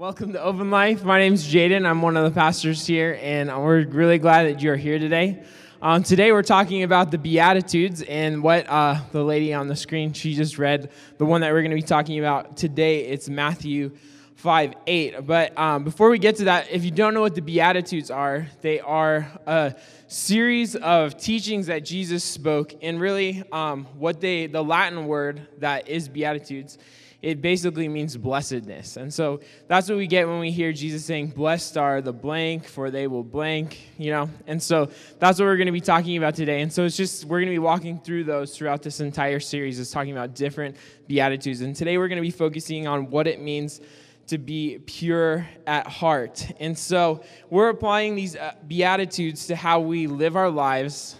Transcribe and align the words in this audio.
Welcome 0.00 0.32
to 0.32 0.42
Open 0.42 0.70
Life. 0.70 1.04
My 1.04 1.18
name 1.18 1.34
is 1.34 1.44
Jaden. 1.44 1.86
I'm 1.86 2.00
one 2.00 2.16
of 2.16 2.24
the 2.24 2.30
pastors 2.30 2.86
here, 2.86 3.18
and 3.20 3.50
we're 3.50 3.84
really 3.84 4.16
glad 4.16 4.44
that 4.44 4.62
you're 4.62 4.74
here 4.74 4.98
today. 4.98 5.42
Um, 5.82 6.02
today, 6.02 6.32
we're 6.32 6.42
talking 6.42 6.84
about 6.84 7.10
the 7.10 7.18
Beatitudes 7.18 8.00
and 8.00 8.42
what 8.42 8.66
uh, 8.66 8.98
the 9.12 9.22
lady 9.22 9.52
on 9.52 9.68
the 9.68 9.76
screen 9.76 10.14
she 10.14 10.32
just 10.32 10.56
read. 10.56 10.88
The 11.18 11.26
one 11.26 11.42
that 11.42 11.52
we're 11.52 11.60
going 11.60 11.72
to 11.72 11.76
be 11.76 11.82
talking 11.82 12.18
about 12.18 12.56
today, 12.56 13.08
it's 13.08 13.28
Matthew 13.28 13.90
5 14.36 14.72
8. 14.86 15.26
But 15.26 15.58
um, 15.58 15.84
before 15.84 16.08
we 16.08 16.18
get 16.18 16.36
to 16.36 16.44
that, 16.44 16.70
if 16.70 16.82
you 16.82 16.90
don't 16.90 17.12
know 17.12 17.20
what 17.20 17.34
the 17.34 17.42
Beatitudes 17.42 18.10
are, 18.10 18.46
they 18.62 18.80
are 18.80 19.30
a 19.46 19.74
series 20.06 20.76
of 20.76 21.18
teachings 21.18 21.66
that 21.66 21.84
Jesus 21.84 22.24
spoke, 22.24 22.72
and 22.80 22.98
really 22.98 23.44
um, 23.52 23.84
what 23.98 24.22
they, 24.22 24.46
the 24.46 24.64
Latin 24.64 25.04
word 25.04 25.46
that 25.58 25.90
is 25.90 26.08
Beatitudes 26.08 26.78
it 27.22 27.42
basically 27.42 27.86
means 27.86 28.16
blessedness. 28.16 28.96
And 28.96 29.12
so 29.12 29.40
that's 29.68 29.88
what 29.88 29.98
we 29.98 30.06
get 30.06 30.26
when 30.26 30.40
we 30.40 30.50
hear 30.50 30.72
Jesus 30.72 31.04
saying, 31.04 31.28
Blessed 31.28 31.76
are 31.76 32.00
the 32.00 32.12
blank, 32.12 32.64
for 32.64 32.90
they 32.90 33.06
will 33.06 33.24
blank, 33.24 33.78
you 33.98 34.10
know? 34.10 34.30
And 34.46 34.62
so 34.62 34.90
that's 35.18 35.38
what 35.38 35.44
we're 35.44 35.56
going 35.56 35.66
to 35.66 35.72
be 35.72 35.82
talking 35.82 36.16
about 36.16 36.34
today. 36.34 36.62
And 36.62 36.72
so 36.72 36.84
it's 36.84 36.96
just, 36.96 37.24
we're 37.26 37.40
going 37.40 37.48
to 37.48 37.54
be 37.54 37.58
walking 37.58 37.98
through 37.98 38.24
those 38.24 38.56
throughout 38.56 38.82
this 38.82 39.00
entire 39.00 39.40
series, 39.40 39.78
is 39.78 39.90
talking 39.90 40.12
about 40.12 40.34
different 40.34 40.76
Beatitudes. 41.08 41.60
And 41.60 41.76
today 41.76 41.98
we're 41.98 42.08
going 42.08 42.16
to 42.16 42.22
be 42.22 42.30
focusing 42.30 42.86
on 42.86 43.10
what 43.10 43.26
it 43.26 43.40
means 43.40 43.80
to 44.28 44.38
be 44.38 44.78
pure 44.86 45.46
at 45.66 45.86
heart. 45.88 46.46
And 46.58 46.78
so 46.78 47.22
we're 47.50 47.68
applying 47.68 48.14
these 48.14 48.36
uh, 48.36 48.54
Beatitudes 48.66 49.48
to 49.48 49.56
how 49.56 49.80
we 49.80 50.06
live 50.06 50.36
our 50.36 50.50
lives 50.50 51.16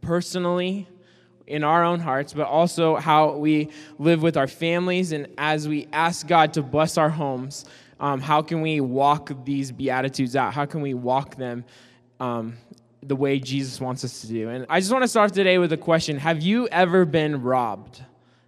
personally 0.00 0.88
in 1.46 1.64
our 1.64 1.84
own 1.84 2.00
hearts, 2.00 2.32
but 2.32 2.46
also 2.46 2.96
how 2.96 3.36
we 3.36 3.68
live 3.98 4.22
with 4.22 4.36
our 4.36 4.46
families. 4.46 5.12
And 5.12 5.26
as 5.38 5.68
we 5.68 5.88
ask 5.92 6.26
God 6.26 6.54
to 6.54 6.62
bless 6.62 6.96
our 6.98 7.10
homes, 7.10 7.64
um, 8.00 8.20
how 8.20 8.42
can 8.42 8.60
we 8.60 8.80
walk 8.80 9.32
these 9.44 9.70
Beatitudes 9.70 10.34
out? 10.34 10.52
How 10.54 10.66
can 10.66 10.80
we 10.80 10.94
walk 10.94 11.36
them 11.36 11.64
um, 12.20 12.56
the 13.02 13.16
way 13.16 13.38
Jesus 13.38 13.80
wants 13.80 14.04
us 14.04 14.22
to 14.22 14.26
do? 14.26 14.48
And 14.48 14.66
I 14.68 14.80
just 14.80 14.92
want 14.92 15.02
to 15.02 15.08
start 15.08 15.32
today 15.32 15.58
with 15.58 15.72
a 15.72 15.76
question 15.76 16.18
Have 16.18 16.42
you 16.42 16.68
ever 16.68 17.04
been 17.04 17.42
robbed? 17.42 18.02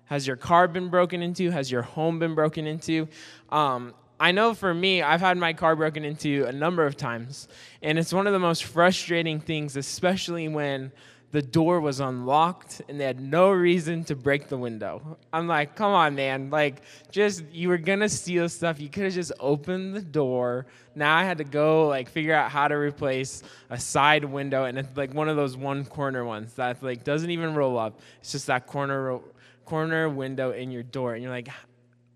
Has 0.07 0.27
your 0.27 0.37
car 0.37 0.69
been 0.69 0.91
broken 0.91 1.23
into? 1.23 1.51
Has 1.51 1.71
your 1.71 1.83
home 1.83 2.19
been 2.19 2.35
broken 2.35 2.67
into? 2.67 3.09
Um, 3.51 3.95
I 4.21 4.33
know 4.33 4.55
for 4.55 4.73
me, 4.73 5.03
I've 5.03 5.21
had 5.21 5.37
my 5.37 5.53
car 5.53 5.75
broken 5.75 6.05
into 6.05 6.45
a 6.47 6.53
number 6.53 6.87
of 6.87 6.97
times. 6.97 7.49
And 7.83 7.99
it's 7.99 8.13
one 8.13 8.27
of 8.27 8.33
the 8.33 8.39
most 8.39 8.65
frustrating 8.65 9.41
things, 9.41 9.77
especially 9.77 10.49
when 10.49 10.93
the 11.35 11.43
door 11.43 11.81
was 11.81 11.99
unlocked 11.99 12.81
and 12.89 13.01
they 13.01 13.05
had 13.05 13.19
no 13.19 13.51
reason 13.51 14.05
to 14.05 14.15
break 14.15 14.47
the 14.47 14.57
window. 14.57 15.19
I'm 15.33 15.49
like, 15.49 15.75
come 15.75 15.91
on, 15.91 16.15
man. 16.15 16.49
Like, 16.49 16.83
just, 17.11 17.43
you 17.51 17.71
were 17.71 17.77
gonna 17.77 18.09
steal 18.09 18.49
stuff. 18.49 18.79
You 18.79 18.89
could 18.89 19.03
have 19.03 19.15
just 19.15 19.33
opened 19.41 19.97
the 19.97 20.01
door. 20.01 20.67
Now 20.95 21.17
I 21.17 21.25
had 21.25 21.39
to 21.39 21.45
go, 21.45 21.89
like, 21.89 22.09
figure 22.09 22.33
out 22.33 22.53
how 22.53 22.69
to 22.69 22.77
replace 22.77 23.43
a 23.69 23.81
side 23.81 24.25
window. 24.25 24.67
And 24.67 24.79
it's 24.79 24.97
like 24.97 25.13
one 25.13 25.29
of 25.29 25.35
those 25.35 25.57
one 25.57 25.85
corner 25.85 26.25
ones 26.25 26.55
that, 26.55 26.81
like, 26.85 27.03
doesn't 27.03 27.31
even 27.31 27.57
roll 27.57 27.77
up. 27.81 27.99
It's 28.21 28.31
just 28.31 28.47
that 28.47 28.69
corner, 28.69 29.19
corner 29.65 30.09
window 30.09 30.53
in 30.53 30.71
your 30.71 30.85
door. 30.85 31.15
And 31.15 31.23
you're 31.25 31.33
like, 31.33 31.49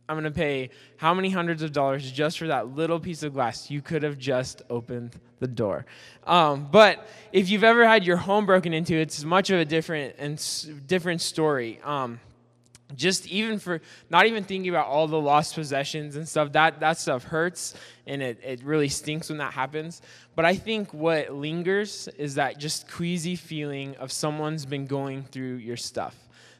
I'm 0.08 0.14
going 0.14 0.24
to 0.24 0.30
pay 0.30 0.70
how 0.96 1.12
many 1.12 1.28
hundreds 1.30 1.62
of 1.62 1.72
dollars 1.72 2.10
just 2.10 2.38
for 2.38 2.46
that 2.46 2.74
little 2.74 2.98
piece 2.98 3.22
of 3.22 3.34
glass? 3.34 3.70
You 3.70 3.82
could 3.82 4.02
have 4.02 4.18
just 4.18 4.62
opened 4.70 5.18
the 5.38 5.46
door. 5.46 5.84
Um, 6.26 6.68
but 6.70 7.06
if 7.32 7.50
you've 7.50 7.64
ever 7.64 7.86
had 7.86 8.04
your 8.04 8.16
home 8.16 8.46
broken 8.46 8.72
into, 8.72 8.94
it's 8.94 9.22
much 9.22 9.50
of 9.50 9.60
a 9.60 9.66
different 9.66 10.16
and 10.18 10.86
different 10.86 11.20
story. 11.20 11.78
Um, 11.84 12.20
just 12.96 13.26
even 13.28 13.58
for 13.58 13.82
not 14.08 14.24
even 14.24 14.44
thinking 14.44 14.70
about 14.70 14.86
all 14.86 15.06
the 15.06 15.20
lost 15.20 15.54
possessions 15.54 16.16
and 16.16 16.26
stuff, 16.26 16.52
that, 16.52 16.80
that 16.80 16.96
stuff 16.98 17.24
hurts 17.24 17.74
and 18.06 18.22
it, 18.22 18.40
it 18.42 18.62
really 18.62 18.88
stinks 18.88 19.28
when 19.28 19.36
that 19.38 19.52
happens. 19.52 20.00
But 20.34 20.46
I 20.46 20.54
think 20.54 20.94
what 20.94 21.34
lingers 21.34 22.08
is 22.16 22.36
that 22.36 22.58
just 22.58 22.90
queasy 22.90 23.36
feeling 23.36 23.94
of 23.96 24.10
someone's 24.10 24.64
been 24.64 24.86
going 24.86 25.24
through 25.24 25.56
your 25.56 25.76
stuff 25.76 26.16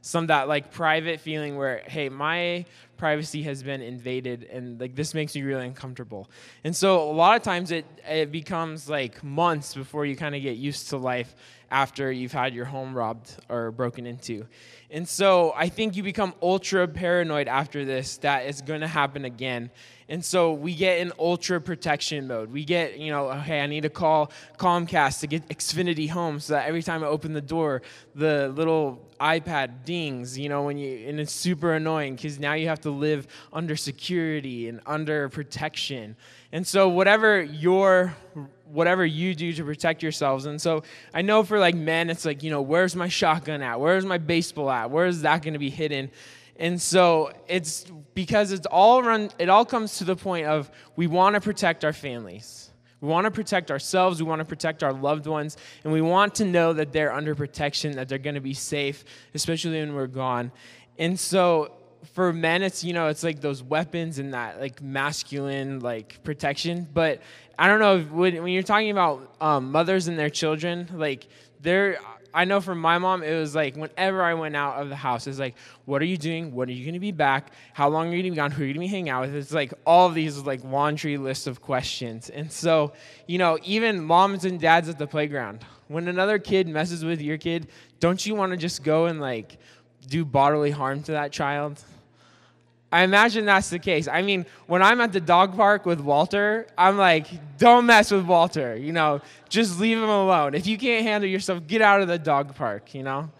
some 0.09 0.29
that 0.29 0.49
like 0.49 0.71
private 0.71 1.21
feeling 1.21 1.57
where 1.57 1.83
hey 1.87 2.09
my 2.09 2.65
privacy 2.97 3.43
has 3.43 3.63
been 3.63 3.83
invaded 3.83 4.43
and 4.45 4.81
like 4.81 4.95
this 4.95 5.13
makes 5.13 5.35
me 5.35 5.43
really 5.43 5.67
uncomfortable. 5.67 6.31
And 6.65 6.75
so 6.75 7.11
a 7.11 7.13
lot 7.13 7.37
of 7.37 7.43
times 7.43 7.71
it 7.71 7.85
it 8.09 8.33
becomes 8.33 8.89
like 8.89 9.23
months 9.23 9.75
before 9.75 10.07
you 10.07 10.17
kind 10.17 10.35
of 10.35 10.41
get 10.41 10.57
used 10.57 10.89
to 10.91 10.97
life 10.97 11.37
after 11.71 12.11
you've 12.11 12.33
had 12.33 12.55
your 12.55 12.65
home 12.65 12.95
robbed 12.95 13.37
or 13.51 13.71
broken 13.71 14.07
into. 14.07 14.47
And 14.91 15.07
so 15.07 15.53
i 15.55 15.69
think 15.69 15.95
you 15.95 16.03
become 16.03 16.33
ultra 16.41 16.89
paranoid 16.89 17.47
after 17.47 17.85
this 17.85 18.17
that 18.19 18.47
it's 18.47 18.63
going 18.63 18.81
to 18.81 18.89
happen 18.89 19.27
again 19.27 19.71
and 20.09 20.25
so 20.25 20.53
we 20.55 20.75
get 20.75 20.99
in 21.01 21.13
ultra 21.19 21.61
protection 21.61 22.27
mode. 22.27 22.51
We 22.51 22.65
get, 22.65 22.99
you 22.99 23.11
know, 23.11 23.31
okay, 23.31 23.61
I 23.61 23.67
need 23.67 23.83
to 23.83 23.91
call 23.91 24.33
Comcast 24.57 25.21
to 25.21 25.27
get 25.27 25.47
Xfinity 25.49 26.09
home 26.09 26.41
so 26.41 26.55
that 26.55 26.67
every 26.67 26.83
time 26.83 27.05
I 27.05 27.09
open 27.09 27.35
the 27.35 27.43
door, 27.43 27.83
the 28.15 28.49
little 28.49 29.07
iPad 29.21 29.85
dings, 29.85 30.39
you 30.39 30.49
know, 30.49 30.63
when 30.63 30.79
you, 30.79 31.09
and 31.09 31.21
it's 31.21 31.33
super 31.33 31.75
annoying 31.75 32.17
because 32.17 32.39
now 32.39 32.55
you 32.55 32.69
have 32.69 32.81
to 32.81 32.91
live 32.91 33.27
under 33.53 33.77
security 33.77 34.69
and 34.69 34.81
under 34.87 35.29
protection. 35.29 36.17
And 36.53 36.67
so 36.67 36.89
whatever 36.89 37.43
your 37.43 38.17
whatever 38.71 39.05
you 39.05 39.35
do 39.35 39.53
to 39.53 39.65
protect 39.65 40.03
yourselves. 40.03 40.47
And 40.47 40.61
so 40.61 40.83
I 41.15 41.23
know 41.23 41.43
for 41.43 41.59
like 41.59 41.75
men, 41.75 42.11
it's 42.11 42.25
like, 42.25 42.43
you 42.43 42.51
know, 42.51 42.61
where's 42.61 42.95
my 42.95 43.09
shotgun 43.09 43.63
at? 43.63 43.81
Where's 43.81 44.05
my 44.05 44.19
baseball 44.19 44.71
at? 44.71 44.91
Where 44.91 45.07
is 45.07 45.23
that 45.23 45.43
going 45.43 45.55
to 45.55 45.59
be 45.59 45.71
hidden? 45.71 46.11
And 46.59 46.81
so 46.83 47.33
it's 47.47 47.85
because 48.15 48.51
it's 48.53 48.67
all 48.67 49.03
run, 49.03 49.31
it 49.39 49.49
all 49.49 49.65
comes 49.65 49.99
to 49.99 50.05
the 50.05 50.17
point 50.17 50.47
of 50.47 50.71
we 50.97 51.07
want 51.07 51.35
to 51.35 51.41
protect 51.41 51.85
our 51.85 51.93
families. 51.93 52.71
We 53.01 53.09
want 53.09 53.27
to 53.27 53.31
protect 53.31 53.71
ourselves, 53.71 54.21
we 54.21 54.29
want 54.29 54.41
to 54.41 54.45
protect 54.45 54.83
our 54.83 54.93
loved 54.93 55.29
ones, 55.29 55.57
and 55.85 55.93
we 55.93 56.01
want 56.01 56.35
to 56.37 56.45
know 56.45 56.73
that 56.73 56.93
they're 56.93 57.13
under 57.13 57.37
protection, 57.37 57.93
that 57.93 58.09
they're 58.09 58.19
going 58.19 58.35
to 58.35 58.41
be 58.41 58.55
safe, 58.55 59.05
especially 59.35 59.79
when 59.79 59.95
we're 59.95 60.09
gone. 60.09 60.51
And 60.99 61.19
so 61.19 61.79
for 62.13 62.33
men 62.33 62.63
it's 62.63 62.85
you 62.85 62.93
know 62.93 63.09
it's 63.09 63.25
like 63.25 63.41
those 63.41 63.63
weapons 63.63 64.19
and 64.19 64.35
that 64.35 64.61
like 64.61 64.81
masculine 64.81 65.81
like 65.81 66.23
protection 66.23 66.87
but 66.95 67.21
i 67.59 67.67
don't 67.67 67.81
know 67.81 68.01
when, 68.01 68.41
when 68.43 68.53
you're 68.53 68.63
talking 68.63 68.91
about 68.91 69.35
um, 69.41 69.73
mothers 69.73 70.07
and 70.07 70.19
their 70.19 70.31
children 70.31 70.89
like 70.95 71.27
they're 71.61 71.99
I 72.35 72.45
know 72.45 72.61
from 72.61 72.81
my 72.81 72.99
mom, 72.99 73.23
it 73.23 73.39
was 73.39 73.55
like 73.55 73.77
whenever 73.77 74.23
I 74.23 74.35
went 74.35 74.55
out 74.55 74.81
of 74.81 74.89
the 74.89 74.97
house, 74.97 75.27
it's 75.27 75.39
like, 75.39 75.55
what 75.87 76.03
are 76.03 76.07
you 76.07 76.17
doing? 76.17 76.55
When 76.55 76.69
are 76.69 76.73
you 76.73 76.85
going 76.85 76.95
to 76.95 77.01
be 77.01 77.13
back? 77.13 77.53
How 77.73 77.89
long 77.89 78.09
are 78.09 78.17
you 78.17 78.23
going 78.23 78.25
to 78.25 78.31
be 78.33 78.37
gone? 78.37 78.51
Who 78.51 78.63
are 78.63 78.67
you 78.67 78.75
going 78.75 78.87
to 78.87 78.91
be 78.91 78.95
hanging 78.95 79.09
out 79.09 79.23
with? 79.23 79.35
It's 79.35 79.53
like 79.53 79.73
all 79.87 80.09
these 80.11 80.39
like 80.39 80.63
laundry 80.65 81.17
list 81.17 81.47
of 81.47 81.61
questions. 81.63 82.31
And 82.31 82.51
so, 82.53 82.93
you 83.27 83.39
know, 83.39 83.59
even 83.65 84.03
moms 84.03 84.45
and 84.45 84.61
dads 84.61 84.89
at 84.89 84.99
the 84.99 85.07
playground, 85.07 85.65
when 85.89 86.09
another 86.09 86.39
kid 86.39 86.69
messes 86.69 87.05
with 87.05 87.21
your 87.21 87.39
kid, 87.39 87.69
don't 88.01 88.25
you 88.25 88.35
want 88.35 88.53
to 88.53 88.57
just 88.57 88.83
go 88.83 89.07
and 89.07 89.21
like 89.21 89.59
do 90.07 90.25
bodily 90.25 90.71
harm 90.71 91.03
to 91.05 91.13
that 91.13 91.33
child? 91.33 91.83
I 92.91 93.03
imagine 93.03 93.45
that's 93.45 93.69
the 93.69 93.79
case. 93.79 94.09
I 94.09 94.23
mean, 94.23 94.47
when 94.67 94.83
I'm 94.83 95.01
at 95.01 95.13
the 95.13 95.21
dog 95.21 95.57
park 95.57 95.85
with 95.85 96.01
Walter, 96.01 96.67
I'm 96.77 96.97
like, 96.97 97.27
don't 97.59 97.85
mess 97.85 98.11
with 98.11 98.25
Walter, 98.25 98.77
you 98.77 98.93
know, 98.93 99.21
just 99.51 99.79
leave 99.79 99.99
him 99.99 100.09
alone. 100.09 100.55
If 100.55 100.67
you 100.67 100.79
can't 100.79 101.05
handle 101.05 101.29
yourself, 101.29 101.67
get 101.67 101.83
out 101.83 102.01
of 102.01 102.09
the 102.09 102.19
dog 102.19 102.55
park, 102.55 102.95
you 102.95 103.03
know? 103.03 103.31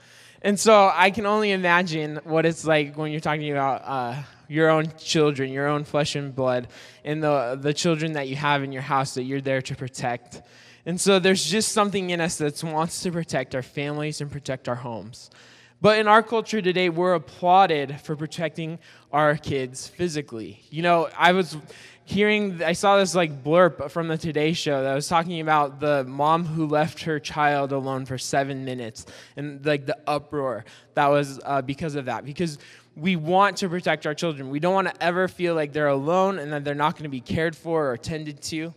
And 0.43 0.61
so 0.61 0.93
I 0.95 1.11
can 1.11 1.25
only 1.25 1.53
imagine 1.53 2.21
what 2.25 2.45
it's 2.45 2.65
like 2.65 2.97
when 2.97 3.11
you're 3.11 3.21
talking 3.21 3.51
about 3.51 3.83
uh, 3.85 4.23
your 4.49 4.69
own 4.69 4.93
children, 4.99 5.51
your 5.51 5.67
own 5.67 5.85
flesh 5.85 6.15
and 6.15 6.35
blood, 6.35 6.69
and 7.05 7.23
the, 7.23 7.59
the 7.61 7.73
children 7.73 8.13
that 8.13 8.29
you 8.29 8.37
have 8.37 8.63
in 8.63 8.71
your 8.71 8.83
house 8.83 9.15
that 9.15 9.25
you're 9.25 9.41
there 9.41 9.63
to 9.63 9.75
protect. 9.75 10.43
And 10.85 11.01
so 11.01 11.19
there's 11.19 11.45
just 11.45 11.73
something 11.73 12.11
in 12.11 12.21
us 12.21 12.37
that 12.39 12.63
wants 12.63 13.03
to 13.03 13.11
protect 13.11 13.55
our 13.55 13.63
families 13.63 14.21
and 14.21 14.31
protect 14.31 14.69
our 14.69 14.77
homes. 14.77 15.31
But 15.81 16.01
in 16.01 16.09
our 16.09 16.25
culture 16.25 16.61
today, 16.61 16.89
we're 16.89 17.15
applauded 17.15 18.01
for 18.01 18.17
protecting 18.17 18.81
our 19.13 19.37
kids 19.37 19.87
physically. 19.87 20.61
You 20.71 20.83
know, 20.83 21.09
I 21.17 21.33
was 21.33 21.57
hearing, 22.05 22.63
I 22.65 22.73
saw 22.73 22.99
this 22.99 23.15
like 23.15 23.45
blurb 23.45 23.91
from 23.91 24.09
the 24.09 24.19
Today 24.19 24.55
Show 24.55 24.83
that 24.83 24.95
was 24.95 25.07
talking 25.07 25.41
about 25.41 25.79
the 25.79 26.03
mom 26.03 26.47
who 26.47 26.67
left 26.67 27.03
her 27.03 27.21
child 27.21 27.71
alone 27.71 28.07
for 28.07 28.19
seven 28.19 28.65
minutes 28.65 29.07
and 29.37 29.65
like 29.65 29.87
the 29.87 29.97
uproar 30.09 30.65
that 30.95 31.07
was 31.07 31.39
uh, 31.45 31.63
because 31.63 31.95
of 31.95 32.07
that. 32.07 32.25
Because 32.25 32.59
we 32.97 33.15
want 33.15 33.59
to 33.59 33.69
protect 33.69 34.05
our 34.05 34.15
children. 34.15 34.51
We 34.51 34.59
don't 34.59 34.75
want 34.75 34.89
to 34.89 35.03
ever 35.03 35.29
feel 35.29 35.55
like 35.55 35.73
they're 35.73 35.87
alone 35.87 36.41
and 36.41 36.53
that 36.53 36.65
they're 36.65 36.75
not 36.75 36.95
going 36.95 37.05
to 37.05 37.09
be 37.09 37.21
cared 37.21 37.55
for 37.55 37.93
or 37.93 37.97
tended 37.97 38.43
to. 38.43 38.75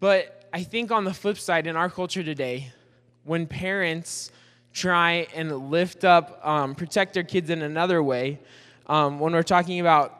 But 0.00 0.50
I 0.52 0.64
think 0.64 0.90
on 0.90 1.04
the 1.04 1.14
flip 1.14 1.38
side, 1.38 1.66
in 1.66 1.76
our 1.76 1.88
culture 1.88 2.22
today, 2.22 2.72
when 3.24 3.46
parents 3.46 4.30
try 4.72 5.26
and 5.34 5.70
lift 5.70 6.04
up, 6.04 6.44
um, 6.46 6.74
protect 6.74 7.14
their 7.14 7.22
kids 7.22 7.50
in 7.50 7.62
another 7.62 8.02
way. 8.02 8.40
Um, 8.86 9.20
when 9.20 9.32
we're 9.32 9.42
talking 9.42 9.80
about 9.80 10.18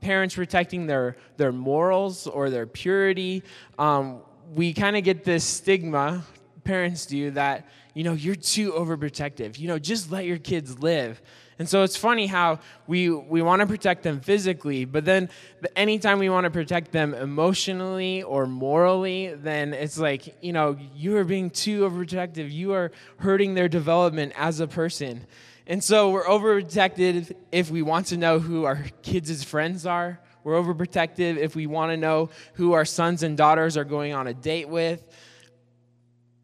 parents 0.00 0.34
protecting 0.34 0.86
their, 0.86 1.16
their 1.36 1.52
morals 1.52 2.26
or 2.26 2.50
their 2.50 2.66
purity, 2.66 3.42
um, 3.78 4.20
we 4.54 4.72
kind 4.72 4.96
of 4.96 5.04
get 5.04 5.24
this 5.24 5.44
stigma, 5.44 6.24
parents 6.64 7.06
do, 7.06 7.30
that, 7.32 7.68
you 7.94 8.04
know, 8.04 8.12
you're 8.12 8.34
too 8.34 8.72
overprotective. 8.72 9.58
You 9.58 9.68
know, 9.68 9.78
just 9.78 10.10
let 10.10 10.24
your 10.24 10.38
kids 10.38 10.78
live. 10.78 11.20
And 11.58 11.68
so 11.68 11.82
it's 11.82 11.96
funny 11.96 12.28
how 12.28 12.60
we, 12.86 13.10
we 13.10 13.42
want 13.42 13.60
to 13.60 13.66
protect 13.66 14.04
them 14.04 14.20
physically, 14.20 14.84
but 14.84 15.04
then 15.04 15.28
anytime 15.74 16.20
we 16.20 16.28
want 16.28 16.44
to 16.44 16.50
protect 16.50 16.92
them 16.92 17.14
emotionally 17.14 18.22
or 18.22 18.46
morally, 18.46 19.34
then 19.34 19.74
it's 19.74 19.98
like, 19.98 20.36
you 20.40 20.52
know, 20.52 20.76
you 20.94 21.16
are 21.16 21.24
being 21.24 21.50
too 21.50 21.80
overprotective. 21.80 22.52
You 22.52 22.74
are 22.74 22.92
hurting 23.18 23.54
their 23.54 23.68
development 23.68 24.34
as 24.36 24.60
a 24.60 24.68
person. 24.68 25.26
And 25.66 25.82
so 25.82 26.10
we're 26.10 26.24
overprotected 26.24 27.34
if 27.50 27.70
we 27.70 27.82
want 27.82 28.06
to 28.06 28.16
know 28.16 28.38
who 28.38 28.64
our 28.64 28.84
kids' 29.02 29.42
friends 29.42 29.84
are. 29.84 30.20
We're 30.44 30.54
overprotective 30.54 31.36
if 31.36 31.56
we 31.56 31.66
want 31.66 31.90
to 31.90 31.96
know 31.96 32.30
who 32.54 32.72
our 32.72 32.84
sons 32.84 33.24
and 33.24 33.36
daughters 33.36 33.76
are 33.76 33.84
going 33.84 34.14
on 34.14 34.28
a 34.28 34.34
date 34.34 34.68
with. 34.68 35.04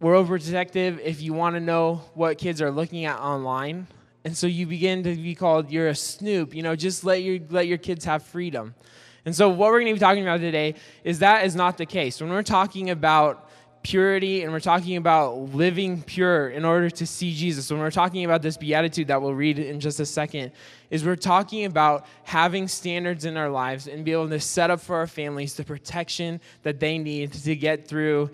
We're 0.01 0.15
overprotective 0.15 1.01
if 1.03 1.23
you 1.23 1.33
want 1.33 1.55
to 1.55 1.61
know 1.61 2.03
what 2.15 2.37
kids 2.37 2.61
are 2.61 2.71
looking 2.71 3.05
at 3.05 3.19
online. 3.19 3.87
And 4.25 4.37
so 4.37 4.47
you 4.47 4.67
begin 4.67 5.03
to 5.03 5.15
be 5.15 5.35
called 5.35 5.71
you're 5.71 5.89
a 5.89 5.95
snoop. 5.95 6.55
You 6.55 6.63
know, 6.63 6.75
just 6.75 7.05
let 7.05 7.23
your 7.23 7.41
let 7.51 7.67
your 7.67 7.79
kids 7.79 8.05
have 8.07 8.23
freedom. 8.23 8.75
And 9.27 9.35
so 9.35 9.49
what 9.49 9.71
we're 9.71 9.81
going 9.81 9.89
to 9.89 9.95
be 9.95 10.01
talking 10.01 10.23
about 10.23 10.41
today 10.41 10.75
is 11.03 11.21
that 11.21 11.47
is 11.47 11.55
not 11.55 11.79
the 11.79 11.87
case. 11.87 12.21
When 12.21 12.31
we're 12.31 12.43
talking 12.43 12.91
about 12.91 13.51
purity 13.83 14.43
and 14.43 14.53
we're 14.53 14.61
talking 14.61 14.97
about 14.97 15.37
living 15.55 16.03
pure 16.03 16.49
in 16.49 16.65
order 16.65 16.89
to 16.89 17.07
see 17.07 17.35
Jesus, 17.35 17.71
when 17.71 17.81
we're 17.81 17.91
talking 17.91 18.25
about 18.25 18.43
this 18.43 18.57
beatitude 18.57 19.09
that 19.09 19.21
we'll 19.21 19.35
read 19.35 19.59
in 19.59 19.79
just 19.79 20.01
a 20.01 20.07
second, 20.07 20.53
is 20.91 21.05
we're 21.05 21.17
talking 21.17 21.67
about 21.67 22.07
having 22.25 22.67
standards 22.67 23.27
in 23.27 23.37
our 23.37 23.51
lives 23.51 23.87
and 23.87 24.05
be 24.05 24.13
able 24.13 24.29
to 24.29 24.41
set 24.41 24.71
up 24.71 24.81
for 24.81 24.97
our 24.97 25.07
families 25.07 25.55
the 25.55 25.65
protection 25.65 26.41
that 26.63 26.81
they 26.81 26.99
need 26.99 27.33
to 27.33 27.55
get 27.55 27.87
through 27.87 28.31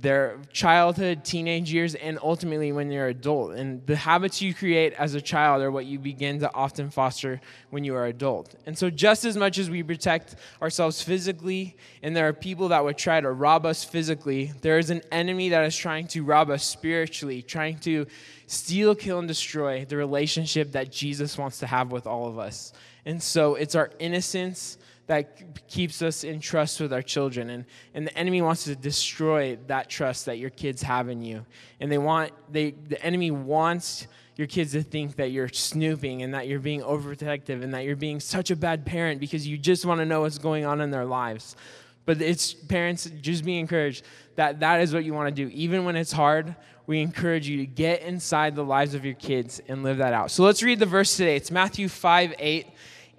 their 0.00 0.38
childhood, 0.52 1.24
teenage 1.24 1.72
years, 1.72 1.94
and 1.94 2.18
ultimately 2.22 2.72
when 2.72 2.90
you're 2.90 3.08
adult. 3.08 3.52
And 3.52 3.84
the 3.86 3.96
habits 3.96 4.40
you 4.42 4.54
create 4.54 4.92
as 4.92 5.14
a 5.14 5.20
child 5.20 5.62
are 5.62 5.70
what 5.70 5.86
you 5.86 5.98
begin 5.98 6.38
to 6.40 6.54
often 6.54 6.90
foster 6.90 7.40
when 7.70 7.84
you 7.84 7.94
are 7.94 8.06
adult. 8.06 8.54
And 8.66 8.76
so, 8.76 8.90
just 8.90 9.24
as 9.24 9.36
much 9.36 9.58
as 9.58 9.70
we 9.70 9.82
protect 9.82 10.36
ourselves 10.60 11.02
physically, 11.02 11.76
and 12.02 12.14
there 12.14 12.28
are 12.28 12.32
people 12.32 12.68
that 12.68 12.84
would 12.84 12.98
try 12.98 13.20
to 13.20 13.30
rob 13.32 13.64
us 13.64 13.82
physically, 13.82 14.52
there 14.60 14.78
is 14.78 14.90
an 14.90 15.02
enemy 15.10 15.48
that 15.48 15.64
is 15.64 15.76
trying 15.76 16.06
to 16.08 16.22
rob 16.22 16.50
us 16.50 16.64
spiritually, 16.64 17.40
trying 17.40 17.78
to 17.78 18.06
steal, 18.46 18.94
kill, 18.94 19.18
and 19.18 19.28
destroy 19.28 19.84
the 19.86 19.96
relationship 19.96 20.72
that 20.72 20.92
Jesus 20.92 21.38
wants 21.38 21.58
to 21.60 21.66
have 21.66 21.92
with 21.92 22.06
all 22.06 22.28
of 22.28 22.38
us. 22.38 22.72
And 23.06 23.22
so, 23.22 23.54
it's 23.54 23.74
our 23.74 23.90
innocence 23.98 24.76
that 25.08 25.66
keeps 25.68 26.02
us 26.02 26.22
in 26.22 26.38
trust 26.38 26.80
with 26.80 26.92
our 26.92 27.02
children. 27.02 27.50
And, 27.50 27.64
and 27.94 28.06
the 28.06 28.16
enemy 28.16 28.42
wants 28.42 28.64
to 28.64 28.76
destroy 28.76 29.58
that 29.66 29.88
trust 29.88 30.26
that 30.26 30.38
your 30.38 30.50
kids 30.50 30.82
have 30.82 31.08
in 31.08 31.22
you. 31.22 31.44
And 31.80 31.90
they 31.90 31.98
want, 31.98 32.32
they, 32.52 32.70
the 32.70 33.02
enemy 33.04 33.30
wants 33.30 34.06
your 34.36 34.46
kids 34.46 34.72
to 34.72 34.82
think 34.82 35.16
that 35.16 35.32
you're 35.32 35.48
snooping 35.48 36.22
and 36.22 36.34
that 36.34 36.46
you're 36.46 36.60
being 36.60 36.82
overprotective 36.82 37.62
and 37.62 37.72
that 37.74 37.84
you're 37.84 37.96
being 37.96 38.20
such 38.20 38.50
a 38.50 38.56
bad 38.56 38.84
parent 38.84 39.18
because 39.18 39.46
you 39.48 39.56
just 39.56 39.86
want 39.86 39.98
to 39.98 40.04
know 40.04 40.20
what's 40.20 40.38
going 40.38 40.66
on 40.66 40.80
in 40.82 40.90
their 40.90 41.06
lives. 41.06 41.56
But 42.04 42.20
it's 42.20 42.52
parents, 42.52 43.10
just 43.20 43.44
be 43.44 43.58
encouraged 43.58 44.04
that 44.36 44.60
that 44.60 44.80
is 44.82 44.92
what 44.92 45.04
you 45.04 45.14
want 45.14 45.34
to 45.34 45.44
do. 45.44 45.50
Even 45.54 45.86
when 45.86 45.96
it's 45.96 46.12
hard, 46.12 46.54
we 46.86 47.00
encourage 47.00 47.48
you 47.48 47.56
to 47.58 47.66
get 47.66 48.02
inside 48.02 48.54
the 48.54 48.64
lives 48.64 48.94
of 48.94 49.04
your 49.06 49.14
kids 49.14 49.60
and 49.68 49.82
live 49.82 49.98
that 49.98 50.12
out. 50.12 50.30
So 50.30 50.44
let's 50.44 50.62
read 50.62 50.78
the 50.78 50.86
verse 50.86 51.16
today. 51.16 51.36
It's 51.36 51.50
Matthew 51.50 51.88
5 51.88 52.34
8. 52.38 52.66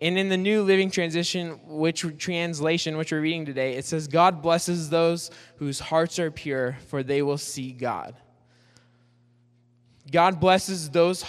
And 0.01 0.17
in 0.17 0.29
the 0.29 0.37
New 0.37 0.63
Living 0.63 0.89
Transition, 0.89 1.59
which 1.67 2.05
translation, 2.17 2.95
which 2.95 3.11
we're 3.11 3.19
reading 3.19 3.45
today, 3.45 3.75
it 3.75 3.83
says, 3.83 4.07
God 4.07 4.41
blesses 4.41 4.89
those 4.89 5.29
whose 5.57 5.79
hearts 5.79 6.19
are 6.19 6.31
pure, 6.31 6.77
for 6.87 7.03
they 7.03 7.21
will 7.21 7.37
see 7.37 7.73
God. 7.73 8.15
God 10.09 10.39
blesses 10.39 10.89
those, 10.89 11.25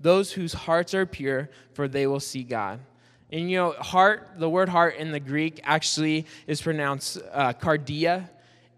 those 0.00 0.32
whose 0.32 0.52
hearts 0.52 0.92
are 0.92 1.06
pure, 1.06 1.50
for 1.72 1.86
they 1.86 2.06
will 2.06 2.20
see 2.20 2.42
God. 2.42 2.80
And 3.32 3.48
you 3.48 3.56
know, 3.56 3.72
heart, 3.72 4.30
the 4.38 4.50
word 4.50 4.68
heart 4.68 4.96
in 4.96 5.12
the 5.12 5.20
Greek 5.20 5.60
actually 5.62 6.26
is 6.48 6.60
pronounced 6.60 7.18
uh, 7.32 7.52
cardia, 7.52 8.28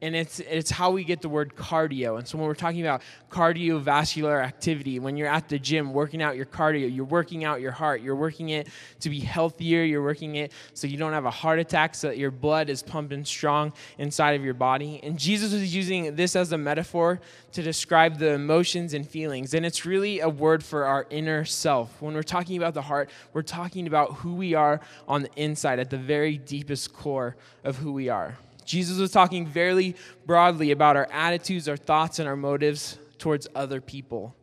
and 0.02 0.16
it's 0.16 0.40
it's 0.40 0.70
how 0.70 0.90
we 0.90 1.04
get 1.04 1.22
the 1.22 1.28
word 1.28 1.54
cardio. 1.54 2.18
And 2.18 2.26
so 2.26 2.36
when 2.36 2.48
we're 2.48 2.54
talking 2.54 2.80
about 2.80 3.02
cardiovascular 3.30 4.44
activity, 4.44 4.98
when 4.98 5.16
you're 5.16 5.28
at 5.28 5.48
the 5.48 5.58
gym 5.60 5.92
working 5.92 6.20
out 6.20 6.36
your 6.36 6.44
cardio, 6.44 6.92
you're 6.92 7.04
working 7.04 7.44
out 7.44 7.60
your 7.60 7.70
heart, 7.70 8.02
you're 8.02 8.16
working 8.16 8.48
it 8.48 8.66
to 9.00 9.08
be 9.08 9.20
healthier, 9.20 9.84
you're 9.84 10.02
working 10.02 10.34
it 10.34 10.50
so 10.74 10.88
you 10.88 10.96
don't 10.96 11.12
have 11.12 11.24
a 11.24 11.30
heart 11.30 11.60
attack, 11.60 11.94
so 11.94 12.08
that 12.08 12.18
your 12.18 12.32
blood 12.32 12.68
is 12.68 12.82
pumping 12.82 13.24
strong 13.24 13.72
inside 13.96 14.32
of 14.32 14.44
your 14.44 14.54
body. 14.54 14.98
And 15.04 15.16
Jesus 15.16 15.52
was 15.52 15.74
using 15.74 16.16
this 16.16 16.34
as 16.34 16.50
a 16.50 16.58
metaphor 16.58 17.20
to 17.52 17.62
describe 17.62 18.18
the 18.18 18.30
emotions 18.30 18.94
and 18.94 19.08
feelings. 19.08 19.54
And 19.54 19.64
it's 19.64 19.86
really 19.86 20.18
a 20.18 20.28
word 20.28 20.64
for 20.64 20.84
our 20.84 21.06
inner 21.10 21.44
self. 21.44 22.02
When 22.02 22.14
we're 22.14 22.22
talking 22.24 22.56
about 22.56 22.74
the 22.74 22.82
heart, 22.82 23.08
we're 23.32 23.42
talking 23.42 23.86
about 23.86 24.14
who 24.16 24.34
we 24.34 24.54
are 24.54 24.80
on 25.06 25.22
the 25.22 25.30
inside, 25.36 25.78
at 25.78 25.90
the 25.90 25.96
very 25.96 26.38
deepest 26.38 26.92
core 26.92 27.36
of 27.62 27.76
who 27.76 27.92
we 27.92 28.08
are. 28.08 28.36
Jesus 28.64 28.98
was 28.98 29.10
talking 29.10 29.46
very 29.46 29.96
broadly 30.26 30.70
about 30.70 30.96
our 30.96 31.08
attitudes, 31.10 31.68
our 31.68 31.76
thoughts, 31.76 32.18
and 32.18 32.28
our 32.28 32.36
motives 32.36 32.98
towards 33.18 33.48
other 33.54 33.80
people. 33.80 34.34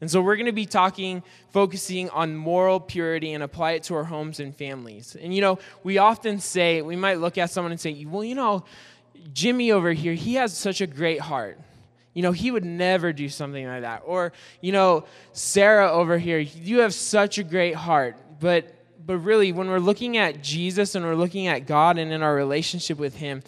And 0.00 0.10
so 0.10 0.20
we're 0.20 0.36
going 0.36 0.46
to 0.46 0.52
be 0.52 0.66
talking, 0.66 1.22
focusing 1.50 2.10
on 2.10 2.36
moral 2.36 2.80
purity 2.80 3.32
and 3.32 3.42
apply 3.42 3.72
it 3.72 3.84
to 3.84 3.94
our 3.94 4.04
homes 4.04 4.40
and 4.40 4.54
families. 4.54 5.16
And 5.20 5.34
you 5.34 5.40
know, 5.40 5.58
we 5.82 5.98
often 5.98 6.40
say, 6.40 6.82
we 6.82 6.96
might 6.96 7.20
look 7.20 7.38
at 7.38 7.50
someone 7.50 7.72
and 7.72 7.80
say, 7.80 8.04
well, 8.04 8.24
you 8.24 8.34
know, 8.34 8.64
Jimmy 9.32 9.72
over 9.72 9.92
here, 9.92 10.12
he 10.12 10.34
has 10.34 10.56
such 10.56 10.80
a 10.80 10.86
great 10.86 11.20
heart. 11.20 11.58
You 12.12 12.22
know, 12.22 12.32
he 12.32 12.50
would 12.50 12.64
never 12.64 13.12
do 13.12 13.28
something 13.28 13.66
like 13.66 13.82
that. 13.82 14.02
Or, 14.04 14.32
you 14.60 14.72
know, 14.72 15.04
Sarah 15.32 15.90
over 15.90 16.18
here, 16.18 16.38
you 16.38 16.80
have 16.80 16.94
such 16.94 17.38
a 17.38 17.42
great 17.42 17.74
heart. 17.74 18.16
But 18.40 18.72
but 19.06 19.18
really, 19.18 19.52
when 19.52 19.68
we're 19.68 19.78
looking 19.78 20.16
at 20.16 20.42
Jesus 20.42 20.94
and 20.94 21.04
we're 21.04 21.14
looking 21.14 21.46
at 21.46 21.66
God 21.66 21.98
and 21.98 22.12
in 22.12 22.22
our 22.22 22.34
relationship 22.34 22.98
with 22.98 23.16
Him, 23.16 23.42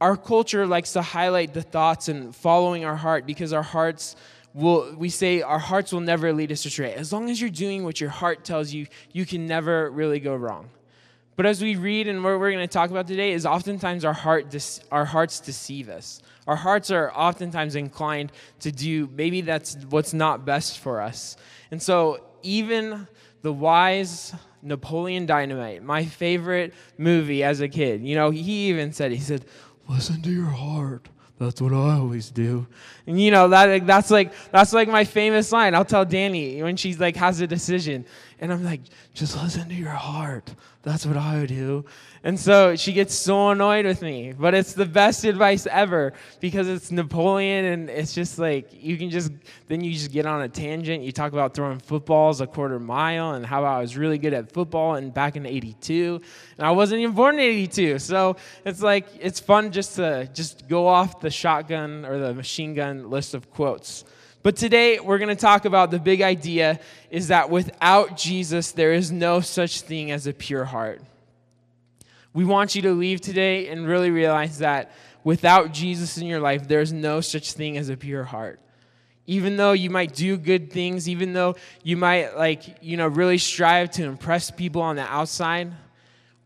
our 0.00 0.16
culture 0.16 0.66
likes 0.66 0.92
to 0.92 1.02
highlight 1.02 1.54
the 1.54 1.62
thoughts 1.62 2.08
and 2.08 2.34
following 2.34 2.84
our 2.84 2.96
heart 2.96 3.26
because 3.26 3.52
our 3.52 3.62
hearts 3.62 4.14
will, 4.54 4.94
we 4.96 5.08
say 5.08 5.42
our 5.42 5.58
hearts 5.58 5.92
will 5.92 6.00
never 6.00 6.32
lead 6.32 6.52
us 6.52 6.64
astray. 6.64 6.94
As 6.94 7.12
long 7.12 7.28
as 7.30 7.40
you're 7.40 7.50
doing 7.50 7.84
what 7.84 8.00
your 8.00 8.10
heart 8.10 8.44
tells 8.44 8.72
you, 8.72 8.86
you 9.12 9.26
can 9.26 9.46
never 9.46 9.90
really 9.90 10.20
go 10.20 10.36
wrong. 10.36 10.68
But 11.34 11.46
as 11.46 11.62
we 11.62 11.76
read 11.76 12.08
and 12.08 12.24
what 12.24 12.38
we're 12.38 12.50
going 12.50 12.66
to 12.66 12.72
talk 12.72 12.90
about 12.90 13.06
today 13.06 13.32
is 13.32 13.46
oftentimes 13.46 14.04
our 14.04 14.12
heart 14.12 14.80
our 14.90 15.04
hearts 15.04 15.40
deceive 15.40 15.88
us. 15.88 16.20
Our 16.48 16.56
hearts 16.56 16.90
are 16.90 17.12
oftentimes 17.12 17.76
inclined 17.76 18.32
to 18.60 18.72
do 18.72 19.08
maybe 19.14 19.40
that's 19.40 19.76
what's 19.90 20.12
not 20.12 20.44
best 20.44 20.78
for 20.78 21.00
us. 21.00 21.36
And 21.70 21.80
so 21.80 22.24
even 22.42 23.06
the 23.42 23.52
wise 23.52 24.34
Napoleon 24.62 25.26
Dynamite, 25.26 25.82
my 25.82 26.04
favorite 26.04 26.74
movie 26.96 27.42
as 27.42 27.60
a 27.60 27.68
kid. 27.68 28.02
You 28.02 28.14
know, 28.16 28.30
he 28.30 28.68
even 28.68 28.92
said, 28.92 29.12
he 29.12 29.18
said, 29.18 29.44
listen 29.88 30.22
to 30.22 30.30
your 30.30 30.46
heart. 30.46 31.08
That's 31.38 31.60
what 31.60 31.72
I 31.72 31.94
always 31.94 32.30
do. 32.30 32.66
And 33.06 33.20
you 33.20 33.30
know, 33.30 33.48
that 33.48 33.86
that's 33.86 34.10
like 34.10 34.32
that's 34.50 34.72
like 34.72 34.88
my 34.88 35.04
famous 35.04 35.52
line. 35.52 35.72
I'll 35.74 35.84
tell 35.84 36.04
Danny 36.04 36.60
when 36.62 36.76
she's 36.76 36.98
like 36.98 37.14
has 37.14 37.40
a 37.40 37.46
decision. 37.46 38.04
And 38.40 38.52
I'm 38.52 38.62
like, 38.64 38.82
just 39.14 39.40
listen 39.42 39.68
to 39.68 39.74
your 39.74 39.90
heart. 39.90 40.54
That's 40.82 41.04
what 41.04 41.16
I 41.16 41.40
would 41.40 41.48
do. 41.48 41.84
And 42.22 42.38
so 42.38 42.76
she 42.76 42.92
gets 42.92 43.12
so 43.14 43.50
annoyed 43.50 43.84
with 43.84 44.00
me. 44.00 44.32
But 44.32 44.54
it's 44.54 44.74
the 44.74 44.86
best 44.86 45.24
advice 45.24 45.66
ever 45.66 46.12
because 46.40 46.68
it's 46.68 46.92
Napoleon 46.92 47.64
and 47.64 47.90
it's 47.90 48.14
just 48.14 48.38
like 48.38 48.70
you 48.72 48.96
can 48.96 49.10
just 49.10 49.32
then 49.66 49.82
you 49.82 49.92
just 49.92 50.12
get 50.12 50.24
on 50.24 50.42
a 50.42 50.48
tangent. 50.48 51.02
You 51.02 51.10
talk 51.10 51.32
about 51.32 51.54
throwing 51.54 51.80
footballs 51.80 52.40
a 52.40 52.46
quarter 52.46 52.78
mile 52.78 53.32
and 53.32 53.44
how 53.44 53.64
I 53.64 53.80
was 53.80 53.96
really 53.96 54.18
good 54.18 54.32
at 54.32 54.52
football 54.52 54.94
and 54.94 55.12
back 55.12 55.34
in 55.36 55.44
82. 55.44 56.20
And 56.58 56.66
I 56.66 56.70
wasn't 56.70 57.00
even 57.00 57.14
born 57.14 57.34
in 57.34 57.40
82. 57.40 57.98
So 57.98 58.36
it's 58.64 58.80
like 58.80 59.06
it's 59.20 59.40
fun 59.40 59.72
just 59.72 59.96
to 59.96 60.28
just 60.32 60.68
go 60.68 60.86
off 60.86 61.20
the 61.20 61.30
shotgun 61.30 62.04
or 62.04 62.18
the 62.18 62.34
machine 62.34 62.74
gun 62.74 63.10
list 63.10 63.34
of 63.34 63.50
quotes. 63.50 64.04
But 64.48 64.56
today 64.56 64.98
we're 64.98 65.18
going 65.18 65.28
to 65.28 65.36
talk 65.36 65.66
about 65.66 65.90
the 65.90 65.98
big 65.98 66.22
idea 66.22 66.80
is 67.10 67.28
that 67.28 67.50
without 67.50 68.16
Jesus, 68.16 68.72
there 68.72 68.94
is 68.94 69.12
no 69.12 69.42
such 69.42 69.82
thing 69.82 70.10
as 70.10 70.26
a 70.26 70.32
pure 70.32 70.64
heart. 70.64 71.02
We 72.32 72.46
want 72.46 72.74
you 72.74 72.80
to 72.80 72.92
leave 72.92 73.20
today 73.20 73.68
and 73.68 73.86
really 73.86 74.10
realize 74.10 74.60
that 74.60 74.90
without 75.22 75.74
Jesus 75.74 76.16
in 76.16 76.26
your 76.26 76.40
life, 76.40 76.66
there's 76.66 76.94
no 76.94 77.20
such 77.20 77.52
thing 77.52 77.76
as 77.76 77.90
a 77.90 77.96
pure 77.98 78.24
heart. 78.24 78.58
Even 79.26 79.58
though 79.58 79.72
you 79.72 79.90
might 79.90 80.14
do 80.14 80.38
good 80.38 80.72
things, 80.72 81.10
even 81.10 81.34
though 81.34 81.54
you 81.82 81.98
might 81.98 82.34
like, 82.34 82.82
you 82.82 82.96
know, 82.96 83.06
really 83.06 83.36
strive 83.36 83.90
to 83.90 84.04
impress 84.04 84.50
people 84.50 84.80
on 84.80 84.96
the 84.96 85.02
outside, 85.02 85.74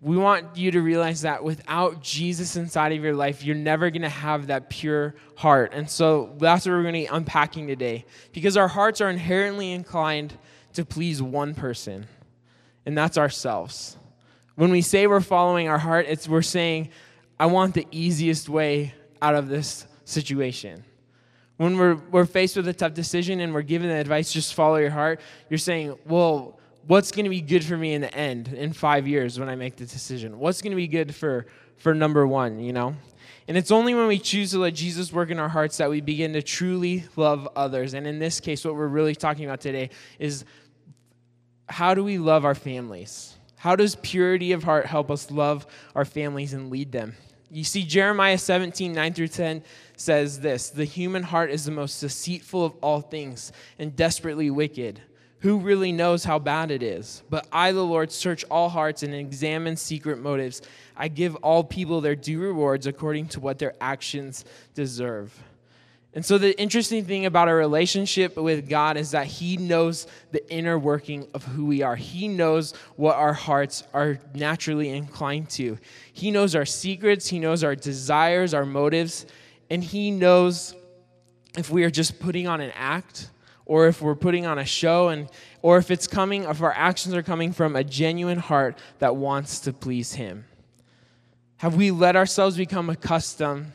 we 0.03 0.17
want 0.17 0.57
you 0.57 0.73
to 0.73 0.81
realize 0.83 1.23
that 1.23 1.45
without 1.45 2.03
Jesus 2.03 2.57
inside 2.57 2.91
of 2.91 3.05
your 3.05 3.15
life, 3.15 3.45
you're 3.45 3.55
never 3.55 3.89
going 3.89 4.03
to 4.03 4.09
have 4.09 4.49
that 4.49 4.69
pure 4.69 5.15
heart. 5.37 5.73
And 5.73 5.89
so 5.89 6.35
that's 6.39 6.67
what 6.67 6.73
we're 6.73 6.83
going 6.83 6.95
to 6.95 7.01
be 7.01 7.07
unpacking 7.07 7.69
today. 7.69 8.05
Because 8.33 8.57
our 8.57 8.67
hearts 8.67 9.01
are 9.01 9.09
inherently 9.09 9.71
inclined 9.71 10.37
to 10.73 10.85
please 10.85 11.23
one 11.23 11.55
person, 11.55 12.09
and 12.85 12.99
that's 12.99 13.17
ourselves. 13.17 13.97
When 14.57 14.73
we 14.73 14.83
say 14.83 15.07
we're 15.07 15.21
following 15.21 15.69
our 15.69 15.79
heart, 15.79 16.07
it's 16.09 16.29
we're 16.29 16.43
saying, 16.43 16.89
I 17.39 17.47
want 17.47 17.75
the 17.75 17.87
easiest 17.93 18.49
way 18.49 18.95
out 19.21 19.37
of 19.37 19.49
this 19.49 19.87
situation. 20.05 20.85
When 21.59 21.79
we're, 21.79 21.95
we're 22.11 22.27
faced 22.27 22.57
with 22.57 22.67
a 22.67 22.73
tough 22.73 22.95
decision 22.95 23.39
and 23.39 23.55
we're 23.55 23.63
given 23.63 23.89
the 23.89 23.95
advice, 23.95 24.33
just 24.33 24.55
follow 24.55 24.77
your 24.79 24.91
heart, 24.91 25.21
you're 25.49 25.59
saying, 25.59 25.97
well, 26.07 26.59
what's 26.87 27.11
going 27.11 27.25
to 27.25 27.31
be 27.31 27.41
good 27.41 27.65
for 27.65 27.77
me 27.77 27.95
in 27.95 28.01
the 28.01 28.15
end 28.15 28.49
in 28.49 28.73
five 28.73 29.07
years 29.07 29.39
when 29.39 29.49
I 29.49 29.55
make 29.55 29.77
the 29.77 29.87
decision? 29.87 30.39
What's 30.39 30.62
going 30.62 30.73
to 30.73 30.77
be 30.77 30.89
good 30.89 31.15
for, 31.15 31.47
for 31.77 31.95
number 31.95 32.27
one, 32.27 32.61
you 32.61 32.73
know? 32.73 32.97
And 33.49 33.57
it's 33.57 33.71
only 33.71 33.95
when 33.95 34.07
we 34.07 34.19
choose 34.19 34.53
to 34.53 34.59
let 34.59 34.75
Jesus 34.75 35.12
work 35.12 35.31
in 35.31 35.39
our 35.39 35.49
hearts 35.49 35.79
that 35.79 35.91
we 35.91 36.01
begin 36.01 36.33
to 36.35 36.43
truly 36.43 37.05
love 37.17 37.49
others. 37.57 37.95
And 37.95 38.07
in 38.07 38.19
this 38.19 38.41
case, 38.41 38.65
what 38.65 38.75
we're 38.75 38.87
really 38.87 39.15
talking 39.15 39.45
about 39.45 39.61
today 39.61 39.91
is 40.19 40.45
how 41.69 41.95
do 41.95 42.05
we 42.05 42.19
love 42.19 42.45
our 42.45 42.55
families? 42.55 43.37
How 43.57 43.77
does 43.77 43.97
purity 43.97 44.53
of 44.53 44.65
heart 44.65 44.87
help 44.87 45.11
us 45.11 45.31
love 45.31 45.67
our 45.95 46.05
families 46.05 46.53
and 46.53 46.71
lead 46.71 46.93
them? 46.93 47.15
You 47.51 47.65
see, 47.65 47.85
Jeremiah 47.85 48.39
17, 48.39 48.93
9 48.93 49.12
through 49.12 49.29
10 49.29 49.62
says 49.97 50.41
this 50.41 50.71
The 50.71 50.85
human 50.85 51.23
heart 51.23 51.51
is 51.51 51.65
the 51.65 51.71
most 51.71 52.01
deceitful 52.01 52.65
of 52.65 52.75
all 52.81 53.01
things 53.01 53.53
and 53.79 53.95
desperately 53.95 54.51
wicked. 54.51 55.01
Who 55.43 55.59
really 55.59 55.91
knows 55.91 56.23
how 56.23 56.39
bad 56.39 56.71
it 56.71 56.85
is? 56.85 57.25
But 57.29 57.49
I, 57.51 57.73
the 57.73 57.85
Lord, 57.85 58.13
search 58.13 58.45
all 58.45 58.69
hearts 58.69 59.03
and 59.03 59.13
examine 59.13 59.77
secret 59.77 60.21
motives. 60.21 60.63
I 60.97 61.09
give 61.09 61.35
all 61.37 61.65
people 61.65 62.01
their 62.01 62.15
due 62.15 62.41
rewards 62.41 62.87
according 62.87 63.27
to 63.29 63.41
what 63.41 63.59
their 63.59 63.75
actions 63.81 64.45
deserve. 64.75 65.37
And 66.15 66.25
so, 66.25 66.39
the 66.39 66.57
interesting 66.61 67.05
thing 67.07 67.27
about 67.27 67.49
our 67.49 67.57
relationship 67.57 68.37
with 68.37 68.69
God 68.69 68.97
is 68.97 69.11
that 69.13 69.27
He 69.27 69.57
knows 69.57 70.07
the 70.31 70.49
inner 70.49 70.79
working 70.79 71.27
of 71.35 71.43
who 71.45 71.65
we 71.65 71.83
are. 71.83 71.97
He 71.97 72.29
knows 72.29 72.73
what 72.95 73.17
our 73.17 73.33
hearts 73.33 73.83
are 73.93 74.21
naturally 74.35 74.91
inclined 74.91 75.51
to. 75.51 75.77
He 76.13 76.31
knows 76.31 76.55
our 76.55 76.67
secrets, 76.67 77.27
He 77.27 77.41
knows 77.41 77.65
our 77.65 77.75
desires, 77.75 78.55
our 78.55 78.67
motives, 78.67 79.27
and 79.71 79.83
He 79.83 80.13
knows 80.13 80.77
if 81.57 81.69
we 81.69 81.83
are 81.83 81.91
just 81.91 82.21
putting 82.21 82.47
on 82.47 82.61
an 82.61 82.71
act 82.77 83.31
or 83.73 83.87
if 83.87 84.02
we're 84.02 84.14
putting 84.14 84.45
on 84.45 84.59
a 84.59 84.67
show 84.67 85.09
and 85.09 85.31
or 85.62 85.79
if 85.79 85.91
it's 85.91 86.07
coming 86.07 86.45
if 86.45 86.61
our 86.61 86.75
actions 86.75 87.14
are 87.14 87.23
coming 87.23 87.55
from 87.55 87.75
a 87.75 87.83
genuine 87.83 88.37
heart 88.37 88.76
that 88.99 89.17
wants 89.17 89.61
to 89.61 89.73
please 89.73 90.12
him 90.12 90.45
have 91.57 91.75
we 91.75 91.91
let 91.91 92.14
ourselves 92.14 92.55
become 92.55 92.91
accustomed 92.91 93.73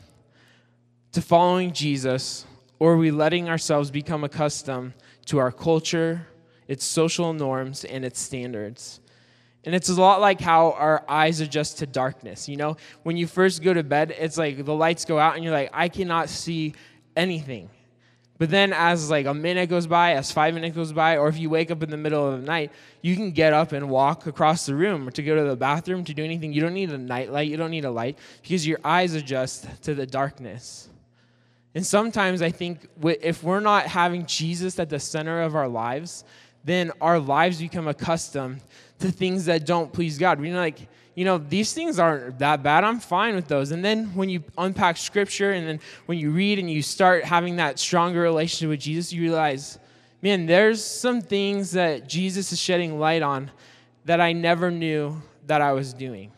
to 1.12 1.20
following 1.20 1.74
jesus 1.74 2.46
or 2.77 2.94
are 2.94 2.98
we 2.98 3.10
letting 3.10 3.50
ourselves 3.50 3.89
become 3.89 4.24
accustomed 4.24 4.94
to 5.25 5.39
our 5.39 5.51
culture 5.51 6.27
its 6.68 6.86
social 6.86 7.34
norms 7.34 7.84
and 7.84 8.06
its 8.06 8.20
standards 8.20 9.00
and 9.66 9.74
it's 9.74 9.89
a 9.89 10.00
lot 10.00 10.22
like 10.22 10.39
how 10.39 10.74
our 10.74 11.04
eyes 11.10 11.42
adjust 11.42 11.80
to 11.80 11.86
darkness. 11.86 12.48
You 12.48 12.56
know, 12.56 12.77
when 13.04 13.18
you 13.18 13.27
first 13.27 13.62
go 13.62 13.74
to 13.74 13.84
bed, 13.84 14.16
it's 14.18 14.38
like 14.38 14.63
the 14.63 14.74
lights 14.74 15.04
go 15.04 15.20
out 15.20 15.36
and 15.36 15.44
you're 15.44 15.51
like, 15.51 15.72
I 15.74 15.89
cannot 15.89 16.30
see 16.30 16.74
anything. 17.18 17.70
But 18.38 18.51
then, 18.51 18.72
as 18.72 19.10
like 19.10 19.25
a 19.25 19.34
minute 19.34 19.70
goes 19.70 19.88
by, 19.88 20.13
as 20.13 20.32
five 20.32 20.53
minutes 20.53 20.75
goes 20.75 20.94
by, 20.94 21.17
or 21.17 21.27
if 21.27 21.39
you 21.39 21.50
wake 21.50 21.72
up 21.72 21.82
in 21.82 21.89
the 21.89 21.98
middle 21.98 22.27
of 22.27 22.39
the 22.39 22.46
night, 22.46 22.72
you 23.01 23.15
can 23.15 23.32
get 23.32 23.51
up 23.51 23.72
and 23.72 23.89
walk 23.89 24.27
across 24.27 24.67
the 24.67 24.75
room 24.75 25.08
or 25.08 25.12
to 25.12 25.24
go 25.24 25.36
to 25.36 25.44
the 25.44 25.56
bathroom 25.56 26.03
to 26.03 26.13
do 26.13 26.24
anything. 26.24 26.53
You 26.53 26.62
don't 26.62 26.75
need 26.75 26.91
a 26.91 26.98
night 26.98 27.32
light, 27.32 27.50
you 27.50 27.58
don't 27.58 27.72
need 27.72 27.86
a 27.86 27.91
light 27.91 28.17
because 28.44 28.67
your 28.67 28.79
eyes 28.84 29.13
adjust 29.15 29.84
to 29.84 29.96
the 29.96 30.06
darkness. 30.06 30.89
And 31.74 31.86
sometimes 31.86 32.41
I 32.41 32.51
think 32.51 32.88
if 33.03 33.44
we're 33.44 33.60
not 33.60 33.88
having 33.88 34.25
Jesus 34.25 34.79
at 34.79 34.89
the 34.89 35.00
center 35.00 35.41
of 35.41 35.56
our 35.56 35.67
lives, 35.67 36.24
then 36.63 36.91
our 37.01 37.20
lives 37.20 37.60
become 37.60 37.88
accustomed 37.88 38.62
to 39.00 39.12
things 39.12 39.46
that 39.46 39.65
don't 39.65 39.91
please 39.91 40.17
God. 40.17 40.39
We're 40.39 40.56
like, 40.56 40.88
you 41.18 41.26
know, 41.26 41.40
these 41.40 41.74
things 41.74 41.98
aren't 41.98 42.38
that 42.38 42.62
bad. 42.62 42.84
I'm 42.84 43.00
fine 43.00 43.34
with 43.34 43.48
those. 43.48 43.72
And 43.72 43.84
then 43.84 44.14
when 44.14 44.30
you 44.30 44.44
unpack 44.56 44.98
scripture 44.98 45.52
and 45.52 45.68
then 45.68 45.80
when 46.06 46.20
you 46.20 46.30
read 46.30 46.60
and 46.60 46.70
you 46.70 46.84
start 46.84 47.24
having 47.24 47.56
that 47.56 47.80
stronger 47.80 48.22
relationship 48.22 48.70
with 48.70 48.82
Jesus, 48.82 49.12
you 49.12 49.24
realize, 49.24 49.80
man, 50.22 50.46
there's 50.46 50.86
some 50.86 51.22
things 51.22 51.72
that 51.72 52.08
Jesus 52.08 52.52
is 52.52 52.60
shedding 52.60 53.00
light 53.00 53.24
on 53.24 53.50
that 54.06 54.22
I 54.22 54.32
never 54.32 54.70
knew 54.70 55.20
that 55.48 55.60
I 55.60 55.74
was 55.74 55.92
doing. 55.92 56.32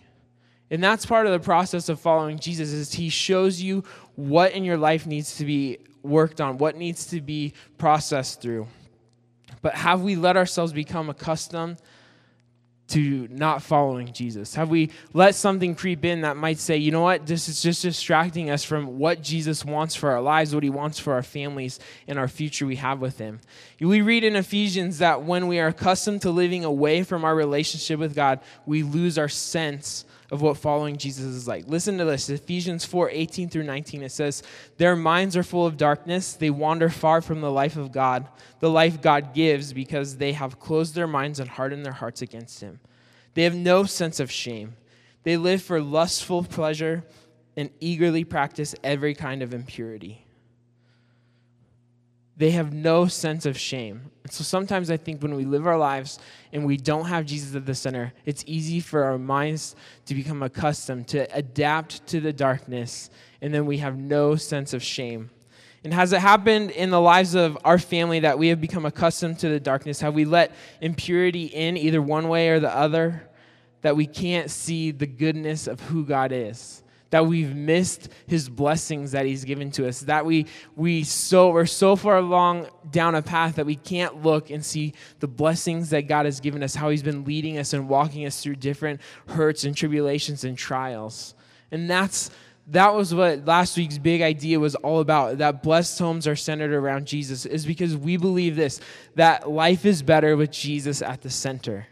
And 0.71 0.81
that's 0.81 1.05
part 1.05 1.25
of 1.25 1.33
the 1.33 1.41
process 1.41 1.89
of 1.89 2.00
following 2.00 2.39
Jesus 2.39 2.71
is 2.71 2.93
he 2.93 3.09
shows 3.09 3.62
you 3.62 3.83
what 4.15 4.53
in 4.53 4.63
your 4.63 4.77
life 4.77 5.05
needs 5.05 5.36
to 5.39 5.45
be 5.45 5.79
worked 6.03 6.39
on, 6.39 6.57
what 6.57 6.77
needs 6.77 7.05
to 7.07 7.19
be 7.19 7.51
processed 7.77 8.41
through. 8.41 8.65
But 9.62 9.75
have 9.75 10.03
we 10.03 10.15
let 10.15 10.38
ourselves 10.38 10.71
become 10.71 11.09
accustomed 11.09 11.81
to 12.89 13.27
not 13.31 13.62
following 13.62 14.13
Jesus? 14.13 14.55
Have 14.55 14.69
we 14.69 14.91
let 15.13 15.36
something 15.36 15.75
creep 15.75 16.05
in 16.05 16.22
that 16.22 16.38
might 16.38 16.60
say, 16.60 16.77
you 16.77 16.91
know 16.91 17.01
what, 17.01 17.25
this 17.25 17.48
is 17.48 17.62
just 17.62 17.81
distracting 17.81 18.50
us 18.50 18.63
from 18.63 19.00
what 19.00 19.22
Jesus 19.22 19.63
wants 19.63 19.96
for 19.96 20.12
our 20.12 20.22
lives, 20.22 20.53
what 20.53 20.63
he 20.63 20.69
wants 20.69 21.00
for 21.00 21.13
our 21.13 21.24
families, 21.24 21.79
and 22.08 22.19
our 22.19 22.27
future 22.27 22.65
we 22.65 22.75
have 22.77 23.00
with 23.00 23.17
him? 23.17 23.39
We 23.79 24.01
read 24.01 24.24
in 24.24 24.36
Ephesians 24.36 25.00
that 25.00 25.24
when 25.24 25.48
we 25.48 25.60
are 25.60 25.67
accustomed 25.67 26.22
to 26.24 26.31
living 26.31 26.65
away 26.65 27.03
from 27.03 27.24
our 27.24 27.36
relationship 27.36 28.00
with 28.00 28.15
God, 28.15 28.39
we 28.65 28.84
lose 28.84 29.17
our 29.17 29.29
sense 29.29 30.05
of 30.31 30.41
what 30.41 30.57
following 30.57 30.98
Jesus 30.98 31.25
is 31.25 31.48
like. 31.48 31.67
Listen 31.67 31.98
to 31.98 32.05
this 32.05 32.29
Ephesians 32.29 32.86
4 32.86 33.09
18 33.09 33.50
through 33.50 33.63
19. 33.63 34.03
It 34.03 34.12
says, 34.12 34.43
Their 34.77 34.95
minds 34.95 35.36
are 35.36 35.43
full 35.43 35.65
of 35.65 35.77
darkness. 35.77 36.33
They 36.33 36.50
wander 36.50 36.89
far 36.89 37.21
from 37.21 37.41
the 37.41 37.51
life 37.51 37.77
of 37.77 37.91
God, 37.91 38.27
the 38.59 38.69
life 38.69 39.01
God 39.01 39.33
gives, 39.33 39.74
because 39.74 40.17
they 40.17 40.33
have 40.33 40.59
closed 40.59 40.95
their 40.95 41.07
minds 41.07 41.39
and 41.39 41.50
hardened 41.50 41.86
their 41.86 41.93
hearts 41.93 42.21
against 42.21 42.62
Him. 42.62 42.79
They 43.33 43.43
have 43.43 43.55
no 43.55 43.83
sense 43.83 44.19
of 44.19 44.31
shame. 44.31 44.75
They 45.24 45.38
live 45.38 45.62
for 45.62 45.81
lustful 45.81 46.43
pleasure 46.43 47.03
and 47.57 47.69
eagerly 47.79 48.24
practice 48.24 48.75
every 48.83 49.13
kind 49.13 49.41
of 49.41 49.53
impurity 49.53 50.25
they 52.39 52.51
have 52.51 52.74
no 52.74 53.05
sense 53.05 53.45
of 53.45 53.59
shame. 53.59 54.12
So 54.29 54.45
sometimes 54.45 54.89
I 54.89 54.95
think 54.95 55.21
when 55.21 55.36
we 55.36 55.43
live 55.43 55.67
our 55.67 55.77
lives 55.77 56.19
and 56.51 56.65
we 56.65 56.77
don't 56.77 57.05
have 57.05 57.25
Jesus 57.25 57.55
at 57.55 57.65
the 57.65 57.75
center, 57.75 58.13
it's 58.25 58.43
easy 58.47 58.79
for 58.79 59.03
our 59.03 59.17
minds 59.17 59.75
to 60.05 60.15
become 60.15 60.41
accustomed 60.43 61.07
to 61.09 61.27
adapt 61.35 62.05
to 62.07 62.19
the 62.19 62.33
darkness, 62.33 63.09
and 63.41 63.53
then 63.53 63.65
we 63.65 63.77
have 63.77 63.97
no 63.97 64.35
sense 64.35 64.73
of 64.73 64.83
shame. 64.83 65.29
And 65.83 65.93
has 65.93 66.11
it 66.11 66.19
happened 66.19 66.71
in 66.71 66.89
the 66.89 66.99
lives 66.99 67.35
of 67.35 67.57
our 67.63 67.79
family 67.79 68.19
that 68.21 68.37
we 68.37 68.49
have 68.49 68.59
become 68.59 68.85
accustomed 68.85 69.39
to 69.39 69.49
the 69.49 69.59
darkness? 69.59 70.01
Have 70.01 70.13
we 70.13 70.25
let 70.25 70.53
impurity 70.81 71.45
in 71.45 71.77
either 71.77 72.01
one 72.01 72.27
way 72.27 72.49
or 72.49 72.59
the 72.59 72.75
other? 72.75 73.29
That 73.81 73.95
we 73.95 74.05
can't 74.05 74.51
see 74.51 74.91
the 74.91 75.07
goodness 75.07 75.67
of 75.67 75.79
who 75.79 76.05
God 76.05 76.33
is? 76.33 76.83
That 77.11 77.25
we've 77.25 77.55
missed 77.55 78.09
his 78.27 78.49
blessings 78.49 79.11
that 79.11 79.25
he's 79.25 79.43
given 79.43 79.71
to 79.71 79.87
us 79.87 80.01
that 80.01 80.25
we 80.25 80.45
we 80.75 81.03
so 81.03 81.49
we're 81.49 81.65
so 81.65 81.95
far 81.95 82.17
along 82.17 82.67
down 82.91 83.15
a 83.15 83.21
path 83.21 83.55
that 83.55 83.65
we 83.65 83.75
can't 83.75 84.23
look 84.23 84.49
and 84.49 84.65
see 84.65 84.93
the 85.19 85.27
blessings 85.27 85.89
that 85.89 86.07
god 86.07 86.25
has 86.25 86.39
given 86.39 86.63
us 86.63 86.75
how 86.75 86.89
he's 86.89 87.03
been 87.03 87.23
leading 87.25 87.57
us 87.57 87.73
and 87.73 87.87
walking 87.87 88.25
us 88.25 88.41
through 88.41 88.55
different 88.55 89.01
hurts 89.27 89.63
and 89.63 89.75
tribulations 89.75 90.43
and 90.43 90.57
trials. 90.57 91.35
And 91.71 91.89
that's 91.89 92.29
that 92.67 92.93
was 92.93 93.15
what 93.15 93.45
last 93.45 93.77
week's 93.77 93.97
big 93.97 94.21
idea 94.21 94.59
was 94.59 94.75
all 94.75 94.99
about 94.99 95.39
that 95.39 95.63
blessed 95.63 95.97
homes 95.97 96.27
are 96.27 96.35
centered 96.35 96.71
around 96.71 97.07
jesus 97.07 97.47
is 97.47 97.65
because 97.65 97.97
we 97.97 98.15
believe 98.15 98.55
this 98.55 98.79
that 99.15 99.49
life 99.49 99.85
is 99.85 100.03
better 100.03 100.37
with 100.37 100.51
jesus 100.51 101.01
at 101.01 101.21
the 101.21 101.31
center 101.31 101.87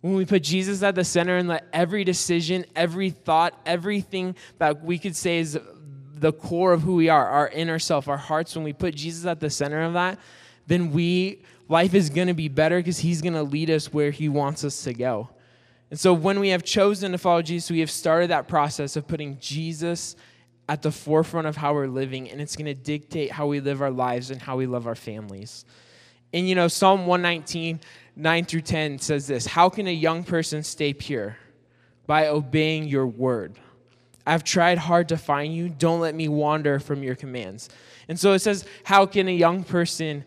when 0.00 0.14
we 0.14 0.24
put 0.24 0.42
Jesus 0.42 0.82
at 0.82 0.94
the 0.94 1.04
center 1.04 1.36
and 1.36 1.48
let 1.48 1.66
every 1.72 2.04
decision, 2.04 2.64
every 2.76 3.10
thought, 3.10 3.60
everything 3.66 4.36
that 4.58 4.82
we 4.82 4.98
could 4.98 5.16
say 5.16 5.38
is 5.38 5.58
the 6.14 6.32
core 6.32 6.72
of 6.72 6.82
who 6.82 6.96
we 6.96 7.08
are, 7.08 7.26
our 7.26 7.48
inner 7.48 7.78
self, 7.78 8.08
our 8.08 8.16
hearts, 8.16 8.54
when 8.54 8.64
we 8.64 8.72
put 8.72 8.94
Jesus 8.94 9.26
at 9.26 9.40
the 9.40 9.50
center 9.50 9.82
of 9.82 9.94
that, 9.94 10.18
then 10.66 10.92
we 10.92 11.42
life 11.68 11.94
is 11.94 12.10
going 12.10 12.28
to 12.28 12.34
be 12.34 12.48
better 12.48 12.78
because 12.78 12.98
he's 12.98 13.20
going 13.20 13.34
to 13.34 13.42
lead 13.42 13.70
us 13.70 13.92
where 13.92 14.10
he 14.10 14.28
wants 14.28 14.64
us 14.64 14.84
to 14.84 14.94
go. 14.94 15.28
And 15.90 15.98
so 15.98 16.12
when 16.12 16.40
we 16.40 16.50
have 16.50 16.62
chosen 16.62 17.12
to 17.12 17.18
follow 17.18 17.42
Jesus, 17.42 17.70
we 17.70 17.80
have 17.80 17.90
started 17.90 18.30
that 18.30 18.48
process 18.48 18.96
of 18.96 19.06
putting 19.06 19.38
Jesus 19.38 20.16
at 20.68 20.82
the 20.82 20.92
forefront 20.92 21.46
of 21.46 21.56
how 21.56 21.72
we're 21.72 21.86
living, 21.86 22.30
and 22.30 22.40
it's 22.40 22.56
going 22.56 22.66
to 22.66 22.74
dictate 22.74 23.32
how 23.32 23.46
we 23.46 23.60
live 23.60 23.80
our 23.80 23.90
lives 23.90 24.30
and 24.30 24.40
how 24.42 24.56
we 24.56 24.66
love 24.66 24.86
our 24.86 24.94
families. 24.94 25.64
And 26.34 26.46
you 26.46 26.54
know, 26.54 26.68
Psalm 26.68 27.06
119 27.06 27.80
9 28.18 28.44
through 28.46 28.62
10 28.62 28.98
says 28.98 29.28
this 29.28 29.46
How 29.46 29.68
can 29.68 29.86
a 29.86 29.94
young 29.94 30.24
person 30.24 30.62
stay 30.62 30.92
pure? 30.92 31.36
By 32.06 32.26
obeying 32.26 32.88
your 32.88 33.06
word. 33.06 33.58
I've 34.26 34.44
tried 34.44 34.78
hard 34.78 35.08
to 35.10 35.16
find 35.16 35.54
you. 35.54 35.68
Don't 35.68 36.00
let 36.00 36.14
me 36.14 36.28
wander 36.28 36.80
from 36.80 37.02
your 37.02 37.14
commands. 37.14 37.68
And 38.08 38.18
so 38.18 38.32
it 38.32 38.40
says, 38.40 38.66
How 38.84 39.06
can 39.06 39.28
a 39.28 39.34
young 39.34 39.62
person? 39.62 40.24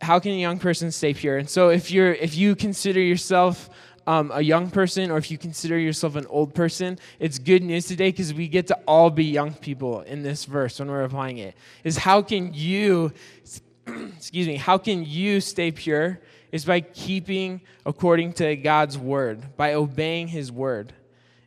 How 0.00 0.18
can 0.18 0.32
a 0.32 0.40
young 0.40 0.58
person 0.58 0.92
stay 0.92 1.14
pure? 1.14 1.38
And 1.38 1.48
so, 1.48 1.70
if 1.70 1.90
you're, 1.90 2.12
if 2.12 2.36
you 2.36 2.54
consider 2.54 3.00
yourself 3.00 3.70
um, 4.06 4.30
a 4.34 4.42
young 4.42 4.68
person, 4.68 5.10
or 5.10 5.16
if 5.16 5.30
you 5.30 5.38
consider 5.38 5.78
yourself 5.78 6.16
an 6.16 6.26
old 6.26 6.54
person, 6.54 6.98
it's 7.18 7.38
good 7.38 7.62
news 7.62 7.86
today 7.86 8.10
because 8.10 8.34
we 8.34 8.46
get 8.46 8.66
to 8.66 8.78
all 8.86 9.10
be 9.10 9.24
young 9.24 9.54
people 9.54 10.02
in 10.02 10.22
this 10.22 10.44
verse 10.44 10.80
when 10.80 10.90
we're 10.90 11.04
applying 11.04 11.38
it. 11.38 11.54
Is 11.84 11.96
how 11.96 12.20
can 12.20 12.52
you, 12.52 13.12
excuse 13.86 14.46
me, 14.46 14.56
how 14.56 14.76
can 14.76 15.04
you 15.04 15.40
stay 15.40 15.70
pure? 15.70 16.20
Is 16.52 16.66
by 16.66 16.80
keeping 16.80 17.62
according 17.84 18.34
to 18.34 18.54
God's 18.56 18.96
word, 18.96 19.56
by 19.56 19.74
obeying 19.74 20.28
his 20.28 20.52
word. 20.52 20.92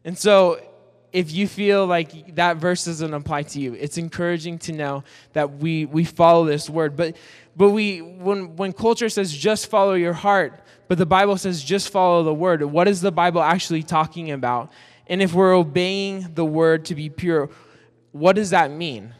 And 0.03 0.17
so 0.17 0.59
if 1.13 1.31
you 1.31 1.47
feel 1.47 1.85
like 1.85 2.35
that 2.35 2.57
verse 2.57 2.83
doesn't 2.83 3.13
apply 3.13 3.43
to 3.43 3.59
you, 3.62 3.74
it's 3.74 3.97
encouraging 3.97 4.57
to 4.59 4.74
know 4.74 5.03
that 5.31 5.59
we, 5.59 5.85
we 5.85 6.03
follow 6.03 6.43
this 6.43 6.69
word. 6.69 6.97
But, 6.97 7.15
but 7.55 7.69
we, 7.69 8.01
when, 8.01 8.57
when 8.57 8.74
culture 8.74 9.07
says 9.07 9.31
just 9.31 9.67
follow 9.67 9.93
your 9.93 10.12
heart, 10.12 10.59
but 10.89 10.97
the 10.97 11.05
Bible 11.05 11.38
says 11.38 11.63
just 11.63 11.89
follow 11.89 12.24
the 12.24 12.33
word, 12.33 12.62
what 12.63 12.89
is 12.89 13.00
the 13.00 13.13
Bible 13.13 13.41
actually 13.41 13.83
talking 13.83 14.31
about? 14.31 14.74
And 15.07 15.21
if 15.21 15.33
we're 15.33 15.55
obeying 15.55 16.33
the 16.33 16.43
word 16.43 16.85
to 16.85 16.95
be 16.95 17.09
pure, 17.09 17.50
what 18.12 18.35
does 18.35 18.50
that 18.50 18.71
mean? 18.71 19.13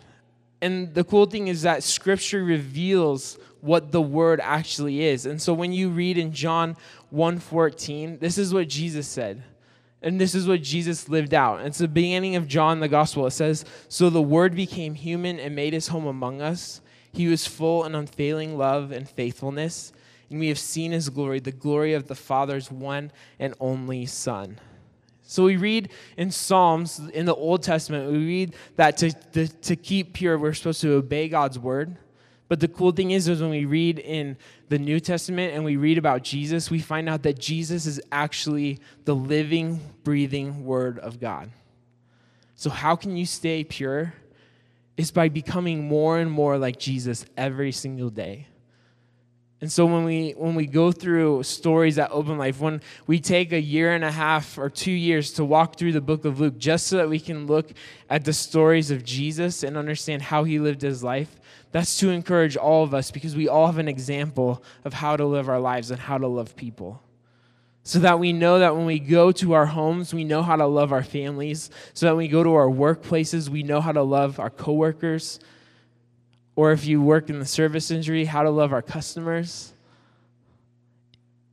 And 0.62 0.94
the 0.94 1.04
cool 1.04 1.28
thing 1.28 1.48
is 1.48 1.62
that 1.62 1.84
scripture 1.84 2.44
reveals 2.44 3.38
what 3.66 3.92
the 3.92 4.02
word 4.02 4.40
actually 4.42 5.04
is. 5.04 5.26
And 5.26 5.42
so 5.42 5.54
when 5.54 5.74
you 5.74 5.90
read 5.90 6.18
in 6.18 6.32
John 6.32 6.78
1:14, 7.12 8.20
this 8.20 8.38
is 8.38 8.54
what 8.54 8.68
Jesus 8.68 9.08
said. 9.08 9.44
And 10.02 10.22
this 10.22 10.36
is 10.36 10.48
what 10.48 10.62
Jesus 10.62 11.10
lived 11.10 11.34
out. 11.34 11.66
It's 11.66 11.80
the 11.80 11.88
beginning 11.88 12.36
of 12.36 12.48
John 12.48 12.80
the 12.80 12.88
gospel. 12.88 13.26
It 13.26 13.32
says, 13.32 13.66
"So 13.90 14.10
the 14.10 14.22
word 14.22 14.56
became 14.56 14.94
human 14.94 15.40
and 15.40 15.56
made 15.56 15.74
his 15.74 15.88
home 15.88 16.06
among 16.06 16.42
us. 16.42 16.82
He 17.12 17.28
was 17.28 17.48
full 17.48 17.84
and 17.84 17.96
unfailing 17.96 18.58
love 18.58 18.92
and 18.92 19.10
faithfulness, 19.10 19.94
and 20.30 20.40
we 20.40 20.50
have 20.50 20.60
seen 20.60 20.92
his 20.92 21.10
glory, 21.10 21.40
the 21.40 21.52
glory 21.52 21.94
of 21.94 22.08
the 22.08 22.16
Father's 22.16 22.72
one 22.72 23.12
and 23.40 23.56
only 23.60 24.06
Son." 24.06 24.60
So 25.24 25.46
we 25.46 25.58
read 25.58 25.90
in 26.18 26.30
Psalms 26.30 27.00
in 27.14 27.26
the 27.26 27.34
Old 27.34 27.64
Testament, 27.64 28.12
we 28.12 28.20
read 28.20 28.56
that 28.76 28.98
to, 28.98 29.12
to, 29.12 29.48
to, 29.48 29.76
keep 29.76 30.14
pure, 30.14 30.38
we're 30.38 30.54
supposed 30.54 30.82
to 30.82 30.94
obey 30.94 31.30
God's 31.30 31.58
word. 31.58 31.98
But 32.48 32.60
the 32.60 32.68
cool 32.68 32.92
thing 32.92 33.12
is, 33.12 33.28
is 33.28 33.42
when 33.42 33.50
we 33.50 33.66
read 33.66 33.98
in 34.00 34.38
the 34.70 34.78
New 34.78 35.00
Testament 35.00 35.54
and 35.54 35.64
we 35.64 35.78
read 35.78 35.98
about 35.98 36.24
Jesus, 36.24 36.70
we 36.70 36.80
find 36.80 37.10
out 37.10 37.24
that 37.24 37.40
Jesus 37.40 37.86
is 37.86 38.00
actually 38.12 38.80
the 39.06 39.16
living, 39.16 39.80
breathing 40.04 40.64
word 40.64 41.00
of 41.00 41.20
God. 41.20 41.50
So, 42.56 42.70
how 42.70 42.96
can 42.96 43.18
you 43.18 43.26
stay 43.26 43.64
pure? 43.64 44.14
Is 44.96 45.12
by 45.12 45.28
becoming 45.28 45.88
more 45.88 46.20
and 46.20 46.32
more 46.32 46.58
like 46.58 46.80
Jesus 46.80 47.26
every 47.36 47.72
single 47.72 48.10
day. 48.10 48.48
And 49.62 49.72
so 49.72 49.86
when 49.86 50.04
we 50.04 50.32
when 50.32 50.54
we 50.54 50.68
go 50.68 50.92
through 50.92 51.44
stories 51.44 51.98
at 51.98 52.12
Open 52.12 52.38
Life, 52.38 52.60
when 52.60 52.82
we 53.08 53.20
take 53.20 53.54
a 53.54 53.60
year 53.60 53.94
and 53.94 54.04
a 54.04 54.12
half 54.12 54.58
or 54.58 54.70
2 54.70 54.92
years 54.92 55.32
to 55.34 55.46
walk 55.46 55.78
through 55.78 55.94
the 55.94 56.02
book 56.02 56.26
of 56.26 56.40
Luke 56.40 56.58
just 56.58 56.88
so 56.88 56.98
that 56.98 57.10
we 57.10 57.20
can 57.20 57.48
look 57.48 57.72
at 58.10 58.26
the 58.26 58.34
stories 58.34 58.92
of 58.92 59.04
Jesus 59.04 59.64
and 59.64 59.78
understand 59.78 60.22
how 60.24 60.44
he 60.44 60.60
lived 60.60 60.82
his 60.82 61.04
life, 61.04 61.40
that's 61.72 61.98
to 62.00 62.10
encourage 62.10 62.58
all 62.58 62.84
of 62.84 62.94
us 62.94 63.12
because 63.12 63.36
we 63.36 63.48
all 63.48 63.66
have 63.68 63.78
an 63.78 63.88
example 63.88 64.62
of 64.84 64.94
how 64.94 65.16
to 65.16 65.26
live 65.26 65.48
our 65.50 65.60
lives 65.60 65.90
and 65.90 66.02
how 66.02 66.18
to 66.18 66.28
love 66.28 66.56
people. 66.56 67.02
So 67.84 68.00
that 68.00 68.20
we 68.20 68.34
know 68.34 68.60
that 68.60 68.76
when 68.76 68.86
we 68.86 69.00
go 69.00 69.32
to 69.32 69.54
our 69.54 69.68
homes, 69.68 70.14
we 70.14 70.24
know 70.24 70.42
how 70.42 70.56
to 70.56 70.66
love 70.66 70.92
our 70.92 71.04
families. 71.04 71.70
So 71.94 72.08
that 72.08 72.14
when 72.14 72.26
we 72.26 72.28
go 72.28 72.44
to 72.44 72.56
our 72.56 72.68
workplaces, 72.68 73.48
we 73.48 73.64
know 73.64 73.80
how 73.80 73.92
to 73.92 74.02
love 74.02 74.40
our 74.40 74.50
coworkers, 74.50 75.40
or 76.56 76.72
if 76.72 76.86
you 76.86 77.02
work 77.02 77.30
in 77.30 77.40
the 77.40 77.46
service 77.46 77.92
industry, 77.92 78.26
how 78.26 78.44
to 78.44 78.50
love 78.50 78.74
our 78.74 78.82
customers. 78.82 79.74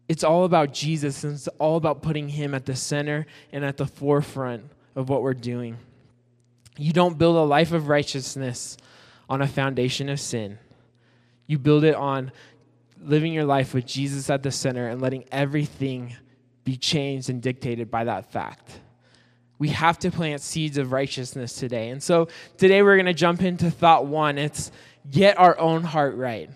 It's 0.08 0.24
all 0.24 0.44
about 0.44 0.72
Jesus, 0.72 1.24
and 1.24 1.34
it's 1.34 1.48
all 1.58 1.76
about 1.76 2.02
putting 2.02 2.28
Him 2.28 2.54
at 2.54 2.66
the 2.66 2.76
center 2.76 3.26
and 3.52 3.64
at 3.64 3.76
the 3.76 3.86
forefront 3.86 4.64
of 4.94 5.08
what 5.08 5.22
we're 5.22 5.34
doing. 5.34 5.76
You 6.76 6.92
don't 6.92 7.18
build 7.18 7.36
a 7.36 7.42
life 7.42 7.72
of 7.72 7.88
righteousness 7.88 8.76
on 9.28 9.40
a 9.40 9.46
foundation 9.46 10.08
of 10.08 10.20
sin, 10.20 10.58
you 11.46 11.58
build 11.58 11.84
it 11.84 11.94
on 11.94 12.32
living 13.04 13.32
your 13.32 13.44
life 13.44 13.74
with 13.74 13.86
Jesus 13.86 14.30
at 14.30 14.42
the 14.42 14.50
center 14.50 14.88
and 14.88 15.00
letting 15.00 15.24
everything 15.32 16.14
be 16.64 16.76
changed 16.76 17.30
and 17.30 17.42
dictated 17.42 17.90
by 17.90 18.04
that 18.04 18.30
fact. 18.30 18.80
We 19.58 19.68
have 19.70 19.98
to 20.00 20.10
plant 20.10 20.40
seeds 20.40 20.78
of 20.78 20.92
righteousness 20.92 21.54
today. 21.54 21.90
And 21.90 22.02
so 22.02 22.28
today 22.58 22.82
we're 22.82 22.96
going 22.96 23.06
to 23.06 23.14
jump 23.14 23.42
into 23.42 23.70
thought 23.70 24.06
one. 24.06 24.38
It's 24.38 24.72
get 25.10 25.38
our 25.38 25.58
own 25.58 25.82
heart 25.82 26.16
right. 26.16 26.50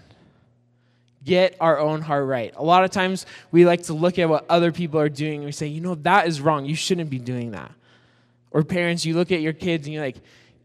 Get 1.24 1.56
our 1.60 1.78
own 1.78 2.02
heart 2.02 2.26
right. 2.26 2.54
A 2.56 2.62
lot 2.62 2.84
of 2.84 2.90
times 2.90 3.26
we 3.50 3.66
like 3.66 3.84
to 3.84 3.94
look 3.94 4.18
at 4.18 4.28
what 4.28 4.46
other 4.48 4.70
people 4.70 5.00
are 5.00 5.08
doing 5.08 5.36
and 5.36 5.44
we 5.44 5.52
say, 5.52 5.66
you 5.66 5.80
know, 5.80 5.96
that 5.96 6.28
is 6.28 6.40
wrong. 6.40 6.66
You 6.66 6.76
shouldn't 6.76 7.10
be 7.10 7.18
doing 7.18 7.50
that. 7.50 7.72
Or 8.52 8.62
parents, 8.62 9.04
you 9.04 9.14
look 9.14 9.32
at 9.32 9.40
your 9.40 9.52
kids 9.52 9.86
and 9.86 9.94
you're 9.94 10.04
like, 10.04 10.16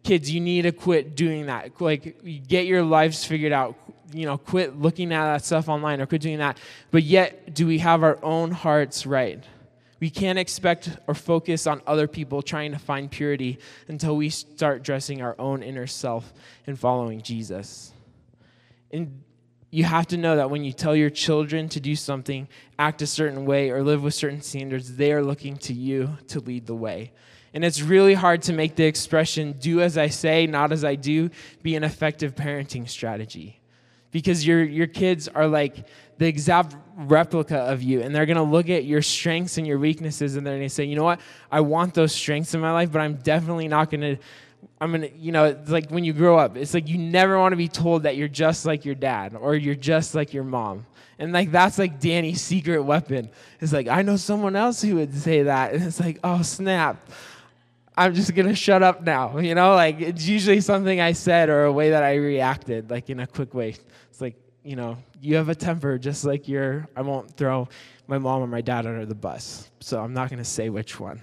kids, 0.03 0.29
you 0.29 0.39
need 0.39 0.63
to 0.63 0.71
quit 0.71 1.15
doing 1.15 1.47
that. 1.47 1.79
Like, 1.81 2.47
get 2.47 2.65
your 2.65 2.83
lives 2.83 3.25
figured 3.25 3.51
out. 3.51 3.75
You 4.13 4.25
know, 4.25 4.37
quit 4.37 4.77
looking 4.77 5.13
at 5.13 5.33
that 5.33 5.45
stuff 5.45 5.69
online 5.69 6.01
or 6.01 6.05
quit 6.05 6.21
doing 6.21 6.39
that. 6.39 6.57
But 6.91 7.03
yet, 7.03 7.53
do 7.53 7.65
we 7.65 7.79
have 7.79 8.03
our 8.03 8.19
own 8.23 8.51
hearts 8.51 9.05
right? 9.05 9.43
We 10.01 10.09
can't 10.09 10.39
expect 10.39 10.89
or 11.07 11.13
focus 11.13 11.67
on 11.67 11.81
other 11.85 12.07
people 12.07 12.41
trying 12.41 12.71
to 12.71 12.79
find 12.79 13.09
purity 13.09 13.59
until 13.87 14.17
we 14.17 14.29
start 14.29 14.83
dressing 14.83 15.21
our 15.21 15.35
own 15.39 15.61
inner 15.61 15.85
self 15.85 16.33
and 16.65 16.77
following 16.77 17.21
Jesus. 17.21 17.93
And 18.89 19.21
you 19.69 19.83
have 19.83 20.07
to 20.07 20.17
know 20.17 20.35
that 20.35 20.49
when 20.49 20.63
you 20.63 20.73
tell 20.73 20.95
your 20.95 21.11
children 21.11 21.69
to 21.69 21.79
do 21.79 21.95
something, 21.95 22.47
act 22.79 23.03
a 23.03 23.07
certain 23.07 23.45
way, 23.45 23.69
or 23.69 23.83
live 23.83 24.01
with 24.01 24.15
certain 24.15 24.41
standards, 24.41 24.97
they 24.97 25.13
are 25.13 25.23
looking 25.23 25.55
to 25.57 25.73
you 25.73 26.17
to 26.29 26.39
lead 26.39 26.65
the 26.65 26.75
way. 26.75 27.13
And 27.53 27.63
it's 27.63 27.81
really 27.81 28.15
hard 28.15 28.41
to 28.43 28.53
make 28.53 28.75
the 28.75 28.85
expression, 28.85 29.53
do 29.53 29.81
as 29.81 29.99
I 29.99 30.07
say, 30.07 30.47
not 30.47 30.71
as 30.71 30.83
I 30.83 30.95
do, 30.95 31.29
be 31.61 31.75
an 31.75 31.83
effective 31.83 32.33
parenting 32.33 32.89
strategy. 32.89 33.60
Because 34.11 34.45
your, 34.45 34.63
your 34.63 34.87
kids 34.87 35.27
are 35.27 35.47
like 35.47 35.87
the 36.17 36.27
exact 36.27 36.75
replica 36.95 37.57
of 37.57 37.81
you. 37.81 38.01
And 38.01 38.13
they're 38.13 38.25
going 38.25 38.37
to 38.37 38.43
look 38.43 38.69
at 38.69 38.85
your 38.85 39.01
strengths 39.01 39.57
and 39.57 39.65
your 39.65 39.79
weaknesses 39.79 40.35
and 40.35 40.45
they're 40.45 40.57
going 40.57 40.67
to 40.67 40.73
say, 40.73 40.83
you 40.83 40.95
know 40.95 41.03
what? 41.03 41.19
I 41.51 41.61
want 41.61 41.93
those 41.93 42.13
strengths 42.13 42.53
in 42.53 42.61
my 42.61 42.71
life, 42.71 42.91
but 42.91 43.01
I'm 43.01 43.15
definitely 43.15 43.67
not 43.67 43.89
going 43.89 44.01
to. 44.01 44.17
I'm 44.79 44.91
gonna, 44.91 45.09
you 45.15 45.31
know, 45.31 45.45
it's 45.45 45.69
like 45.69 45.89
when 45.89 46.03
you 46.03 46.13
grow 46.13 46.37
up, 46.37 46.57
it's 46.57 46.73
like 46.73 46.87
you 46.87 46.97
never 46.97 47.37
want 47.37 47.53
to 47.53 47.55
be 47.55 47.67
told 47.67 48.03
that 48.03 48.15
you're 48.15 48.27
just 48.27 48.65
like 48.65 48.83
your 48.83 48.95
dad 48.95 49.35
or 49.35 49.55
you're 49.55 49.75
just 49.75 50.15
like 50.15 50.33
your 50.33 50.43
mom. 50.43 50.85
And 51.19 51.33
like 51.33 51.51
that's 51.51 51.77
like 51.77 51.99
Danny's 51.99 52.41
secret 52.41 52.81
weapon. 52.81 53.29
It's 53.59 53.73
like, 53.73 53.87
I 53.87 54.01
know 54.01 54.17
someone 54.17 54.55
else 54.55 54.81
who 54.81 54.95
would 54.95 55.13
say 55.15 55.43
that. 55.43 55.73
And 55.73 55.83
it's 55.83 55.99
like, 55.99 56.19
oh 56.23 56.41
snap. 56.41 57.09
I'm 57.95 58.15
just 58.15 58.33
gonna 58.33 58.55
shut 58.55 58.81
up 58.81 59.03
now. 59.03 59.37
You 59.37 59.53
know, 59.53 59.75
like 59.75 60.01
it's 60.01 60.27
usually 60.27 60.61
something 60.61 60.99
I 60.99 61.11
said 61.11 61.49
or 61.49 61.65
a 61.65 61.71
way 61.71 61.91
that 61.91 62.03
I 62.03 62.15
reacted, 62.15 62.89
like 62.89 63.09
in 63.09 63.19
a 63.19 63.27
quick 63.27 63.53
way. 63.53 63.75
You 64.63 64.75
know, 64.75 64.97
you 65.19 65.35
have 65.37 65.49
a 65.49 65.55
temper 65.55 65.97
just 65.97 66.23
like 66.23 66.47
your, 66.47 66.87
I 66.95 67.01
won't 67.01 67.35
throw 67.35 67.67
my 68.07 68.19
mom 68.19 68.43
or 68.43 68.47
my 68.47 68.61
dad 68.61 68.85
under 68.85 69.05
the 69.05 69.15
bus. 69.15 69.69
So 69.79 69.99
I'm 69.99 70.13
not 70.13 70.29
going 70.29 70.39
to 70.39 70.45
say 70.45 70.69
which 70.69 70.99
one. 70.99 71.21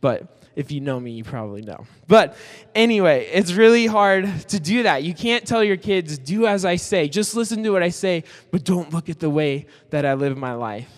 But 0.00 0.42
if 0.56 0.70
you 0.70 0.80
know 0.80 1.00
me, 1.00 1.12
you 1.12 1.24
probably 1.24 1.62
know. 1.62 1.86
But 2.08 2.36
anyway, 2.74 3.28
it's 3.32 3.52
really 3.52 3.86
hard 3.86 4.26
to 4.48 4.60
do 4.60 4.82
that. 4.84 5.02
You 5.02 5.14
can't 5.14 5.46
tell 5.46 5.64
your 5.64 5.76
kids, 5.76 6.18
do 6.18 6.46
as 6.46 6.64
I 6.64 6.76
say, 6.76 7.08
just 7.08 7.34
listen 7.34 7.62
to 7.64 7.70
what 7.70 7.82
I 7.82 7.88
say, 7.88 8.24
but 8.50 8.64
don't 8.64 8.92
look 8.92 9.08
at 9.08 9.18
the 9.18 9.30
way 9.30 9.66
that 9.90 10.04
I 10.04 10.14
live 10.14 10.36
my 10.36 10.54
life. 10.54 10.90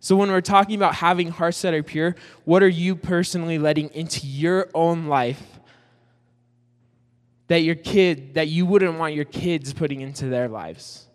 So, 0.00 0.16
when 0.16 0.30
we're 0.30 0.40
talking 0.40 0.74
about 0.74 0.96
having 0.96 1.28
hearts 1.28 1.62
that 1.62 1.74
are 1.74 1.82
pure, 1.82 2.16
what 2.44 2.60
are 2.62 2.68
you 2.68 2.96
personally 2.96 3.56
letting 3.58 3.88
into 3.90 4.26
your 4.26 4.68
own 4.74 5.06
life 5.06 5.40
that 7.46 7.62
your 7.62 7.76
kid, 7.76 8.34
that 8.34 8.48
you 8.48 8.66
wouldn't 8.66 8.98
want 8.98 9.14
your 9.14 9.24
kids 9.24 9.72
putting 9.72 10.00
into 10.00 10.26
their 10.26 10.48
lives? 10.48 11.06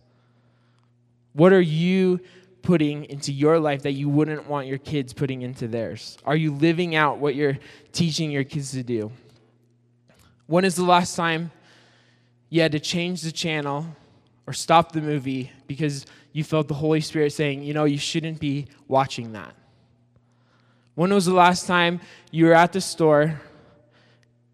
What 1.37 1.53
are 1.53 1.61
you 1.61 2.19
putting 2.63 3.05
into 3.05 3.31
your 3.31 3.59
life 3.59 3.83
that 3.83 3.91
you 3.91 4.09
wouldn't 4.09 4.47
want 4.47 4.65
your 4.65 4.79
kids 4.79 5.13
putting 5.13 5.43
into 5.43 5.67
theirs? 5.67 6.17
Are 6.25 6.35
you 6.35 6.51
living 6.51 6.95
out 6.95 7.19
what 7.19 7.35
you're 7.35 7.59
teaching 7.91 8.31
your 8.31 8.43
kids 8.43 8.71
to 8.71 8.81
do? 8.81 9.11
When 10.47 10.65
is 10.65 10.75
the 10.75 10.83
last 10.83 11.15
time 11.15 11.51
you 12.49 12.63
had 12.63 12.71
to 12.71 12.79
change 12.79 13.21
the 13.21 13.31
channel 13.31 13.85
or 14.47 14.53
stop 14.53 14.93
the 14.93 15.01
movie 15.01 15.51
because 15.67 16.07
you 16.33 16.43
felt 16.43 16.67
the 16.67 16.73
Holy 16.73 17.01
Spirit 17.01 17.33
saying, 17.33 17.61
you 17.61 17.75
know, 17.75 17.83
you 17.83 17.99
shouldn't 17.99 18.39
be 18.39 18.65
watching 18.87 19.33
that? 19.33 19.53
When 20.95 21.13
was 21.13 21.27
the 21.27 21.35
last 21.35 21.67
time 21.67 22.01
you 22.31 22.47
were 22.47 22.53
at 22.55 22.73
the 22.73 22.81
store 22.81 23.39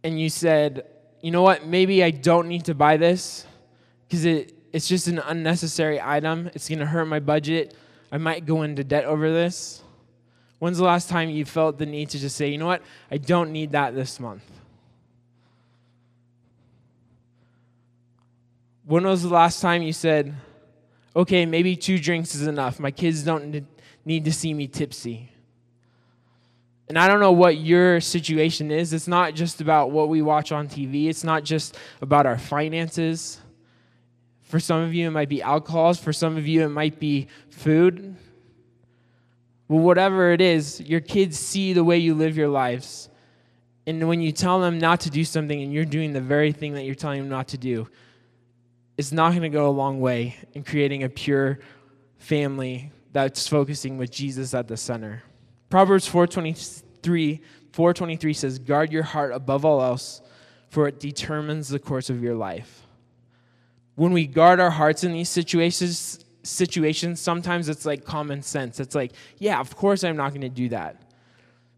and 0.03 0.19
you 0.19 0.27
said, 0.27 0.85
you 1.21 1.31
know 1.31 1.43
what, 1.43 1.65
maybe 1.65 2.03
I 2.03 2.11
don't 2.11 2.49
need 2.49 2.65
to 2.65 2.75
buy 2.75 2.97
this 2.97 3.47
because 4.05 4.25
it 4.25 4.53
it's 4.73 4.87
just 4.87 5.07
an 5.07 5.19
unnecessary 5.19 6.01
item. 6.01 6.49
It's 6.55 6.67
going 6.67 6.79
to 6.79 6.85
hurt 6.87 7.05
my 7.05 7.19
budget. 7.19 7.75
I 8.11 8.17
might 8.17 8.45
go 8.45 8.63
into 8.63 8.83
debt 8.83 9.05
over 9.05 9.31
this. 9.31 9.83
When's 10.57 10.77
the 10.79 10.83
last 10.83 11.09
time 11.09 11.29
you 11.29 11.45
felt 11.45 11.77
the 11.77 11.85
need 11.85 12.09
to 12.09 12.19
just 12.19 12.35
say, 12.35 12.49
you 12.49 12.57
know 12.57 12.65
what, 12.65 12.81
I 13.11 13.17
don't 13.17 13.51
need 13.51 13.71
that 13.73 13.93
this 13.93 14.19
month? 14.19 14.43
When 18.85 19.05
was 19.05 19.23
the 19.23 19.29
last 19.29 19.61
time 19.61 19.81
you 19.81 19.93
said, 19.93 20.33
okay, 21.15 21.45
maybe 21.45 21.75
two 21.75 21.99
drinks 21.99 22.33
is 22.33 22.47
enough. 22.47 22.79
My 22.79 22.91
kids 22.91 23.23
don't 23.23 23.65
need 24.05 24.25
to 24.25 24.33
see 24.33 24.53
me 24.53 24.67
tipsy. 24.67 25.29
And 26.89 26.97
I 26.97 27.07
don't 27.07 27.19
know 27.19 27.31
what 27.31 27.57
your 27.57 28.01
situation 28.01 28.71
is. 28.71 28.91
It's 28.93 29.07
not 29.07 29.35
just 29.35 29.61
about 29.61 29.91
what 29.91 30.09
we 30.09 30.21
watch 30.21 30.51
on 30.51 30.67
TV, 30.67 31.07
it's 31.09 31.23
not 31.23 31.43
just 31.43 31.77
about 32.01 32.25
our 32.25 32.37
finances. 32.37 33.39
For 34.53 34.59
some 34.59 34.83
of 34.83 34.93
you, 34.93 35.07
it 35.07 35.09
might 35.09 35.29
be 35.29 35.41
alcohols. 35.41 35.97
For 35.97 36.13
some 36.13 36.37
of 36.37 36.45
you, 36.45 36.61
it 36.61 36.69
might 36.69 36.99
be 36.99 37.25
food. 37.49 38.15
Well, 39.67 39.79
whatever 39.79 40.31
it 40.31 40.41
is, 40.41 40.79
your 40.79 40.99
kids 40.99 41.39
see 41.39 41.73
the 41.73 41.83
way 41.83 41.97
you 41.97 42.13
live 42.13 42.37
your 42.37 42.49
lives. 42.49 43.09
And 43.87 44.07
when 44.07 44.21
you 44.21 44.31
tell 44.31 44.61
them 44.61 44.77
not 44.77 44.99
to 44.99 45.09
do 45.09 45.23
something 45.23 45.59
and 45.59 45.73
you're 45.73 45.85
doing 45.85 46.13
the 46.13 46.21
very 46.21 46.51
thing 46.51 46.75
that 46.75 46.83
you're 46.83 46.93
telling 46.93 47.21
them 47.21 47.29
not 47.29 47.47
to 47.47 47.57
do, 47.57 47.87
it's 48.95 49.11
not 49.11 49.31
going 49.31 49.41
to 49.41 49.49
go 49.49 49.67
a 49.67 49.71
long 49.71 49.99
way 49.99 50.35
in 50.53 50.63
creating 50.63 51.01
a 51.01 51.09
pure 51.09 51.57
family 52.19 52.91
that's 53.11 53.47
focusing 53.47 53.97
with 53.97 54.11
Jesus 54.11 54.53
at 54.53 54.67
the 54.67 54.77
center. 54.77 55.23
Proverbs 55.71 56.07
4:23 56.07 57.41
423 57.71 58.33
says, 58.33 58.59
"Guard 58.59 58.91
your 58.91 59.01
heart 59.01 59.33
above 59.33 59.65
all 59.65 59.81
else, 59.81 60.21
for 60.69 60.87
it 60.87 60.99
determines 60.99 61.69
the 61.69 61.79
course 61.79 62.11
of 62.11 62.21
your 62.21 62.35
life." 62.35 62.82
When 63.95 64.11
we 64.11 64.25
guard 64.25 64.59
our 64.59 64.71
hearts 64.71 65.03
in 65.03 65.13
these 65.13 65.29
situations, 65.29 66.23
situations, 66.43 67.19
sometimes 67.19 67.69
it's 67.69 67.85
like 67.85 68.03
common 68.05 68.41
sense. 68.41 68.79
It's 68.79 68.95
like, 68.95 69.11
yeah, 69.37 69.59
of 69.59 69.75
course 69.75 70.03
I'm 70.03 70.17
not 70.17 70.29
going 70.29 70.41
to 70.41 70.49
do 70.49 70.69
that. 70.69 71.01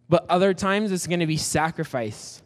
But 0.08 0.26
other 0.30 0.54
times 0.54 0.92
it's 0.92 1.08
going 1.08 1.20
to 1.20 1.28
be 1.28 1.38
sacrifice. 1.38 2.42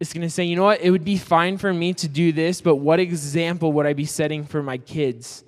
It's 0.00 0.12
going 0.12 0.22
to 0.22 0.30
say, 0.30 0.44
you 0.44 0.56
know 0.56 0.64
what? 0.64 0.80
It 0.80 0.90
would 0.90 1.04
be 1.04 1.18
fine 1.18 1.58
for 1.58 1.72
me 1.72 1.92
to 1.94 2.08
do 2.08 2.32
this, 2.32 2.60
but 2.60 2.76
what 2.76 3.00
example 3.00 3.72
would 3.74 3.86
I 3.86 3.92
be 3.92 4.06
setting 4.06 4.44
for 4.44 4.62
my 4.62 4.78
kids 4.78 5.44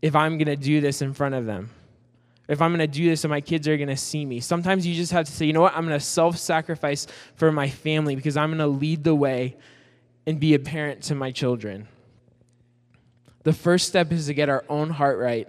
if 0.00 0.16
I'm 0.16 0.38
going 0.38 0.46
to 0.46 0.56
do 0.56 0.80
this 0.80 1.02
in 1.02 1.12
front 1.12 1.34
of 1.34 1.46
them? 1.46 1.70
If 2.48 2.60
I'm 2.60 2.70
going 2.70 2.80
to 2.80 2.86
do 2.86 3.08
this 3.08 3.24
and 3.24 3.30
my 3.30 3.40
kids 3.40 3.66
are 3.68 3.76
going 3.76 3.88
to 3.88 3.96
see 3.96 4.24
me. 4.26 4.40
Sometimes 4.40 4.86
you 4.86 4.94
just 4.94 5.12
have 5.12 5.26
to 5.26 5.32
say, 5.32 5.46
you 5.46 5.52
know 5.52 5.62
what? 5.62 5.74
I'm 5.74 5.86
going 5.86 5.98
to 5.98 6.04
self 6.04 6.36
sacrifice 6.36 7.06
for 7.36 7.50
my 7.50 7.68
family 7.68 8.16
because 8.16 8.36
I'm 8.36 8.50
going 8.50 8.58
to 8.58 8.66
lead 8.66 9.04
the 9.04 9.14
way 9.14 9.56
and 10.26 10.38
be 10.38 10.54
a 10.54 10.58
parent 10.58 11.02
to 11.04 11.14
my 11.14 11.30
children. 11.30 11.88
The 13.44 13.52
first 13.52 13.86
step 13.86 14.10
is 14.12 14.26
to 14.26 14.34
get 14.34 14.48
our 14.48 14.64
own 14.68 14.90
heart 14.90 15.18
right. 15.18 15.48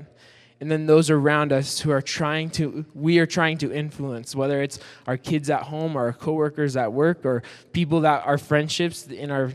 And 0.62 0.72
then 0.72 0.86
those 0.86 1.10
around 1.10 1.52
us 1.52 1.80
who 1.80 1.92
are 1.92 2.02
trying 2.02 2.50
to, 2.52 2.86
we 2.94 3.20
are 3.20 3.26
trying 3.26 3.58
to 3.60 3.74
influence, 3.74 4.36
whether 4.36 4.62
it's 4.62 4.80
our 5.06 5.18
kids 5.18 5.50
at 5.50 5.64
home 5.64 5.98
or 5.98 6.06
our 6.06 6.14
coworkers 6.14 6.78
at 6.78 6.94
work 6.94 7.26
or 7.26 7.44
people 7.74 8.02
that 8.02 8.26
are 8.26 8.38
friendships 8.38 9.08
in 9.08 9.32
our, 9.32 9.52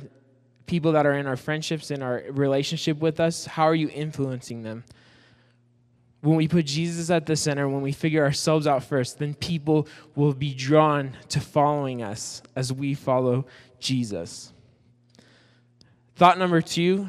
people 0.67 0.93
that 0.93 1.07
are 1.07 1.15
in 1.15 1.27
our 1.27 1.37
friendships 1.37 1.91
in 1.91 2.03
our 2.03 2.23
relationship 2.31 2.99
with 2.99 3.19
us. 3.19 3.47
How 3.47 3.65
are 3.65 3.75
you 3.75 3.89
influencing 3.89 4.63
them? 4.63 4.85
When 6.21 6.37
we 6.37 6.49
put 6.49 6.67
Jesus 6.67 7.09
at 7.09 7.25
the 7.25 7.35
center, 7.35 7.67
when 7.67 7.81
we 7.81 7.93
figure 7.93 8.23
ourselves 8.23 8.67
out 8.67 8.85
first, 8.85 9.19
then 9.19 9.33
people 9.35 9.89
will 10.15 10.35
be 10.35 10.53
drawn 10.53 11.17
to 11.31 11.41
following 11.41 12.03
us 12.03 12.43
as 12.55 12.73
we 12.73 12.93
follow 12.93 13.47
Jesus. 13.79 14.53
Thought 16.17 16.39
number 16.39 16.61
two 16.61 17.09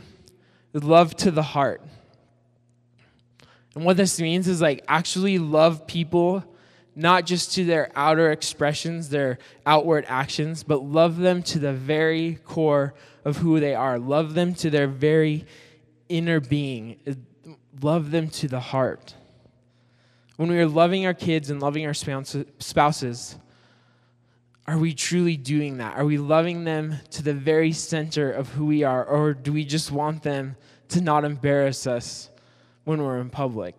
love 0.74 1.16
to 1.18 1.32
the 1.32 1.44
heart. 1.44 1.82
And 3.76 3.86
what 3.86 3.98
this 3.98 4.20
means 4.20 4.48
is 4.48 4.62
like 4.62 4.84
actually 4.88 5.38
love 5.38 5.88
people, 5.88 6.44
not 6.96 7.26
just 7.26 7.54
to 7.56 7.64
their 7.64 7.92
outer 7.96 8.32
expressions, 8.32 9.10
their 9.10 9.38
outward 9.66 10.06
actions, 10.08 10.64
but 10.64 10.84
love 10.84 11.18
them 11.18 11.42
to 11.44 11.60
the 11.60 11.74
very 11.74 12.36
core 12.44 12.94
of 13.24 13.38
who 13.38 13.60
they 13.60 13.76
are. 13.76 13.98
Love 13.98 14.34
them 14.34 14.54
to 14.56 14.70
their 14.70 14.88
very 14.88 15.46
inner 16.10 16.40
being. 16.40 16.98
Love 17.82 18.12
them 18.12 18.30
to 18.30 18.48
the 18.48 18.60
heart. 18.60 19.16
When 20.36 20.50
we 20.50 20.58
are 20.60 20.68
loving 20.68 21.06
our 21.06 21.14
kids 21.14 21.50
and 21.50 21.62
loving 21.62 21.86
our 21.86 21.94
spouses, 21.94 23.38
are 24.68 24.78
we 24.78 24.94
truly 24.94 25.38
doing 25.38 25.78
that? 25.78 25.98
Are 25.98 26.06
we 26.06 26.18
loving 26.18 26.64
them 26.64 26.96
to 27.12 27.24
the 27.24 27.34
very 27.34 27.72
center 27.72 28.32
of 28.32 28.50
who 28.50 28.66
we 28.66 28.84
are? 28.84 29.04
Or 29.04 29.34
do 29.34 29.52
we 29.52 29.66
just 29.66 29.92
want 29.92 30.24
them 30.24 30.56
to 30.90 31.02
not 31.02 31.26
embarrass 31.26 31.88
us 31.88 32.30
when 32.84 33.02
we're 33.02 33.20
in 33.20 33.30
public? 33.30 33.76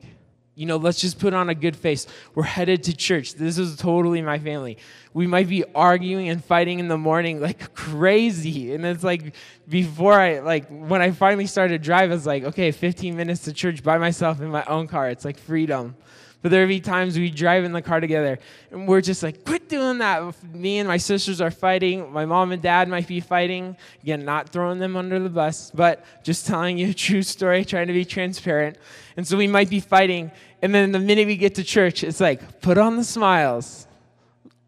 You 0.55 0.67
know, 0.67 0.77
let's 0.77 1.01
just 1.01 1.19
put 1.19 1.33
on 1.33 1.49
a 1.49 1.55
good 1.55 1.77
face. 1.77 2.07
We're 2.35 2.43
headed 2.43 2.83
to 2.85 2.97
church. 2.97 3.35
This 3.35 3.57
is 3.57 3.77
totally 3.77 4.21
my 4.21 4.39
family. 4.39 4.77
We 5.15 5.27
might 5.27 5.49
be 5.49 5.65
arguing 5.75 6.29
and 6.29 6.45
fighting 6.45 6.79
in 6.79 6.89
the 6.89 6.99
morning 6.99 7.41
like 7.41 7.73
crazy. 7.75 8.75
And 8.75 8.85
it's 8.85 9.03
like 9.03 9.35
before 9.67 10.13
I, 10.13 10.41
like, 10.41 10.69
when 10.69 11.01
I 11.01 11.13
finally 11.13 11.47
started 11.47 11.79
to 11.79 11.85
drive, 11.85 12.11
I 12.11 12.15
was 12.15 12.27
like, 12.27 12.45
okay, 12.45 12.71
15 12.71 13.17
minutes 13.17 13.45
to 13.45 13.55
church 13.55 13.83
by 13.83 13.97
myself 13.97 14.41
in 14.41 14.51
my 14.51 14.65
own 14.65 14.89
car. 14.89 15.09
It's 15.09 15.25
like 15.25 15.39
freedom. 15.39 15.97
But 16.43 16.51
there 16.51 16.67
be 16.67 16.81
times 16.81 17.17
we 17.17 17.31
drive 17.31 17.63
in 17.65 17.73
the 17.73 17.81
car 17.81 18.01
together 18.01 18.39
and 18.73 18.89
we're 18.89 19.01
just 19.01 19.23
like, 19.23 19.45
quit 19.45 19.69
doing 19.69 19.99
that. 19.99 20.35
Me 20.53 20.79
and 20.79 20.89
my 20.89 20.97
sisters 20.97 21.41
are 21.41 21.53
fighting. 21.53 22.13
My 22.13 22.27
mom 22.27 22.51
and 22.51 22.61
dad 22.61 22.89
might 22.89 23.07
be 23.07 23.21
fighting. 23.21 23.77
Again, 24.03 24.25
not 24.25 24.49
throwing 24.49 24.81
them 24.81 24.97
under 24.97 25.21
the 25.21 25.31
bus, 25.31 25.71
but 25.73 26.05
just 26.25 26.47
telling 26.47 26.79
you 26.79 26.91
a 26.91 26.95
true 26.95 27.23
story, 27.23 27.65
trying 27.65 27.87
to 27.87 27.93
be 27.93 28.05
transparent. 28.05 28.77
And 29.17 29.27
so 29.27 29.37
we 29.37 29.47
might 29.47 29.71
be 29.71 29.79
fighting. 29.79 30.33
And 30.61 30.75
then 30.75 30.91
the 30.91 30.99
minute 30.99 31.29
we 31.29 31.37
get 31.37 31.55
to 31.57 31.65
church, 31.65 32.03
it's 32.03 32.21
like, 32.21 32.61
put 32.61 32.77
on 32.77 32.97
the 32.97 33.05
smiles. 33.05 33.87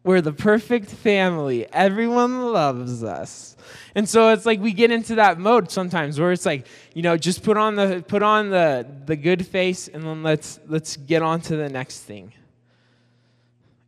We're 0.05 0.21
the 0.21 0.33
perfect 0.33 0.91
family. 0.91 1.65
Everyone 1.73 2.53
loves 2.53 3.03
us. 3.03 3.57
And 3.95 4.07
so 4.07 4.29
it's 4.29 4.45
like 4.45 4.59
we 4.59 4.71
get 4.71 4.91
into 4.91 5.15
that 5.15 5.39
mode 5.39 5.71
sometimes 5.71 6.19
where 6.19 6.31
it's 6.31 6.45
like, 6.45 6.67
you 6.93 7.01
know, 7.01 7.17
just 7.17 7.41
put 7.41 7.57
on 7.57 7.75
the 7.75 8.05
put 8.07 8.21
on 8.21 8.51
the 8.51 8.85
the 9.07 9.15
good 9.15 9.47
face 9.47 9.87
and 9.87 10.03
then 10.03 10.21
let's 10.21 10.59
let's 10.67 10.95
get 10.95 11.23
on 11.23 11.41
to 11.41 11.55
the 11.57 11.69
next 11.69 12.01
thing. 12.01 12.33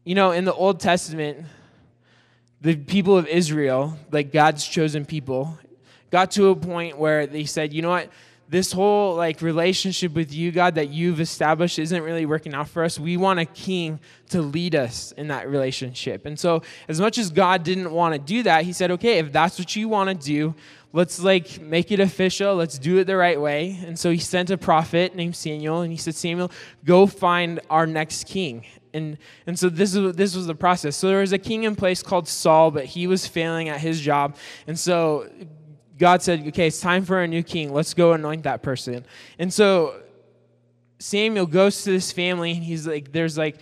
You 0.06 0.16
know, 0.16 0.32
in 0.32 0.44
the 0.44 0.56
Old 0.56 0.80
Testament, 0.80 1.46
the 2.62 2.76
people 2.76 3.16
of 3.16 3.28
Israel, 3.28 3.96
like 4.12 4.32
God's 4.32 4.68
chosen 4.68 5.06
people, 5.06 5.60
got 6.10 6.32
to 6.32 6.48
a 6.48 6.56
point 6.56 6.98
where 6.98 7.28
they 7.28 7.46
said, 7.46 7.74
you 7.74 7.84
know 7.84 7.90
what? 7.90 8.10
This 8.50 8.72
whole 8.72 9.16
like 9.16 9.42
relationship 9.42 10.14
with 10.14 10.34
you 10.34 10.52
god 10.52 10.76
that 10.76 10.90
you've 10.90 11.20
established 11.20 11.80
isn't 11.80 12.02
really 12.02 12.26
working 12.26 12.54
out 12.54 12.70
for 12.70 12.84
us. 12.84 13.00
We 13.00 13.18
want 13.18 13.40
a 13.40 13.46
king 13.46 14.00
to 14.30 14.42
lead 14.42 14.76
us 14.76 15.12
in 15.14 15.28
that 15.28 15.50
relationship. 15.50 16.26
And 16.26 16.40
so 16.40 16.62
as 16.88 17.00
much 17.00 17.18
as 17.18 17.32
god 17.32 17.64
didn't 17.64 17.92
want 17.92 18.14
to 18.14 18.20
do 18.20 18.44
that 18.44 18.64
he 18.64 18.74
said 18.74 18.92
okay 18.92 19.20
if 19.20 19.32
that's 19.32 19.60
what 19.60 19.76
you 19.76 19.90
want 19.90 20.10
to 20.10 20.16
do 20.16 20.56
let's 20.94 21.20
like 21.20 21.62
make 21.62 21.92
it 21.92 22.00
official. 22.00 22.56
Let's 22.56 22.80
do 22.80 22.98
it 22.98 23.06
the 23.06 23.18
right 23.18 23.40
way. 23.40 23.80
And 23.86 23.98
so 24.00 24.10
he 24.12 24.18
sent 24.18 24.50
a 24.50 24.58
prophet 24.58 25.16
named 25.16 25.36
samuel 25.36 25.82
and 25.82 25.92
he 25.92 25.98
said 25.98 26.16
samuel 26.16 26.52
go 26.86 27.06
find 27.06 27.60
our 27.70 27.86
next 27.86 28.26
king. 28.28 28.66
And, 28.94 29.18
and 29.46 29.60
so 29.60 29.70
this, 29.70 29.94
is, 29.94 30.16
this 30.16 30.36
was 30.36 30.48
the 30.48 30.56
process. 30.56 30.96
So 30.96 31.08
there 31.10 31.20
was 31.20 31.34
a 31.34 31.38
king 31.38 31.64
in 31.64 31.76
place 31.76 32.02
called 32.02 32.28
Saul, 32.28 32.72
but 32.72 32.86
he 32.86 33.06
was 33.06 33.28
failing 33.28 33.70
at 33.70 33.80
his 33.80 34.02
job. 34.02 34.38
And 34.66 34.80
so 34.80 35.30
God 35.98 36.22
said, 36.22 36.48
okay, 36.48 36.68
it's 36.68 36.80
time 36.80 37.06
for 37.06 37.22
a 37.22 37.28
new 37.28 37.44
king. 37.44 37.74
Let's 37.74 37.94
go 37.94 38.14
anoint 38.14 38.44
that 38.44 38.62
person. 38.62 39.06
And 39.40 39.52
so 39.52 40.02
Samuel 41.00 41.46
goes 41.46 41.84
to 41.84 41.92
this 41.92 42.12
family, 42.12 42.52
and 42.52 42.64
he's 42.64 42.88
like, 42.88 43.12
there's 43.12 43.38
like 43.38 43.58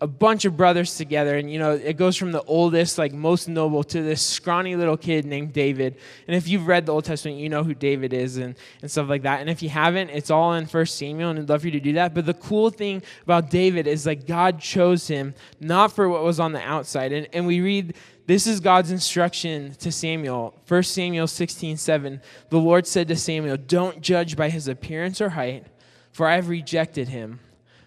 a 0.00 0.06
bunch 0.06 0.44
of 0.44 0.56
brothers 0.58 0.96
together. 0.96 1.38
And, 1.38 1.50
you 1.50 1.58
know, 1.58 1.72
it 1.72 1.96
goes 1.96 2.16
from 2.16 2.30
the 2.30 2.42
oldest, 2.42 2.98
like 2.98 3.14
most 3.14 3.48
noble, 3.48 3.82
to 3.84 4.02
this 4.02 4.20
scrawny 4.20 4.76
little 4.76 4.96
kid 4.98 5.24
named 5.24 5.54
David. 5.54 5.96
And 6.26 6.36
if 6.36 6.48
you've 6.48 6.66
read 6.66 6.84
the 6.84 6.92
Old 6.92 7.06
Testament, 7.06 7.38
you 7.38 7.48
know 7.48 7.64
who 7.64 7.72
David 7.72 8.12
is 8.12 8.36
and, 8.36 8.56
and 8.82 8.90
stuff 8.90 9.08
like 9.08 9.22
that. 9.22 9.40
And 9.40 9.48
if 9.48 9.62
you 9.62 9.70
haven't, 9.70 10.10
it's 10.10 10.30
all 10.30 10.52
in 10.52 10.66
First 10.66 10.98
Samuel, 10.98 11.30
and 11.30 11.38
I'd 11.38 11.48
love 11.48 11.62
for 11.62 11.68
you 11.68 11.72
to 11.72 11.80
do 11.80 11.94
that. 11.94 12.14
But 12.14 12.26
the 12.26 12.34
cool 12.34 12.68
thing 12.68 13.02
about 13.22 13.48
David 13.48 13.86
is 13.86 14.04
like 14.04 14.26
God 14.26 14.60
chose 14.60 15.08
him 15.08 15.34
not 15.60 15.92
for 15.92 16.10
what 16.10 16.22
was 16.22 16.40
on 16.40 16.52
the 16.52 16.60
outside. 16.60 17.12
And, 17.12 17.26
and 17.32 17.46
we 17.46 17.62
read 17.62 17.94
this 18.26 18.48
is 18.48 18.58
God's 18.58 18.90
instruction 18.90 19.74
to 19.76 19.92
Samuel. 19.92 20.54
1 20.66 20.82
Samuel 20.82 21.28
16, 21.28 21.76
7. 21.76 22.20
The 22.48 22.58
Lord 22.58 22.86
said 22.86 23.06
to 23.08 23.16
Samuel, 23.16 23.56
Don't 23.56 24.00
judge 24.00 24.36
by 24.36 24.48
his 24.48 24.66
appearance 24.66 25.20
or 25.20 25.30
height, 25.30 25.66
for 26.10 26.26
I 26.26 26.34
have 26.34 26.48
rejected 26.48 27.08
him. 27.08 27.38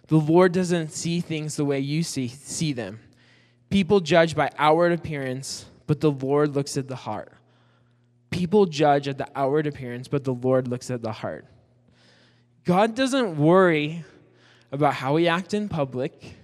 The 0.08 0.18
Lord 0.18 0.54
doesn't 0.54 0.92
see 0.92 1.20
things 1.20 1.56
the 1.56 1.66
way 1.66 1.80
you 1.80 2.04
see, 2.04 2.30
see 2.30 2.72
them. 2.72 3.02
People 3.70 4.00
judge 4.00 4.34
by 4.36 4.50
outward 4.58 4.94
appearance, 4.94 5.66
but 5.88 6.00
the 6.00 6.12
Lord 6.12 6.56
looks 6.56 6.78
at 6.78 6.88
the 6.88 6.96
heart. 6.96 7.34
People 8.30 8.66
judge 8.66 9.08
at 9.08 9.18
the 9.18 9.28
outward 9.36 9.68
appearance, 9.68 10.08
but 10.08 10.24
the 10.24 10.34
Lord 10.34 10.68
looks 10.68 10.90
at 10.90 11.02
the 11.02 11.12
heart. 11.12 11.46
God 12.64 12.96
doesn't 12.96 13.38
worry 13.38 14.06
about 14.72 14.94
how 14.94 15.16
we 15.16 15.28
act 15.28 15.54
in 15.54 15.68
public 15.68 16.36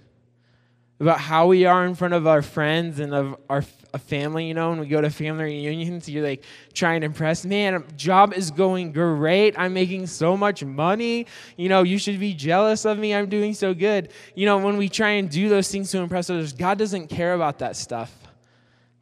about 0.98 1.20
how 1.20 1.46
we 1.46 1.66
are 1.66 1.84
in 1.84 1.94
front 1.94 2.14
of 2.14 2.26
our 2.26 2.40
friends 2.40 3.00
and 3.00 3.12
of 3.14 3.36
our 3.50 3.62
family. 3.98 4.46
You 4.46 4.54
know, 4.54 4.70
when 4.70 4.80
we 4.80 4.86
go 4.86 5.00
to 5.00 5.10
family 5.10 5.44
reunions, 5.44 6.08
you're 6.08 6.26
like 6.26 6.42
trying 6.72 7.00
to 7.02 7.06
impress. 7.06 7.44
Man, 7.44 7.84
job 7.96 8.32
is 8.32 8.50
going 8.50 8.92
great. 8.92 9.58
I'm 9.58 9.74
making 9.74 10.06
so 10.06 10.36
much 10.36 10.64
money. 10.64 11.26
You 11.56 11.68
know, 11.68 11.82
you 11.82 11.98
should 11.98 12.18
be 12.18 12.34
jealous 12.34 12.84
of 12.86 12.98
me. 12.98 13.14
I'm 13.14 13.28
doing 13.28 13.54
so 13.54 13.74
good. 13.74 14.10
You 14.34 14.46
know, 14.46 14.58
when 14.58 14.76
we 14.76 14.88
try 14.88 15.10
and 15.10 15.30
do 15.30 15.48
those 15.48 15.70
things 15.70 15.90
to 15.90 15.98
impress 15.98 16.30
others, 16.30 16.52
God 16.52 16.78
doesn't 16.78 17.08
care 17.08 17.34
about 17.34 17.58
that 17.58 17.76
stuff 17.76 18.12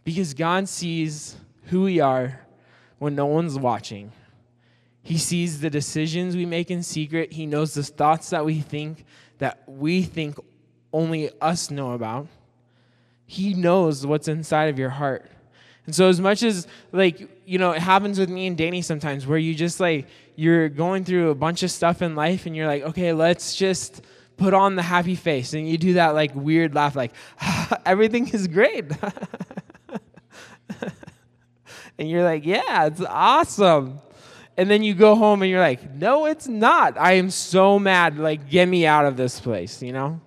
because 0.03 0.35
God 0.35 0.69
sees 0.69 1.37
who 1.65 1.83
we 1.83 2.01
are 2.01 2.41
when 2.99 3.15
no 3.15 3.27
one's 3.27 3.59
watching. 3.59 4.13
He 5.03 5.19
sees 5.19 5.61
the 5.61 5.71
decisions 5.71 6.35
we 6.35 6.47
make 6.47 6.71
in 6.71 6.83
secret. 6.83 7.33
He 7.33 7.47
knows 7.47 7.75
the 7.75 7.83
thoughts 7.83 8.31
that 8.31 8.45
we 8.45 8.61
think 8.61 9.05
that 9.39 9.63
we 9.67 10.03
think 10.03 10.39
only 10.95 11.29
us 11.41 11.71
know 11.71 11.93
about. 11.93 12.29
He 13.27 13.53
knows 13.53 14.07
what's 14.07 14.29
inside 14.29 14.71
of 14.71 14.79
your 14.79 14.91
heart. 14.91 15.29
And 15.87 15.95
so, 15.95 16.09
as 16.09 16.21
much 16.21 16.43
as, 16.43 16.67
like, 16.93 17.29
you 17.45 17.59
know, 17.59 17.73
it 17.73 17.83
happens 17.83 18.19
with 18.19 18.31
me 18.31 18.47
and 18.47 18.57
Danny 18.57 18.81
sometimes 18.81 19.27
where 19.27 19.37
you 19.37 19.55
just, 19.55 19.81
like, 19.81 20.07
you're 20.37 20.71
going 20.71 21.05
through 21.05 21.31
a 21.31 21.35
bunch 21.35 21.63
of 21.63 21.71
stuff 21.71 22.01
in 22.01 22.15
life 22.15 22.47
and 22.47 22.57
you're 22.57 22.67
like, 22.67 22.85
okay, 22.85 23.13
let's 23.13 23.55
just 23.55 24.03
put 24.37 24.55
on 24.55 24.77
the 24.77 24.83
happy 24.83 25.17
face. 25.17 25.53
And 25.53 25.69
you 25.69 25.77
do 25.77 25.95
that, 25.95 26.15
like, 26.15 26.35
weird 26.35 26.75
laugh, 26.75 26.97
like, 26.97 27.13
everything 27.87 28.29
is 28.29 28.47
great. 28.47 28.87
and 31.99 32.09
you're 32.09 32.25
like, 32.25 32.47
yeah, 32.47 32.87
it's 32.87 33.03
awesome. 33.03 33.99
And 34.57 34.71
then 34.71 34.83
you 34.83 34.95
go 34.95 35.17
home 35.17 35.43
and 35.43 35.51
you're 35.51 35.61
like, 35.61 35.93
no, 35.93 36.27
it's 36.27 36.47
not. 36.47 36.97
I 36.97 37.15
am 37.15 37.29
so 37.29 37.79
mad. 37.79 38.19
Like, 38.19 38.49
get 38.49 38.67
me 38.67 38.87
out 38.87 39.05
of 39.05 39.17
this 39.17 39.41
place, 39.41 39.83
you 39.83 39.93
know? 39.93 40.21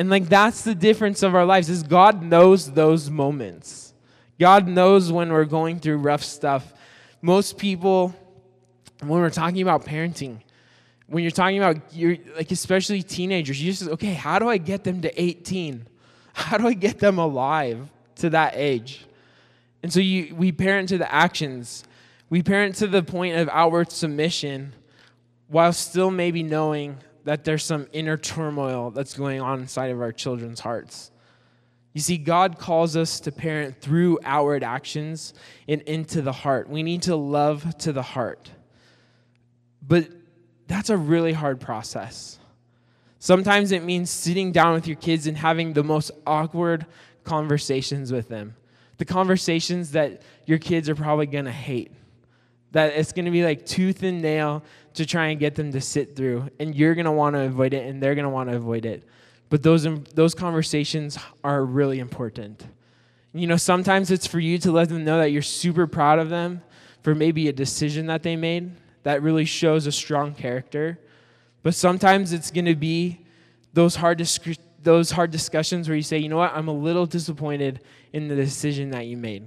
And 0.00 0.08
like 0.08 0.30
that's 0.30 0.62
the 0.64 0.74
difference 0.74 1.22
of 1.22 1.34
our 1.34 1.44
lives 1.44 1.68
is 1.68 1.82
God 1.82 2.22
knows 2.22 2.72
those 2.72 3.10
moments. 3.10 3.92
God 4.38 4.66
knows 4.66 5.12
when 5.12 5.30
we're 5.30 5.44
going 5.44 5.78
through 5.78 5.98
rough 5.98 6.24
stuff. 6.24 6.72
Most 7.20 7.58
people 7.58 8.14
when 9.00 9.20
we're 9.20 9.28
talking 9.28 9.60
about 9.60 9.84
parenting, 9.84 10.38
when 11.06 11.22
you're 11.22 11.30
talking 11.30 11.58
about 11.58 11.82
you're 11.92 12.16
like 12.34 12.50
especially 12.50 13.02
teenagers, 13.02 13.62
you 13.62 13.70
just 13.70 13.90
okay, 13.90 14.14
how 14.14 14.38
do 14.38 14.48
I 14.48 14.56
get 14.56 14.84
them 14.84 15.02
to 15.02 15.22
18? 15.22 15.86
How 16.32 16.56
do 16.56 16.66
I 16.66 16.72
get 16.72 16.98
them 16.98 17.18
alive 17.18 17.86
to 18.16 18.30
that 18.30 18.54
age? 18.56 19.04
And 19.82 19.92
so 19.92 20.00
you 20.00 20.34
we 20.34 20.50
parent 20.50 20.88
to 20.88 20.96
the 20.96 21.14
actions. 21.14 21.84
We 22.30 22.42
parent 22.42 22.76
to 22.76 22.86
the 22.86 23.02
point 23.02 23.36
of 23.36 23.50
outward 23.52 23.92
submission 23.92 24.72
while 25.48 25.74
still 25.74 26.10
maybe 26.10 26.42
knowing 26.42 26.96
that 27.24 27.44
there's 27.44 27.64
some 27.64 27.86
inner 27.92 28.16
turmoil 28.16 28.90
that's 28.90 29.14
going 29.14 29.40
on 29.40 29.60
inside 29.60 29.90
of 29.90 30.00
our 30.00 30.12
children's 30.12 30.60
hearts. 30.60 31.10
You 31.92 32.00
see, 32.00 32.18
God 32.18 32.58
calls 32.58 32.96
us 32.96 33.20
to 33.20 33.32
parent 33.32 33.80
through 33.80 34.20
outward 34.24 34.62
actions 34.62 35.34
and 35.66 35.82
into 35.82 36.22
the 36.22 36.32
heart. 36.32 36.68
We 36.68 36.82
need 36.82 37.02
to 37.02 37.16
love 37.16 37.76
to 37.78 37.92
the 37.92 38.02
heart. 38.02 38.50
But 39.86 40.08
that's 40.68 40.90
a 40.90 40.96
really 40.96 41.32
hard 41.32 41.60
process. 41.60 42.38
Sometimes 43.18 43.72
it 43.72 43.82
means 43.82 44.08
sitting 44.08 44.52
down 44.52 44.74
with 44.74 44.86
your 44.86 44.96
kids 44.96 45.26
and 45.26 45.36
having 45.36 45.72
the 45.72 45.82
most 45.82 46.10
awkward 46.26 46.86
conversations 47.24 48.12
with 48.12 48.28
them. 48.28 48.54
The 48.98 49.04
conversations 49.04 49.92
that 49.92 50.22
your 50.46 50.58
kids 50.58 50.88
are 50.88 50.94
probably 50.94 51.26
going 51.26 51.44
to 51.46 51.52
hate. 51.52 51.92
That 52.72 52.92
it's 52.94 53.12
going 53.12 53.24
to 53.24 53.30
be 53.30 53.42
like 53.42 53.66
tooth 53.66 54.02
and 54.04 54.22
nail 54.22 54.62
to 54.94 55.06
try 55.06 55.28
and 55.28 55.40
get 55.40 55.54
them 55.54 55.72
to 55.72 55.80
sit 55.80 56.16
through. 56.16 56.48
And 56.58 56.74
you're 56.74 56.94
going 56.94 57.04
to 57.06 57.12
want 57.12 57.36
to 57.36 57.42
avoid 57.42 57.74
it, 57.74 57.86
and 57.86 58.02
they're 58.02 58.14
going 58.14 58.24
to 58.24 58.30
want 58.30 58.50
to 58.50 58.56
avoid 58.56 58.84
it. 58.84 59.04
But 59.48 59.62
those, 59.62 59.86
those 60.14 60.34
conversations 60.34 61.18
are 61.42 61.64
really 61.64 61.98
important. 61.98 62.66
You 63.32 63.46
know, 63.46 63.56
sometimes 63.56 64.10
it's 64.10 64.26
for 64.26 64.40
you 64.40 64.58
to 64.58 64.72
let 64.72 64.88
them 64.88 65.04
know 65.04 65.18
that 65.18 65.30
you're 65.30 65.42
super 65.42 65.86
proud 65.86 66.18
of 66.18 66.30
them 66.30 66.62
for 67.02 67.14
maybe 67.14 67.48
a 67.48 67.52
decision 67.52 68.06
that 68.06 68.22
they 68.22 68.36
made 68.36 68.72
that 69.02 69.22
really 69.22 69.44
shows 69.44 69.86
a 69.86 69.92
strong 69.92 70.34
character. 70.34 70.98
But 71.62 71.74
sometimes 71.74 72.32
it's 72.32 72.50
going 72.50 72.66
to 72.66 72.74
be 72.74 73.20
those 73.72 73.96
hard, 73.96 74.26
those 74.82 75.10
hard 75.10 75.30
discussions 75.30 75.88
where 75.88 75.96
you 75.96 76.02
say, 76.02 76.18
you 76.18 76.28
know 76.28 76.38
what, 76.38 76.52
I'm 76.54 76.68
a 76.68 76.74
little 76.74 77.06
disappointed 77.06 77.80
in 78.12 78.28
the 78.28 78.34
decision 78.34 78.90
that 78.90 79.06
you 79.06 79.16
made. 79.16 79.44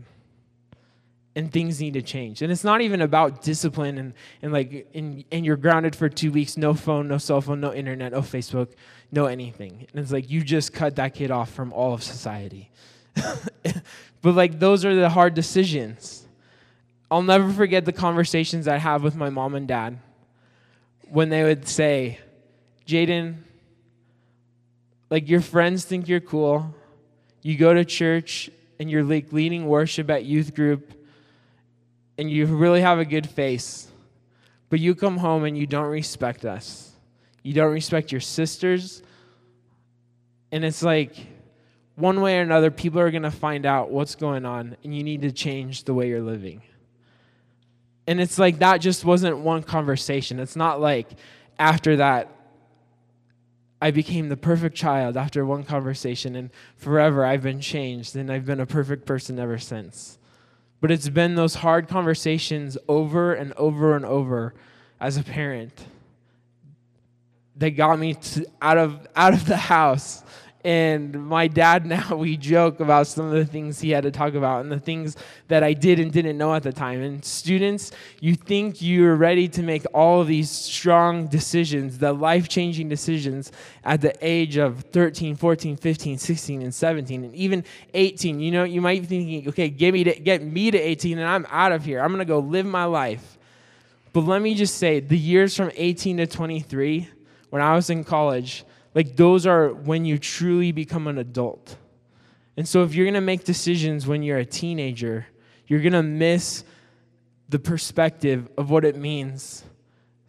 And 1.35 1.51
things 1.51 1.81
need 1.81 1.93
to 1.93 2.03
change. 2.03 2.43
And 2.43 2.51
it's 2.51 2.63
not 2.63 2.81
even 2.81 3.01
about 3.01 3.41
discipline 3.41 3.97
and, 3.97 4.13
and 4.43 4.53
like, 4.53 4.87
and, 4.93 5.23
and 5.31 5.43
you're 5.43 5.57
grounded 5.57 5.95
for 5.95 6.07
two 6.07 6.31
weeks, 6.31 6.57
no 6.57 6.75
phone, 6.75 7.07
no 7.07 7.17
cell 7.17 7.41
phone, 7.41 7.59
no 7.59 7.73
internet, 7.73 8.11
no 8.11 8.21
Facebook, 8.21 8.73
no 9.11 9.25
anything. 9.25 9.87
And 9.91 9.99
it's 9.99 10.11
like 10.11 10.29
you 10.29 10.43
just 10.43 10.73
cut 10.73 10.97
that 10.97 11.15
kid 11.15 11.31
off 11.31 11.51
from 11.51 11.73
all 11.73 11.93
of 11.93 12.03
society. 12.03 12.69
but 13.15 14.35
like, 14.35 14.59
those 14.59 14.85
are 14.85 14.93
the 14.93 15.09
hard 15.09 15.33
decisions 15.33 16.23
I'll 17.13 17.21
never 17.21 17.53
forget 17.53 17.85
the 17.85 17.93
conversations 17.93 18.67
I 18.67 18.77
have 18.77 19.03
with 19.03 19.15
my 19.15 19.29
mom 19.29 19.53
and 19.53 19.67
dad 19.67 19.99
when 21.11 21.29
they 21.29 21.43
would 21.43 21.67
say, 21.67 22.17
Jaden, 22.87 23.35
like 25.11 25.29
your 25.29 25.41
friends 25.41 25.85
think 25.85 26.07
you're 26.07 26.19
cool. 26.19 26.73
You 27.43 27.55
go 27.55 27.71
to 27.71 27.85
church 27.85 28.49
and 28.79 28.89
you're 28.89 29.03
like 29.03 29.31
leading 29.31 29.67
worship 29.67 30.09
at 30.09 30.25
youth 30.25 30.55
group 30.55 30.91
and 32.17 32.29
you 32.29 32.45
really 32.45 32.81
have 32.81 32.99
a 32.99 33.05
good 33.05 33.27
face. 33.29 33.87
But 34.69 34.79
you 34.79 34.95
come 34.95 35.17
home 35.17 35.43
and 35.43 35.57
you 35.57 35.67
don't 35.67 35.89
respect 35.89 36.45
us. 36.45 36.91
You 37.43 37.53
don't 37.53 37.71
respect 37.71 38.11
your 38.11 38.21
sisters. 38.21 39.03
And 40.51 40.63
it's 40.63 40.81
like 40.81 41.15
one 41.95 42.21
way 42.21 42.39
or 42.39 42.41
another, 42.41 42.71
people 42.71 42.99
are 42.99 43.11
going 43.11 43.23
to 43.23 43.31
find 43.31 43.65
out 43.65 43.91
what's 43.91 44.15
going 44.15 44.45
on 44.45 44.77
and 44.83 44.95
you 44.95 45.03
need 45.03 45.21
to 45.21 45.31
change 45.31 45.83
the 45.83 45.93
way 45.93 46.07
you're 46.07 46.21
living. 46.21 46.61
And 48.07 48.19
it's 48.19 48.37
like 48.37 48.59
that 48.59 48.77
just 48.77 49.05
wasn't 49.05 49.37
one 49.39 49.63
conversation. 49.63 50.39
It's 50.39 50.55
not 50.55 50.81
like 50.81 51.07
after 51.57 51.97
that, 51.97 52.29
I 53.81 53.91
became 53.91 54.29
the 54.29 54.37
perfect 54.37 54.77
child 54.77 55.17
after 55.17 55.45
one 55.45 55.63
conversation, 55.63 56.37
and 56.37 56.51
forever 56.77 57.25
I've 57.25 57.43
been 57.43 57.59
changed, 57.59 58.15
and 58.15 58.31
I've 58.31 58.45
been 58.45 58.61
a 58.61 58.65
perfect 58.65 59.05
person 59.05 59.37
ever 59.39 59.57
since. 59.57 60.17
But 60.83 60.91
it's 60.91 61.07
been 61.07 61.35
those 61.35 61.55
hard 61.55 61.87
conversations 61.87 62.77
over 62.89 63.33
and 63.33 63.53
over 63.53 63.95
and 63.95 64.03
over 64.03 64.53
as 64.99 65.15
a 65.15 65.23
parent 65.23 65.85
that 67.55 67.69
got 67.69 67.97
me 67.97 68.15
to, 68.15 68.45
out 68.61 68.77
of 68.77 69.07
out 69.15 69.33
of 69.33 69.45
the 69.45 69.55
house 69.55 70.23
and 70.63 71.27
my 71.27 71.47
dad 71.47 71.85
now 71.85 72.15
we 72.15 72.37
joke 72.37 72.79
about 72.79 73.07
some 73.07 73.25
of 73.25 73.33
the 73.33 73.45
things 73.45 73.81
he 73.81 73.89
had 73.89 74.03
to 74.03 74.11
talk 74.11 74.33
about 74.33 74.61
and 74.61 74.71
the 74.71 74.79
things 74.79 75.17
that 75.49 75.63
I 75.63 75.73
did 75.73 75.99
and 75.99 76.11
didn't 76.11 76.37
know 76.37 76.53
at 76.53 76.63
the 76.63 76.71
time. 76.71 77.01
And 77.01 77.23
students, 77.23 77.91
you 78.21 78.35
think 78.35 78.81
you're 78.81 79.15
ready 79.15 79.47
to 79.49 79.63
make 79.63 79.85
all 79.93 80.21
of 80.21 80.27
these 80.27 80.49
strong 80.49 81.27
decisions, 81.27 81.97
the 81.97 82.13
life-changing 82.13 82.87
decisions 82.87 83.51
at 83.83 84.01
the 84.01 84.15
age 84.21 84.57
of 84.57 84.81
13, 84.91 85.35
14, 85.35 85.75
15, 85.75 86.17
16 86.17 86.61
and 86.61 86.73
17 86.73 87.23
and 87.25 87.35
even 87.35 87.63
18. 87.93 88.39
You 88.39 88.51
know, 88.51 88.63
you 88.63 88.79
might 88.79 89.01
be 89.01 89.07
thinking, 89.07 89.49
"Okay, 89.49 89.69
get 89.69 89.93
me 89.93 90.03
to 90.05 90.13
get 90.13 90.41
me 90.41 90.71
to 90.71 90.77
18 90.77 91.17
and 91.17 91.27
I'm 91.27 91.45
out 91.49 91.71
of 91.73 91.83
here. 91.83 91.99
I'm 91.99 92.09
going 92.09 92.19
to 92.19 92.25
go 92.25 92.39
live 92.39 92.65
my 92.65 92.85
life." 92.85 93.37
But 94.13 94.21
let 94.21 94.43
me 94.43 94.53
just 94.53 94.77
say, 94.77 94.99
the 94.99 95.17
years 95.17 95.57
from 95.57 95.71
18 95.75 96.17
to 96.17 96.27
23 96.27 97.09
when 97.49 97.61
I 97.63 97.73
was 97.73 97.89
in 97.89 98.03
college, 98.03 98.63
like 98.93 99.15
those 99.15 99.45
are 99.45 99.69
when 99.69 100.05
you 100.05 100.17
truly 100.17 100.71
become 100.71 101.07
an 101.07 101.17
adult. 101.17 101.77
And 102.55 102.67
so 102.67 102.83
if 102.83 102.93
you're 102.93 103.05
going 103.05 103.15
to 103.15 103.21
make 103.21 103.43
decisions 103.43 104.05
when 104.05 104.21
you're 104.21 104.37
a 104.37 104.45
teenager, 104.45 105.25
you're 105.67 105.81
going 105.81 105.93
to 105.93 106.03
miss 106.03 106.63
the 107.49 107.59
perspective 107.59 108.49
of 108.57 108.69
what 108.69 108.85
it 108.85 108.95
means 108.95 109.63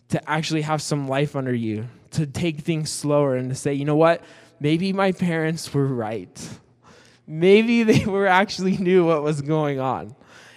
to 0.09 0.31
actually 0.31 0.62
have 0.62 0.81
some 0.81 1.09
life 1.09 1.37
under 1.37 1.55
you, 1.55 1.88
to 2.12 2.27
take 2.27 2.61
things 2.61 2.90
slower 2.90 3.37
and 3.37 3.50
to 3.50 3.55
say, 3.55 3.74
you 3.74 3.85
know 3.85 3.96
what? 3.96 4.22
Maybe 4.61 4.92
my 4.92 5.12
parents 5.12 5.72
were 5.74 5.87
right. 5.87 6.48
Maybe 7.27 7.83
they 7.83 8.05
were 8.07 8.27
actually 8.27 8.77
knew 8.77 9.05
what 9.07 9.22
was 9.22 9.42
going 9.42 9.81
on. 9.81 10.14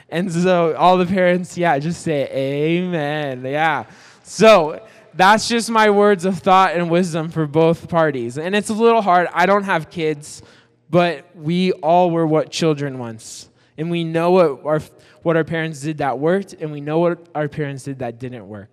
And 0.10 0.32
so 0.32 0.74
all 0.76 0.98
the 0.98 1.06
parents, 1.06 1.58
yeah, 1.58 1.78
just 1.80 2.02
say 2.02 2.30
amen. 2.32 3.43
Yeah. 3.43 3.86
So 4.24 4.86
that's 5.17 5.47
just 5.47 5.69
my 5.69 5.89
words 5.89 6.25
of 6.25 6.38
thought 6.39 6.75
and 6.75 6.89
wisdom 6.89 7.30
for 7.30 7.47
both 7.47 7.89
parties. 7.89 8.38
And 8.38 8.56
it's 8.56 8.69
a 8.69 8.73
little 8.73 9.01
hard. 9.01 9.27
I 9.34 9.47
don't 9.47 9.63
have 9.63 9.89
kids, 9.89 10.43
but 10.89 11.25
we 11.36 11.71
all 11.73 12.12
were 12.12 12.25
what 12.25 12.51
children 12.51 12.99
once. 12.99 13.49
And 13.77 13.89
we 13.89 14.03
know 14.03 14.32
what 14.32 14.65
our, 14.65 14.82
what 15.23 15.36
our 15.36 15.43
parents 15.43 15.82
did 15.82 15.97
that 15.97 16.19
worked, 16.19 16.53
and 16.53 16.71
we 16.71 16.82
know 16.82 16.99
what 16.99 17.27
our 17.36 17.47
parents 17.47 17.84
did 17.84 17.99
that 17.99 18.19
didn't 18.19 18.47
work. 18.47 18.69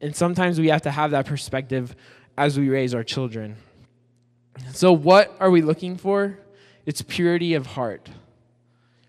And 0.00 0.14
sometimes 0.14 0.60
we 0.60 0.68
have 0.68 0.82
to 0.82 0.90
have 0.90 1.12
that 1.12 1.26
perspective 1.26 1.96
as 2.36 2.58
we 2.58 2.68
raise 2.68 2.94
our 2.94 3.04
children. 3.04 3.56
So, 4.72 4.92
what 4.92 5.34
are 5.40 5.50
we 5.50 5.62
looking 5.62 5.96
for? 5.96 6.38
It's 6.86 7.02
purity 7.02 7.54
of 7.54 7.66
heart. 7.66 8.08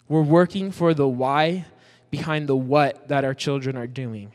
We're 0.07 0.21
working 0.21 0.71
for 0.71 0.93
the 0.93 1.07
why 1.07 1.65
behind 2.09 2.47
the 2.47 2.55
what 2.55 3.09
that 3.09 3.25
our 3.25 3.33
children 3.33 3.75
are 3.75 3.87
doing 3.87 4.31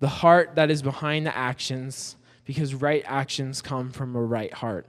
the 0.00 0.08
heart 0.08 0.56
that 0.56 0.70
is 0.70 0.82
behind 0.82 1.26
the 1.26 1.36
actions, 1.36 2.16
because 2.44 2.74
right 2.74 3.04
actions 3.06 3.62
come 3.62 3.90
from 3.90 4.16
a 4.16 4.22
right 4.22 4.52
heart. 4.52 4.86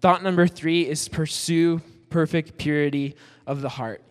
Thought 0.00 0.22
number 0.22 0.46
three 0.46 0.86
is 0.86 1.08
pursue 1.08 1.80
perfect 2.10 2.58
purity 2.58 3.16
of 3.46 3.62
the 3.62 3.68
heart. 3.68 4.02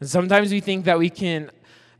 And 0.00 0.08
sometimes 0.08 0.50
we 0.50 0.60
think 0.60 0.86
that 0.86 0.98
we 0.98 1.10
can 1.10 1.50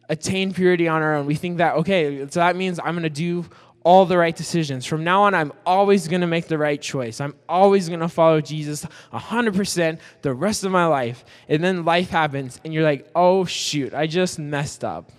attain 0.08 0.52
purity 0.52 0.88
on 0.88 1.02
our 1.02 1.14
own. 1.14 1.26
We 1.26 1.36
think 1.36 1.58
that, 1.58 1.76
okay, 1.76 2.18
so 2.28 2.40
that 2.40 2.56
means 2.56 2.80
I'm 2.80 2.94
going 2.94 3.04
to 3.04 3.10
do 3.10 3.46
all 3.84 4.04
the 4.06 4.18
right 4.18 4.34
decisions. 4.34 4.86
From 4.86 5.04
now 5.04 5.22
on, 5.22 5.34
I'm 5.34 5.52
always 5.66 6.08
going 6.08 6.20
to 6.20 6.26
make 6.26 6.46
the 6.46 6.58
right 6.58 6.80
choice. 6.80 7.20
I'm 7.20 7.34
always 7.48 7.88
going 7.88 8.00
to 8.00 8.08
follow 8.08 8.40
Jesus 8.40 8.86
100% 9.12 9.98
the 10.22 10.34
rest 10.34 10.64
of 10.64 10.70
my 10.70 10.86
life. 10.86 11.24
And 11.48 11.62
then 11.62 11.84
life 11.84 12.10
happens, 12.10 12.60
and 12.64 12.72
you're 12.72 12.84
like, 12.84 13.08
oh, 13.14 13.44
shoot, 13.44 13.94
I 13.94 14.06
just 14.06 14.38
messed 14.38 14.84
up. 14.84 15.10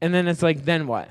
And 0.00 0.14
then 0.14 0.28
it's 0.28 0.42
like, 0.42 0.64
then 0.64 0.86
what? 0.86 1.08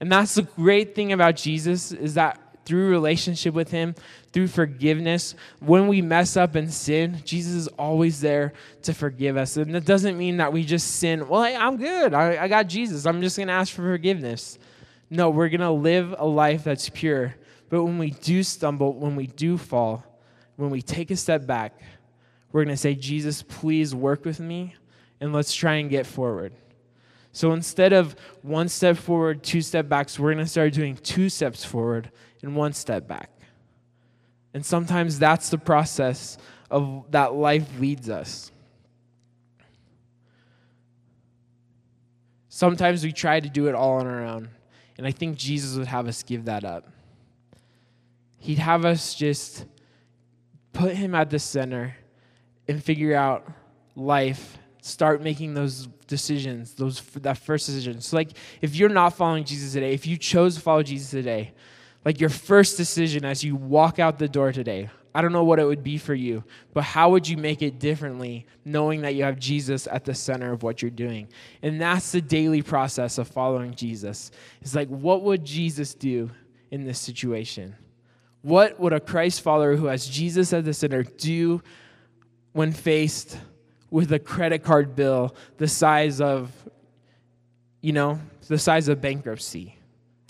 And 0.00 0.10
that's 0.10 0.34
the 0.34 0.42
great 0.42 0.94
thing 0.94 1.12
about 1.12 1.36
Jesus 1.36 1.92
is 1.92 2.14
that 2.14 2.40
through 2.64 2.90
relationship 2.90 3.54
with 3.54 3.70
him, 3.70 3.94
through 4.32 4.48
forgiveness, 4.48 5.34
when 5.58 5.88
we 5.88 6.02
mess 6.02 6.36
up 6.36 6.54
and 6.54 6.72
sin, 6.72 7.20
Jesus 7.24 7.54
is 7.54 7.68
always 7.68 8.20
there 8.20 8.52
to 8.82 8.92
forgive 8.92 9.36
us. 9.36 9.56
And 9.56 9.74
that 9.74 9.86
doesn't 9.86 10.18
mean 10.18 10.36
that 10.36 10.52
we 10.52 10.64
just 10.64 10.96
sin, 10.96 11.28
well, 11.28 11.44
hey, 11.44 11.56
I'm 11.56 11.78
good. 11.78 12.12
I, 12.12 12.44
I 12.44 12.48
got 12.48 12.66
Jesus. 12.66 13.06
I'm 13.06 13.22
just 13.22 13.36
going 13.38 13.46
to 13.48 13.54
ask 13.54 13.72
for 13.72 13.82
forgiveness. 13.82 14.58
No, 15.08 15.30
we're 15.30 15.48
going 15.48 15.62
to 15.62 15.70
live 15.70 16.14
a 16.18 16.26
life 16.26 16.64
that's 16.64 16.90
pure. 16.90 17.34
But 17.70 17.84
when 17.84 17.96
we 17.96 18.10
do 18.10 18.42
stumble, 18.42 18.92
when 18.92 19.16
we 19.16 19.26
do 19.26 19.56
fall, 19.56 20.04
when 20.56 20.68
we 20.70 20.82
take 20.82 21.10
a 21.10 21.16
step 21.16 21.46
back, 21.46 21.80
We're 22.52 22.64
going 22.64 22.74
to 22.74 22.80
say, 22.80 22.94
Jesus, 22.94 23.42
please 23.42 23.94
work 23.94 24.24
with 24.24 24.40
me 24.40 24.74
and 25.20 25.32
let's 25.32 25.54
try 25.54 25.74
and 25.74 25.90
get 25.90 26.06
forward. 26.06 26.52
So 27.32 27.52
instead 27.52 27.92
of 27.92 28.16
one 28.42 28.68
step 28.68 28.96
forward, 28.96 29.42
two 29.42 29.60
step 29.60 29.88
backs, 29.88 30.18
we're 30.18 30.32
going 30.32 30.44
to 30.44 30.50
start 30.50 30.72
doing 30.72 30.96
two 30.96 31.28
steps 31.28 31.64
forward 31.64 32.10
and 32.42 32.56
one 32.56 32.72
step 32.72 33.06
back. 33.06 33.30
And 34.54 34.64
sometimes 34.64 35.18
that's 35.18 35.50
the 35.50 35.58
process 35.58 36.38
of 36.70 37.04
that 37.10 37.34
life 37.34 37.68
leads 37.78 38.08
us. 38.08 38.50
Sometimes 42.48 43.04
we 43.04 43.12
try 43.12 43.38
to 43.38 43.48
do 43.48 43.68
it 43.68 43.74
all 43.74 44.00
on 44.00 44.06
our 44.06 44.24
own. 44.24 44.48
And 44.96 45.06
I 45.06 45.12
think 45.12 45.36
Jesus 45.36 45.76
would 45.78 45.86
have 45.86 46.08
us 46.08 46.24
give 46.24 46.46
that 46.46 46.64
up. 46.64 46.88
He'd 48.38 48.58
have 48.58 48.84
us 48.84 49.14
just 49.14 49.64
put 50.72 50.96
him 50.96 51.14
at 51.14 51.30
the 51.30 51.38
center 51.38 51.96
and 52.66 52.82
figure 52.82 53.14
out 53.14 53.48
life 53.94 54.58
start 54.88 55.22
making 55.22 55.54
those 55.54 55.86
decisions 56.06 56.74
those 56.74 57.00
that 57.16 57.38
first 57.38 57.66
decision. 57.66 58.00
So 58.00 58.16
like 58.16 58.30
if 58.62 58.74
you're 58.76 58.88
not 58.88 59.10
following 59.10 59.44
jesus 59.44 59.72
today 59.72 59.92
if 59.92 60.06
you 60.06 60.16
chose 60.16 60.54
to 60.56 60.60
follow 60.60 60.82
jesus 60.82 61.10
today 61.10 61.52
like 62.04 62.20
your 62.20 62.30
first 62.30 62.76
decision 62.76 63.24
as 63.24 63.44
you 63.44 63.56
walk 63.56 63.98
out 63.98 64.18
the 64.18 64.28
door 64.28 64.52
today 64.52 64.88
i 65.14 65.20
don't 65.20 65.32
know 65.32 65.44
what 65.44 65.58
it 65.58 65.64
would 65.64 65.82
be 65.82 65.98
for 65.98 66.14
you 66.14 66.44
but 66.72 66.84
how 66.84 67.10
would 67.10 67.28
you 67.28 67.36
make 67.36 67.60
it 67.60 67.78
differently 67.78 68.46
knowing 68.64 69.00
that 69.00 69.14
you 69.14 69.24
have 69.24 69.38
jesus 69.38 69.88
at 69.90 70.04
the 70.04 70.14
center 70.14 70.52
of 70.52 70.62
what 70.62 70.82
you're 70.82 70.90
doing? 70.90 71.28
And 71.62 71.80
that's 71.80 72.12
the 72.12 72.20
daily 72.20 72.62
process 72.62 73.18
of 73.18 73.28
following 73.28 73.74
jesus. 73.74 74.30
It's 74.60 74.74
like 74.74 74.88
what 74.88 75.22
would 75.22 75.44
jesus 75.44 75.94
do 75.94 76.30
in 76.70 76.84
this 76.84 76.98
situation? 76.98 77.74
What 78.42 78.78
would 78.78 78.92
a 78.92 79.00
christ 79.00 79.40
follower 79.40 79.76
who 79.76 79.86
has 79.86 80.06
jesus 80.06 80.52
at 80.52 80.64
the 80.64 80.74
center 80.74 81.02
do 81.02 81.62
when 82.52 82.72
faced 82.72 83.38
with 83.90 84.12
a 84.12 84.18
credit 84.18 84.62
card 84.62 84.94
bill 84.94 85.34
the 85.56 85.68
size 85.68 86.20
of, 86.20 86.50
you 87.80 87.92
know, 87.92 88.20
the 88.48 88.58
size 88.58 88.88
of 88.88 89.00
bankruptcy? 89.00 89.76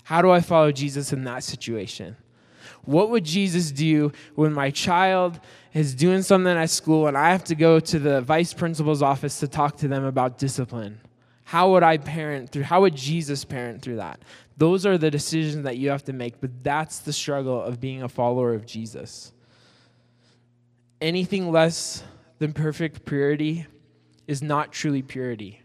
How 0.03 0.21
do 0.21 0.31
I 0.31 0.41
follow 0.41 0.71
Jesus 0.71 1.13
in 1.13 1.23
that 1.25 1.43
situation? 1.43 2.15
What 2.83 3.09
would 3.11 3.23
Jesus 3.23 3.71
do 3.71 4.11
when 4.35 4.53
my 4.53 4.71
child 4.71 5.39
is 5.73 5.93
doing 5.93 6.21
something 6.21 6.51
at 6.51 6.69
school 6.69 7.07
and 7.07 7.17
I 7.17 7.31
have 7.31 7.43
to 7.45 7.55
go 7.55 7.79
to 7.79 7.99
the 7.99 8.21
vice 8.21 8.53
principal's 8.53 9.03
office 9.03 9.39
to 9.41 9.47
talk 9.47 9.77
to 9.77 9.87
them 9.87 10.05
about 10.05 10.37
discipline? 10.37 10.99
How 11.43 11.71
would 11.71 11.83
I 11.83 11.97
parent 11.97 12.51
through? 12.51 12.63
How 12.63 12.81
would 12.81 12.95
Jesus 12.95 13.43
parent 13.43 13.81
through 13.81 13.97
that? 13.97 14.21
Those 14.57 14.85
are 14.85 14.97
the 14.97 15.09
decisions 15.09 15.63
that 15.63 15.77
you 15.77 15.89
have 15.89 16.03
to 16.05 16.13
make, 16.13 16.41
but 16.41 16.63
that's 16.63 16.99
the 16.99 17.13
struggle 17.13 17.61
of 17.61 17.79
being 17.79 18.03
a 18.03 18.09
follower 18.09 18.53
of 18.53 18.65
Jesus. 18.65 19.31
Anything 21.01 21.51
less 21.51 22.03
than 22.39 22.53
perfect 22.53 23.05
purity 23.05 23.67
is 24.27 24.41
not 24.41 24.71
truly 24.71 25.01
purity. 25.01 25.61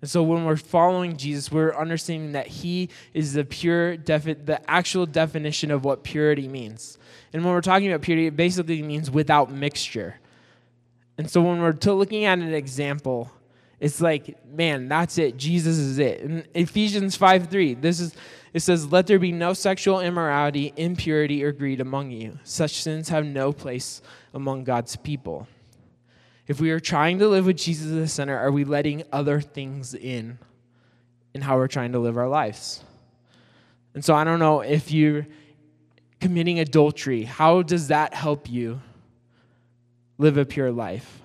And 0.00 0.10
so 0.10 0.22
when 0.22 0.44
we're 0.44 0.56
following 0.56 1.16
Jesus, 1.16 1.50
we're 1.50 1.74
understanding 1.74 2.32
that 2.32 2.46
he 2.46 2.90
is 3.14 3.32
the 3.32 3.44
pure 3.44 3.96
defi- 3.96 4.34
the 4.34 4.70
actual 4.70 5.06
definition 5.06 5.70
of 5.70 5.84
what 5.84 6.04
purity 6.04 6.48
means. 6.48 6.98
And 7.32 7.44
when 7.44 7.54
we're 7.54 7.60
talking 7.60 7.90
about 7.90 8.02
purity, 8.02 8.26
it 8.26 8.36
basically 8.36 8.82
means 8.82 9.10
without 9.10 9.50
mixture. 9.50 10.20
And 11.18 11.30
so 11.30 11.40
when 11.42 11.60
we're 11.60 11.72
looking 11.94 12.24
at 12.24 12.38
an 12.38 12.52
example, 12.52 13.32
it's 13.80 14.00
like, 14.00 14.36
man, 14.46 14.88
that's 14.88 15.18
it. 15.18 15.36
Jesus 15.36 15.76
is 15.78 15.98
it. 15.98 16.20
In 16.20 16.46
Ephesians 16.54 17.16
5 17.16 17.48
3, 17.48 17.74
this 17.74 18.00
is 18.00 18.14
it 18.56 18.60
says, 18.60 18.90
Let 18.90 19.06
there 19.06 19.18
be 19.18 19.32
no 19.32 19.52
sexual 19.52 20.00
immorality, 20.00 20.72
impurity, 20.78 21.44
or 21.44 21.52
greed 21.52 21.78
among 21.78 22.10
you. 22.10 22.38
Such 22.42 22.80
sins 22.82 23.10
have 23.10 23.26
no 23.26 23.52
place 23.52 24.00
among 24.32 24.64
God's 24.64 24.96
people. 24.96 25.46
If 26.46 26.60
we 26.60 26.70
are 26.70 26.80
trying 26.80 27.18
to 27.18 27.28
live 27.28 27.46
with 27.46 27.56
Jesus 27.56 27.88
at 27.88 27.94
the 27.94 28.08
center, 28.08 28.38
are 28.38 28.52
we 28.52 28.64
letting 28.64 29.02
other 29.12 29.40
things 29.40 29.94
in 29.94 30.38
in 31.34 31.42
how 31.42 31.56
we're 31.56 31.68
trying 31.68 31.92
to 31.92 31.98
live 31.98 32.16
our 32.16 32.28
lives? 32.28 32.82
And 33.94 34.04
so 34.04 34.14
I 34.14 34.24
don't 34.24 34.38
know 34.38 34.60
if 34.60 34.92
you're 34.92 35.26
committing 36.20 36.60
adultery, 36.60 37.24
how 37.24 37.62
does 37.62 37.88
that 37.88 38.14
help 38.14 38.48
you 38.48 38.80
live 40.18 40.38
a 40.38 40.44
pure 40.44 40.70
life? 40.70 41.20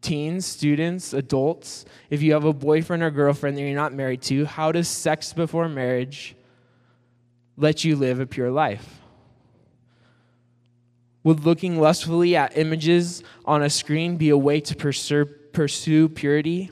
Teens, 0.00 0.46
students, 0.46 1.12
adults, 1.12 1.84
if 2.08 2.22
you 2.22 2.32
have 2.32 2.44
a 2.44 2.52
boyfriend 2.52 3.02
or 3.02 3.10
girlfriend 3.10 3.56
that 3.56 3.62
you're 3.62 3.74
not 3.74 3.92
married 3.92 4.22
to, 4.22 4.46
how 4.46 4.72
does 4.72 4.88
sex 4.88 5.32
before 5.32 5.68
marriage 5.68 6.34
let 7.56 7.84
you 7.84 7.96
live 7.96 8.18
a 8.20 8.26
pure 8.26 8.50
life? 8.50 8.99
Would 11.22 11.44
looking 11.44 11.80
lustfully 11.80 12.34
at 12.36 12.56
images 12.56 13.22
on 13.44 13.62
a 13.62 13.70
screen 13.70 14.16
be 14.16 14.30
a 14.30 14.38
way 14.38 14.60
to 14.60 14.74
pursue, 14.74 16.08
purity? 16.08 16.70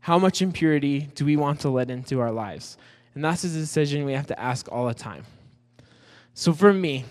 How 0.00 0.18
much 0.18 0.40
impurity 0.40 1.08
do 1.14 1.24
we 1.24 1.36
want 1.36 1.60
to 1.60 1.70
let 1.70 1.90
into 1.90 2.20
our 2.20 2.30
lives? 2.30 2.78
And 3.14 3.24
that's 3.24 3.42
a 3.42 3.48
decision 3.48 4.04
we 4.04 4.12
have 4.12 4.28
to 4.28 4.40
ask 4.40 4.70
all 4.70 4.86
the 4.86 4.94
time. 4.94 5.24
So 6.34 6.52
for 6.52 6.72
me, 6.72 7.04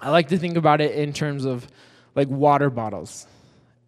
I 0.00 0.10
like 0.10 0.28
to 0.28 0.38
think 0.38 0.56
about 0.56 0.80
it 0.80 0.94
in 0.94 1.12
terms 1.12 1.44
of 1.44 1.66
like 2.14 2.28
water 2.28 2.70
bottles. 2.70 3.26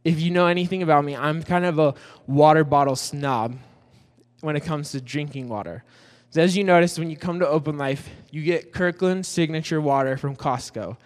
If 0.02 0.20
you 0.20 0.30
know 0.30 0.46
anything 0.46 0.82
about 0.82 1.04
me, 1.04 1.14
I'm 1.14 1.42
kind 1.42 1.64
of 1.64 1.78
a 1.78 1.94
water 2.26 2.64
bottle 2.64 2.96
snob 2.96 3.56
when 4.40 4.56
it 4.56 4.64
comes 4.64 4.90
to 4.92 5.00
drinking 5.00 5.48
water. 5.48 5.84
So 6.32 6.40
as 6.40 6.56
you 6.56 6.62
notice, 6.62 6.96
when 6.96 7.10
you 7.10 7.16
come 7.16 7.40
to 7.40 7.48
Open 7.48 7.76
Life, 7.76 8.08
you 8.30 8.44
get 8.44 8.72
Kirkland 8.72 9.26
Signature 9.26 9.80
Water 9.80 10.16
from 10.16 10.36
Costco. 10.36 10.96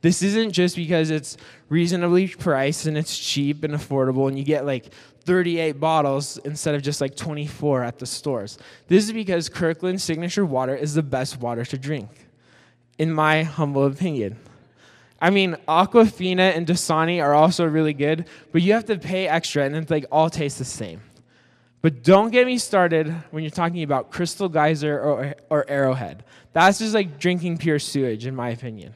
This 0.00 0.22
isn't 0.22 0.50
just 0.50 0.74
because 0.74 1.10
it's 1.10 1.36
reasonably 1.68 2.26
priced 2.26 2.86
and 2.86 2.98
it's 2.98 3.16
cheap 3.16 3.62
and 3.62 3.74
affordable, 3.74 4.26
and 4.26 4.36
you 4.36 4.44
get 4.44 4.66
like 4.66 4.92
38 5.20 5.78
bottles 5.78 6.36
instead 6.38 6.74
of 6.74 6.82
just 6.82 7.00
like 7.00 7.14
24 7.14 7.84
at 7.84 8.00
the 8.00 8.06
stores. 8.06 8.58
This 8.88 9.04
is 9.04 9.12
because 9.12 9.48
Kirkland 9.48 10.00
Signature 10.00 10.44
Water 10.44 10.74
is 10.74 10.94
the 10.94 11.02
best 11.04 11.40
water 11.40 11.64
to 11.64 11.78
drink, 11.78 12.10
in 12.98 13.12
my 13.12 13.44
humble 13.44 13.86
opinion. 13.86 14.36
I 15.20 15.30
mean, 15.30 15.56
Aquafina 15.68 16.56
and 16.56 16.66
Dasani 16.66 17.22
are 17.22 17.34
also 17.34 17.64
really 17.64 17.94
good, 17.94 18.26
but 18.50 18.62
you 18.62 18.72
have 18.72 18.86
to 18.86 18.98
pay 18.98 19.28
extra, 19.28 19.64
and 19.64 19.76
it's 19.76 19.92
like 19.92 20.06
all 20.10 20.28
taste 20.28 20.58
the 20.58 20.64
same. 20.64 21.02
But 21.82 22.04
don't 22.04 22.30
get 22.30 22.46
me 22.46 22.58
started 22.58 23.12
when 23.32 23.42
you're 23.42 23.50
talking 23.50 23.82
about 23.82 24.12
Crystal 24.12 24.48
Geyser 24.48 25.00
or, 25.00 25.34
or 25.50 25.68
Arrowhead. 25.68 26.24
That's 26.52 26.78
just 26.78 26.94
like 26.94 27.18
drinking 27.18 27.58
pure 27.58 27.80
sewage, 27.80 28.24
in 28.24 28.36
my 28.36 28.50
opinion. 28.50 28.94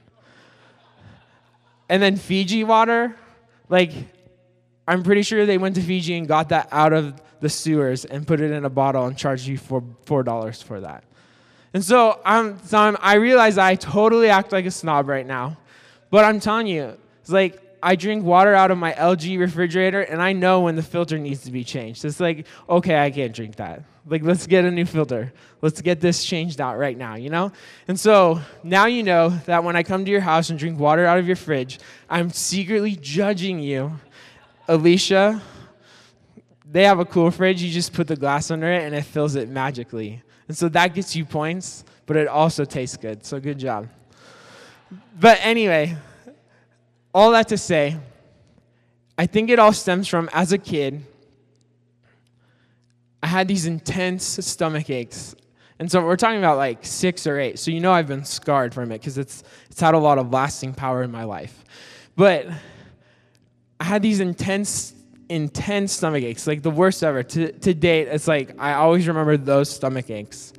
And 1.88 2.00
then 2.00 2.16
Fiji 2.16 2.62
water, 2.62 3.16
like, 3.68 3.92
I'm 4.86 5.02
pretty 5.02 5.22
sure 5.22 5.46
they 5.46 5.58
went 5.58 5.74
to 5.74 5.82
Fiji 5.82 6.16
and 6.16 6.28
got 6.28 6.50
that 6.50 6.68
out 6.70 6.92
of 6.92 7.20
the 7.40 7.48
sewers 7.48 8.04
and 8.04 8.24
put 8.24 8.40
it 8.40 8.52
in 8.52 8.64
a 8.64 8.70
bottle 8.70 9.06
and 9.06 9.16
charged 9.16 9.46
you 9.46 9.58
for 9.58 9.82
$4 10.06 10.62
for 10.62 10.80
that. 10.80 11.02
And 11.74 11.84
so, 11.84 12.20
I'm, 12.24 12.62
so 12.64 12.78
I'm, 12.78 12.96
I 13.00 13.14
realize 13.14 13.58
I 13.58 13.74
totally 13.74 14.30
act 14.30 14.52
like 14.52 14.64
a 14.64 14.70
snob 14.70 15.08
right 15.08 15.26
now. 15.26 15.58
But 16.10 16.24
I'm 16.24 16.38
telling 16.38 16.68
you, 16.68 16.96
it's 17.20 17.30
like 17.30 17.60
I 17.82 17.96
drink 17.96 18.24
water 18.24 18.54
out 18.54 18.70
of 18.70 18.78
my 18.78 18.92
LG 18.92 19.38
refrigerator 19.38 20.00
and 20.00 20.22
I 20.22 20.32
know 20.32 20.62
when 20.62 20.76
the 20.76 20.82
filter 20.82 21.18
needs 21.18 21.42
to 21.44 21.50
be 21.50 21.64
changed. 21.64 22.04
It's 22.04 22.20
like, 22.20 22.46
okay, 22.68 22.98
I 22.98 23.10
can't 23.10 23.34
drink 23.34 23.56
that. 23.56 23.82
Like, 24.08 24.22
let's 24.22 24.46
get 24.46 24.64
a 24.64 24.70
new 24.70 24.84
filter. 24.84 25.32
Let's 25.62 25.80
get 25.80 26.00
this 26.00 26.24
changed 26.24 26.60
out 26.60 26.78
right 26.78 26.96
now, 26.96 27.16
you 27.16 27.28
know? 27.28 27.52
And 27.88 27.98
so 27.98 28.40
now 28.62 28.86
you 28.86 29.02
know 29.02 29.30
that 29.46 29.64
when 29.64 29.74
I 29.74 29.82
come 29.82 30.04
to 30.04 30.10
your 30.10 30.20
house 30.20 30.48
and 30.50 30.58
drink 30.58 30.78
water 30.78 31.04
out 31.04 31.18
of 31.18 31.26
your 31.26 31.36
fridge, 31.36 31.80
I'm 32.08 32.30
secretly 32.30 32.96
judging 32.96 33.58
you. 33.58 33.98
Alicia, 34.68 35.42
they 36.70 36.84
have 36.84 37.00
a 37.00 37.04
cool 37.04 37.30
fridge. 37.30 37.62
You 37.62 37.70
just 37.70 37.92
put 37.92 38.06
the 38.06 38.16
glass 38.16 38.50
under 38.50 38.70
it 38.70 38.84
and 38.84 38.94
it 38.94 39.02
fills 39.02 39.34
it 39.34 39.48
magically. 39.48 40.22
And 40.48 40.56
so 40.56 40.68
that 40.68 40.94
gets 40.94 41.16
you 41.16 41.24
points, 41.24 41.84
but 42.06 42.16
it 42.16 42.28
also 42.28 42.64
tastes 42.64 42.96
good. 42.96 43.24
So 43.24 43.40
good 43.40 43.58
job. 43.58 43.88
But 45.18 45.38
anyway, 45.42 45.96
all 47.16 47.30
that 47.30 47.48
to 47.48 47.56
say, 47.56 47.96
I 49.16 49.24
think 49.24 49.48
it 49.48 49.58
all 49.58 49.72
stems 49.72 50.06
from 50.06 50.28
as 50.34 50.52
a 50.52 50.58
kid, 50.58 51.02
I 53.22 53.26
had 53.26 53.48
these 53.48 53.64
intense 53.64 54.22
stomach 54.46 54.90
aches. 54.90 55.34
And 55.78 55.90
so 55.90 56.04
we're 56.04 56.16
talking 56.16 56.36
about 56.36 56.58
like 56.58 56.84
six 56.84 57.26
or 57.26 57.40
eight. 57.40 57.58
So 57.58 57.70
you 57.70 57.80
know 57.80 57.90
I've 57.90 58.06
been 58.06 58.26
scarred 58.26 58.74
from 58.74 58.92
it 58.92 58.98
because 59.00 59.16
it's, 59.16 59.44
it's 59.70 59.80
had 59.80 59.94
a 59.94 59.98
lot 59.98 60.18
of 60.18 60.30
lasting 60.30 60.74
power 60.74 61.02
in 61.02 61.10
my 61.10 61.24
life. 61.24 61.64
But 62.16 62.48
I 63.80 63.84
had 63.84 64.02
these 64.02 64.20
intense, 64.20 64.92
intense 65.30 65.94
stomach 65.94 66.22
aches, 66.22 66.46
like 66.46 66.60
the 66.60 66.70
worst 66.70 67.02
ever. 67.02 67.22
To, 67.22 67.50
to 67.50 67.72
date, 67.72 68.08
it's 68.08 68.28
like 68.28 68.60
I 68.60 68.74
always 68.74 69.08
remember 69.08 69.38
those 69.38 69.70
stomach 69.70 70.10
aches. 70.10 70.52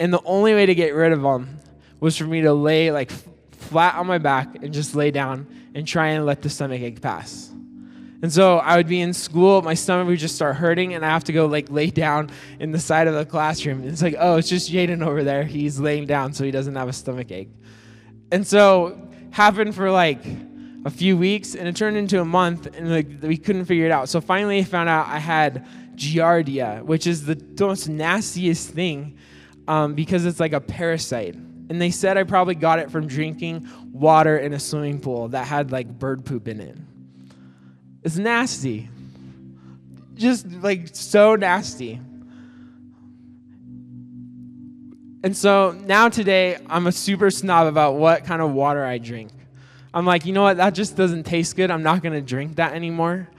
And 0.00 0.10
the 0.10 0.22
only 0.24 0.54
way 0.54 0.64
to 0.64 0.74
get 0.74 0.94
rid 0.94 1.12
of 1.12 1.20
them 1.20 1.58
was 2.00 2.16
for 2.16 2.24
me 2.24 2.40
to 2.40 2.54
lay 2.54 2.90
like 2.90 3.10
flat 3.52 3.96
on 3.96 4.06
my 4.06 4.16
back 4.16 4.62
and 4.62 4.72
just 4.72 4.94
lay 4.94 5.10
down 5.10 5.46
and 5.74 5.86
try 5.86 6.08
and 6.08 6.24
let 6.24 6.42
the 6.42 6.48
stomach 6.48 6.80
ache 6.80 7.00
pass. 7.00 7.50
And 8.22 8.32
so 8.32 8.58
I 8.58 8.76
would 8.76 8.88
be 8.88 9.02
in 9.02 9.12
school, 9.12 9.60
my 9.60 9.74
stomach 9.74 10.06
would 10.06 10.18
just 10.18 10.34
start 10.34 10.56
hurting, 10.56 10.94
and 10.94 11.04
I 11.04 11.10
have 11.10 11.24
to 11.24 11.32
go 11.32 11.44
like 11.46 11.70
lay 11.70 11.90
down 11.90 12.30
in 12.58 12.72
the 12.72 12.78
side 12.78 13.06
of 13.06 13.14
the 13.14 13.26
classroom. 13.26 13.80
And 13.80 13.90
it's 13.90 14.00
like, 14.00 14.14
oh, 14.18 14.36
it's 14.36 14.48
just 14.48 14.72
Jaden 14.72 15.04
over 15.06 15.24
there. 15.24 15.44
He's 15.44 15.78
laying 15.78 16.06
down 16.06 16.32
so 16.32 16.44
he 16.44 16.50
doesn't 16.50 16.74
have 16.74 16.88
a 16.88 16.92
stomach 16.92 17.30
ache. 17.30 17.50
And 18.32 18.46
so 18.46 18.98
happened 19.30 19.74
for 19.74 19.90
like 19.90 20.24
a 20.84 20.90
few 20.90 21.16
weeks 21.16 21.54
and 21.54 21.66
it 21.66 21.76
turned 21.76 21.96
into 21.96 22.20
a 22.20 22.24
month 22.24 22.66
and 22.66 22.90
like 22.90 23.08
we 23.20 23.36
couldn't 23.36 23.64
figure 23.64 23.86
it 23.86 23.90
out. 23.90 24.08
So 24.08 24.20
finally 24.20 24.58
I 24.58 24.64
found 24.64 24.88
out 24.88 25.06
I 25.08 25.18
had 25.18 25.66
giardia, 25.96 26.82
which 26.82 27.06
is 27.06 27.26
the 27.26 27.42
most 27.58 27.88
nastiest 27.88 28.70
thing 28.70 29.18
um, 29.66 29.94
because 29.94 30.24
it's 30.24 30.40
like 30.40 30.52
a 30.52 30.60
parasite. 30.60 31.36
And 31.68 31.80
they 31.80 31.90
said 31.90 32.18
I 32.18 32.24
probably 32.24 32.54
got 32.54 32.78
it 32.78 32.90
from 32.90 33.06
drinking 33.06 33.68
water 33.92 34.36
in 34.36 34.52
a 34.52 34.60
swimming 34.60 35.00
pool 35.00 35.28
that 35.28 35.46
had 35.46 35.72
like 35.72 35.88
bird 35.88 36.24
poop 36.24 36.48
in 36.48 36.60
it. 36.60 36.76
It's 38.02 38.16
nasty. 38.16 38.88
Just 40.14 40.46
like 40.46 40.90
so 40.92 41.36
nasty. 41.36 42.00
And 45.24 45.34
so 45.34 45.74
now 45.86 46.10
today, 46.10 46.58
I'm 46.66 46.86
a 46.86 46.92
super 46.92 47.30
snob 47.30 47.66
about 47.66 47.94
what 47.94 48.24
kind 48.24 48.42
of 48.42 48.52
water 48.52 48.84
I 48.84 48.98
drink. 48.98 49.30
I'm 49.94 50.04
like, 50.04 50.26
you 50.26 50.34
know 50.34 50.42
what? 50.42 50.58
That 50.58 50.74
just 50.74 50.96
doesn't 50.96 51.22
taste 51.22 51.56
good. 51.56 51.70
I'm 51.70 51.82
not 51.82 52.02
going 52.02 52.12
to 52.12 52.20
drink 52.20 52.56
that 52.56 52.74
anymore. 52.74 53.30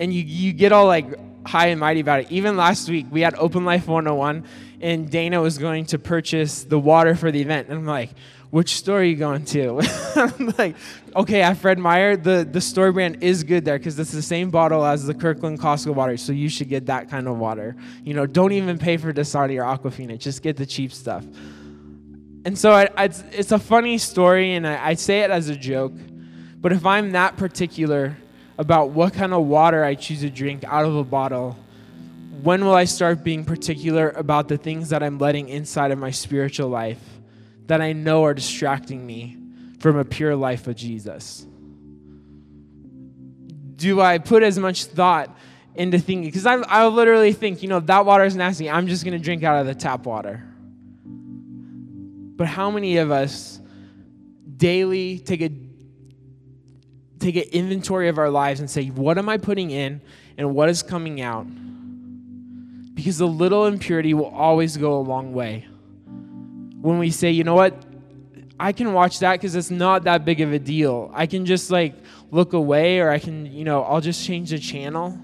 And 0.00 0.10
you, 0.14 0.22
you 0.22 0.54
get 0.54 0.72
all 0.72 0.86
like 0.86 1.06
high 1.46 1.66
and 1.66 1.78
mighty 1.78 2.00
about 2.00 2.20
it. 2.20 2.30
Even 2.30 2.56
last 2.56 2.88
week, 2.88 3.06
we 3.10 3.20
had 3.20 3.34
Open 3.34 3.66
Life 3.66 3.86
101, 3.86 4.46
and 4.80 5.10
Dana 5.10 5.40
was 5.40 5.58
going 5.58 5.86
to 5.86 5.98
purchase 5.98 6.64
the 6.64 6.78
water 6.78 7.14
for 7.14 7.30
the 7.30 7.40
event. 7.40 7.68
And 7.68 7.78
I'm 7.78 7.86
like, 7.86 8.10
which 8.50 8.76
store 8.76 9.00
are 9.00 9.04
you 9.04 9.16
going 9.16 9.44
to? 9.46 9.80
I'm 10.16 10.54
like, 10.56 10.76
okay, 11.14 11.42
at 11.42 11.58
Fred 11.58 11.78
Meyer, 11.78 12.16
the, 12.16 12.48
the 12.50 12.60
store 12.60 12.92
brand 12.92 13.22
is 13.22 13.44
good 13.44 13.64
there 13.64 13.78
because 13.78 13.98
it's 13.98 14.12
the 14.12 14.22
same 14.22 14.50
bottle 14.50 14.84
as 14.84 15.04
the 15.04 15.14
Kirkland 15.14 15.60
Costco 15.60 15.94
water, 15.94 16.16
so 16.16 16.32
you 16.32 16.48
should 16.48 16.68
get 16.68 16.86
that 16.86 17.10
kind 17.10 17.28
of 17.28 17.36
water. 17.36 17.76
You 18.04 18.14
know, 18.14 18.24
don't 18.24 18.52
even 18.52 18.78
pay 18.78 18.96
for 18.96 19.12
Dasani 19.12 19.60
or 19.60 19.64
Aquafina, 19.64 20.18
just 20.18 20.42
get 20.42 20.56
the 20.56 20.64
cheap 20.64 20.92
stuff. 20.92 21.26
And 22.44 22.56
so 22.56 22.70
I, 22.70 22.88
I, 22.96 23.10
it's 23.32 23.52
a 23.52 23.58
funny 23.58 23.98
story, 23.98 24.54
and 24.54 24.66
I, 24.66 24.88
I 24.88 24.94
say 24.94 25.20
it 25.20 25.30
as 25.30 25.50
a 25.50 25.56
joke, 25.56 25.92
but 26.60 26.72
if 26.72 26.86
I'm 26.86 27.12
that 27.12 27.36
particular 27.36 28.16
about 28.56 28.90
what 28.90 29.12
kind 29.12 29.34
of 29.34 29.44
water 29.44 29.84
I 29.84 29.94
choose 29.94 30.20
to 30.20 30.30
drink 30.30 30.64
out 30.64 30.86
of 30.86 30.96
a 30.96 31.04
bottle, 31.04 31.56
when 32.42 32.64
will 32.64 32.74
I 32.74 32.84
start 32.84 33.24
being 33.24 33.44
particular 33.44 34.10
about 34.10 34.48
the 34.48 34.56
things 34.56 34.90
that 34.90 35.02
I'm 35.02 35.18
letting 35.18 35.48
inside 35.48 35.90
of 35.90 35.98
my 35.98 36.10
spiritual 36.10 36.68
life? 36.68 37.00
that 37.68 37.80
I 37.80 37.92
know 37.92 38.24
are 38.24 38.34
distracting 38.34 39.06
me 39.06 39.36
from 39.78 39.96
a 39.96 40.04
pure 40.04 40.34
life 40.34 40.66
of 40.66 40.74
Jesus? 40.74 41.46
Do 43.76 44.00
I 44.00 44.18
put 44.18 44.42
as 44.42 44.58
much 44.58 44.86
thought 44.86 45.38
into 45.74 45.98
thinking? 45.98 46.24
Because 46.24 46.46
I, 46.46 46.54
I 46.54 46.86
literally 46.88 47.32
think, 47.32 47.62
you 47.62 47.68
know, 47.68 47.80
that 47.80 48.04
water 48.04 48.24
is 48.24 48.34
nasty. 48.34 48.68
I'm 48.68 48.88
just 48.88 49.04
going 49.04 49.16
to 49.16 49.22
drink 49.22 49.44
out 49.44 49.60
of 49.60 49.66
the 49.66 49.74
tap 49.74 50.04
water. 50.04 50.42
But 51.04 52.48
how 52.48 52.70
many 52.70 52.96
of 52.96 53.10
us 53.10 53.60
daily 54.56 55.18
take 55.18 55.42
a 55.42 55.50
take 57.20 57.34
an 57.34 57.50
inventory 57.52 58.08
of 58.08 58.16
our 58.16 58.30
lives 58.30 58.60
and 58.60 58.70
say, 58.70 58.86
what 58.86 59.18
am 59.18 59.28
I 59.28 59.38
putting 59.38 59.72
in 59.72 60.00
and 60.36 60.54
what 60.54 60.68
is 60.68 60.82
coming 60.82 61.20
out? 61.20 61.46
Because 62.98 63.20
a 63.20 63.26
little 63.26 63.66
impurity 63.66 64.12
will 64.12 64.26
always 64.26 64.76
go 64.76 64.98
a 64.98 64.98
long 64.98 65.32
way 65.32 65.68
when 66.80 66.98
we 66.98 67.12
say, 67.12 67.30
you 67.30 67.44
know 67.44 67.54
what, 67.54 67.80
I 68.58 68.72
can 68.72 68.92
watch 68.92 69.20
that 69.20 69.34
because 69.34 69.54
it's 69.54 69.70
not 69.70 70.02
that 70.02 70.24
big 70.24 70.40
of 70.40 70.52
a 70.52 70.58
deal. 70.58 71.08
I 71.14 71.26
can 71.26 71.46
just 71.46 71.70
like 71.70 71.94
look 72.32 72.54
away 72.54 72.98
or 72.98 73.10
I 73.10 73.20
can, 73.20 73.46
you 73.46 73.62
know, 73.62 73.84
I'll 73.84 74.00
just 74.00 74.26
change 74.26 74.50
the 74.50 74.58
channel. 74.58 75.16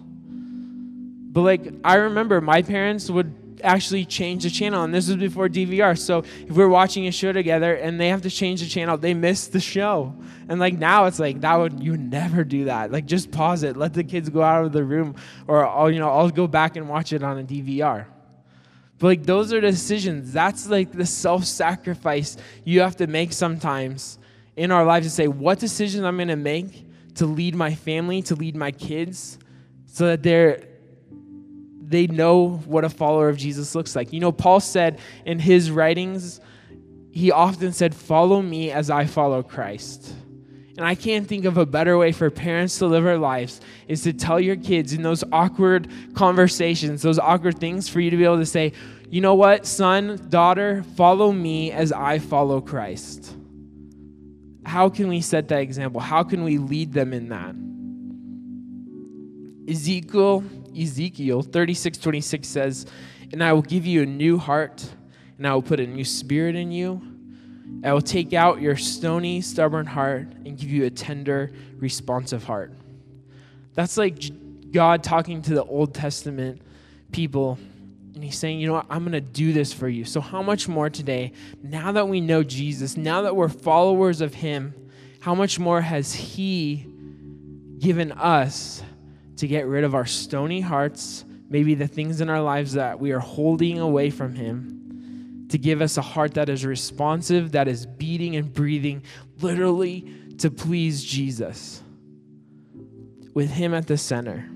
But 1.33 1.41
like, 1.41 1.75
I 1.83 1.97
remember 1.97 2.41
my 2.41 2.62
parents 2.62 3.11
would 3.11 3.35
actually 3.65 4.05
change 4.05 4.45
the 4.45 4.51
channel, 4.51 4.85
and 4.85 4.95
this 4.95 5.09
was 5.09 5.17
before 5.17 5.49
DVR. 5.49 5.99
So 5.99 6.19
if 6.19 6.51
we're 6.51 6.69
watching 6.69 7.07
a 7.07 7.12
show 7.12 7.33
together 7.33 7.75
and 7.75 7.99
they 7.99 8.09
have 8.09 8.23
to 8.23 8.31
change 8.31 8.61
the 8.61 8.69
channel, 8.69 8.97
they 8.97 9.15
miss 9.15 9.49
the 9.49 9.61
show. 9.61 10.15
And 10.49 10.61
like 10.61 10.79
now, 10.79 11.07
it's 11.07 11.19
like 11.19 11.41
that 11.41 11.57
would 11.57 11.83
you 11.83 11.97
never 11.97 12.45
do 12.45 12.67
that. 12.67 12.93
Like 12.93 13.07
just 13.07 13.31
pause 13.31 13.62
it, 13.62 13.77
let 13.77 13.95
the 13.95 14.05
kids 14.05 14.29
go 14.29 14.43
out 14.43 14.65
of 14.65 14.73
the 14.73 14.85
room, 14.85 15.17
or 15.49 15.67
I'll 15.67 15.91
you 15.91 15.99
know 15.99 16.11
I'll 16.11 16.31
go 16.31 16.47
back 16.47 16.77
and 16.77 16.89
watch 16.89 17.12
it 17.12 17.23
on 17.23 17.39
a 17.39 17.45
DVR. 17.45 18.07
But 18.99 19.07
like 19.07 19.23
those 19.25 19.53
are 19.53 19.61
decisions. 19.61 20.33
That's 20.33 20.69
like 20.69 20.93
the 20.93 21.07
self-sacrifice 21.07 22.37
you 22.65 22.81
have 22.81 22.97
to 22.97 23.07
make 23.07 23.33
sometimes 23.33 24.19
in 24.57 24.71
our 24.71 24.85
lives 24.85 25.07
to 25.07 25.11
say, 25.11 25.27
what 25.27 25.59
decisions 25.59 26.05
I'm 26.05 26.17
gonna 26.17 26.37
make 26.37 26.87
to 27.17 27.27
lead 27.27 27.55
my 27.55 27.75
family, 27.75 28.23
to 28.23 28.35
lead 28.35 28.57
my 28.57 28.71
kids, 28.71 29.39
so 29.87 30.07
that 30.07 30.23
they're 30.23 30.67
they 31.87 32.07
know 32.07 32.62
what 32.66 32.85
a 32.85 32.89
follower 32.89 33.28
of 33.28 33.37
Jesus 33.37 33.74
looks 33.74 33.95
like. 33.95 34.12
You 34.12 34.20
know, 34.20 34.32
Paul 34.32 34.61
said 34.61 34.99
in 35.24 35.39
his 35.39 35.70
writings, 35.70 36.41
he 37.12 37.30
often 37.30 37.72
said, 37.72 37.95
Follow 37.95 38.43
me 38.43 38.70
as 38.70 38.91
I 38.91 39.07
follow 39.07 39.43
Christ. 39.43 40.14
And 40.76 40.85
I 40.85 40.97
can't 40.97 41.28
think 41.28 41.45
of 41.45 41.57
a 41.57 41.66
better 41.66 41.97
way 41.97 42.11
for 42.11 42.28
parents 42.30 42.78
to 42.78 42.87
live 42.87 43.05
their 43.05 43.18
lives 43.18 43.61
is 43.87 44.03
to 44.03 44.12
tell 44.12 44.41
your 44.41 44.57
kids 44.57 44.93
in 44.93 45.03
those 45.03 45.22
awkward 45.30 45.89
conversations, 46.14 47.03
those 47.03 47.20
awkward 47.20 47.59
things, 47.59 47.89
for 47.89 48.01
you 48.01 48.11
to 48.11 48.16
be 48.16 48.24
able 48.24 48.39
to 48.39 48.47
say, 48.47 48.72
you 49.09 49.20
know 49.20 49.37
what, 49.37 49.66
son, 49.66 50.26
daughter, 50.28 50.82
follow 50.97 51.30
me 51.30 51.70
as 51.70 51.93
I 51.93 52.18
follow 52.18 52.61
Christ. 52.61 53.37
How 54.66 54.89
can 54.89 55.07
we 55.07 55.20
set 55.20 55.47
that 55.49 55.61
example? 55.61 56.01
How 56.01 56.24
can 56.24 56.43
we 56.43 56.59
lead 56.59 56.93
them 56.93 57.12
in 57.12 57.28
that? 57.28 57.55
Ezekiel, 59.70 60.43
Ezekiel 60.77 61.43
36, 61.43 61.99
26 61.99 62.49
says, 62.49 62.87
And 63.33 63.43
I 63.43 63.53
will 63.53 63.62
give 63.62 63.87
you 63.87 64.03
a 64.03 64.07
new 64.07 64.39
heart, 64.39 64.85
and 65.39 65.47
I 65.47 65.55
will 65.55 65.62
put 65.62 65.81
a 65.81 65.87
new 65.87 66.05
spirit 66.05 66.57
in 66.57 66.72
you 66.72 67.14
I 67.83 67.93
will 67.93 68.03
take 68.03 68.33
out 68.33 68.61
your 68.61 68.77
stony, 68.77 69.41
stubborn 69.41 69.87
heart 69.87 70.29
and 70.45 70.57
give 70.57 70.70
you 70.70 70.85
a 70.85 70.91
tender, 70.91 71.53
responsive 71.77 72.45
heart. 72.45 72.72
That's 73.75 73.97
like 73.97 74.70
God 74.70 75.03
talking 75.03 75.43
to 75.43 75.55
the 75.55 75.64
Old 75.64 75.95
Testament 75.95 76.62
people. 77.12 77.59
And 78.14 78.22
he's 78.22 78.39
saying, 78.39 78.61
you 78.61 78.68
know 78.68 78.75
what, 78.75 78.87
I'm 78.89 79.01
going 79.01 79.12
to 79.12 79.20
do 79.20 79.53
this 79.53 79.72
for 79.72 79.89
you. 79.89 80.05
So, 80.05 80.20
how 80.20 80.41
much 80.41 80.68
more 80.68 80.89
today, 80.89 81.33
now 81.62 81.93
that 81.93 82.09
we 82.09 82.20
know 82.20 82.43
Jesus, 82.43 82.97
now 82.97 83.22
that 83.22 83.35
we're 83.35 83.49
followers 83.49 84.20
of 84.20 84.35
him, 84.35 84.72
how 85.20 85.35
much 85.35 85.59
more 85.59 85.81
has 85.81 86.14
he 86.14 86.87
given 87.79 88.12
us 88.12 88.83
to 89.37 89.47
get 89.47 89.66
rid 89.66 89.85
of 89.85 89.95
our 89.95 90.07
stony 90.07 90.61
hearts, 90.61 91.24
maybe 91.49 91.74
the 91.74 91.89
things 91.89 92.20
in 92.20 92.28
our 92.28 92.41
lives 92.41 92.74
that 92.74 92.99
we 92.99 93.12
are 93.12 93.20
holding 93.20 93.78
away 93.78 94.11
from 94.11 94.35
him? 94.35 94.74
to 95.55 95.59
give 95.59 95.82
us 95.82 95.97
a 95.97 96.03
heart 96.03 96.35
that 96.35 96.49
is 96.49 96.66
responsive, 96.66 97.53
that 97.53 97.68
is 97.68 97.87
beating 97.87 98.35
and 98.35 98.53
breathing, 98.53 99.03
literally 99.41 100.05
to 100.39 100.51
please 100.51 101.05
Jesus, 101.05 101.80
with 103.35 103.51
Him 103.51 103.74
at 103.74 103.87
the 103.87 103.97
center. 103.97 104.49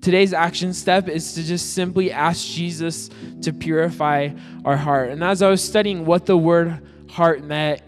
Today's 0.00 0.32
action 0.32 0.72
step 0.72 1.08
is 1.08 1.34
to 1.34 1.42
just 1.42 1.74
simply 1.74 2.12
ask 2.12 2.46
Jesus 2.46 3.10
to 3.42 3.52
purify 3.52 4.28
our 4.64 4.76
heart. 4.76 5.10
And 5.10 5.24
as 5.24 5.42
I 5.42 5.50
was 5.50 5.62
studying 5.62 6.06
what 6.06 6.26
the 6.26 6.36
word 6.36 6.80
heart 7.10 7.42
meant, 7.42 7.82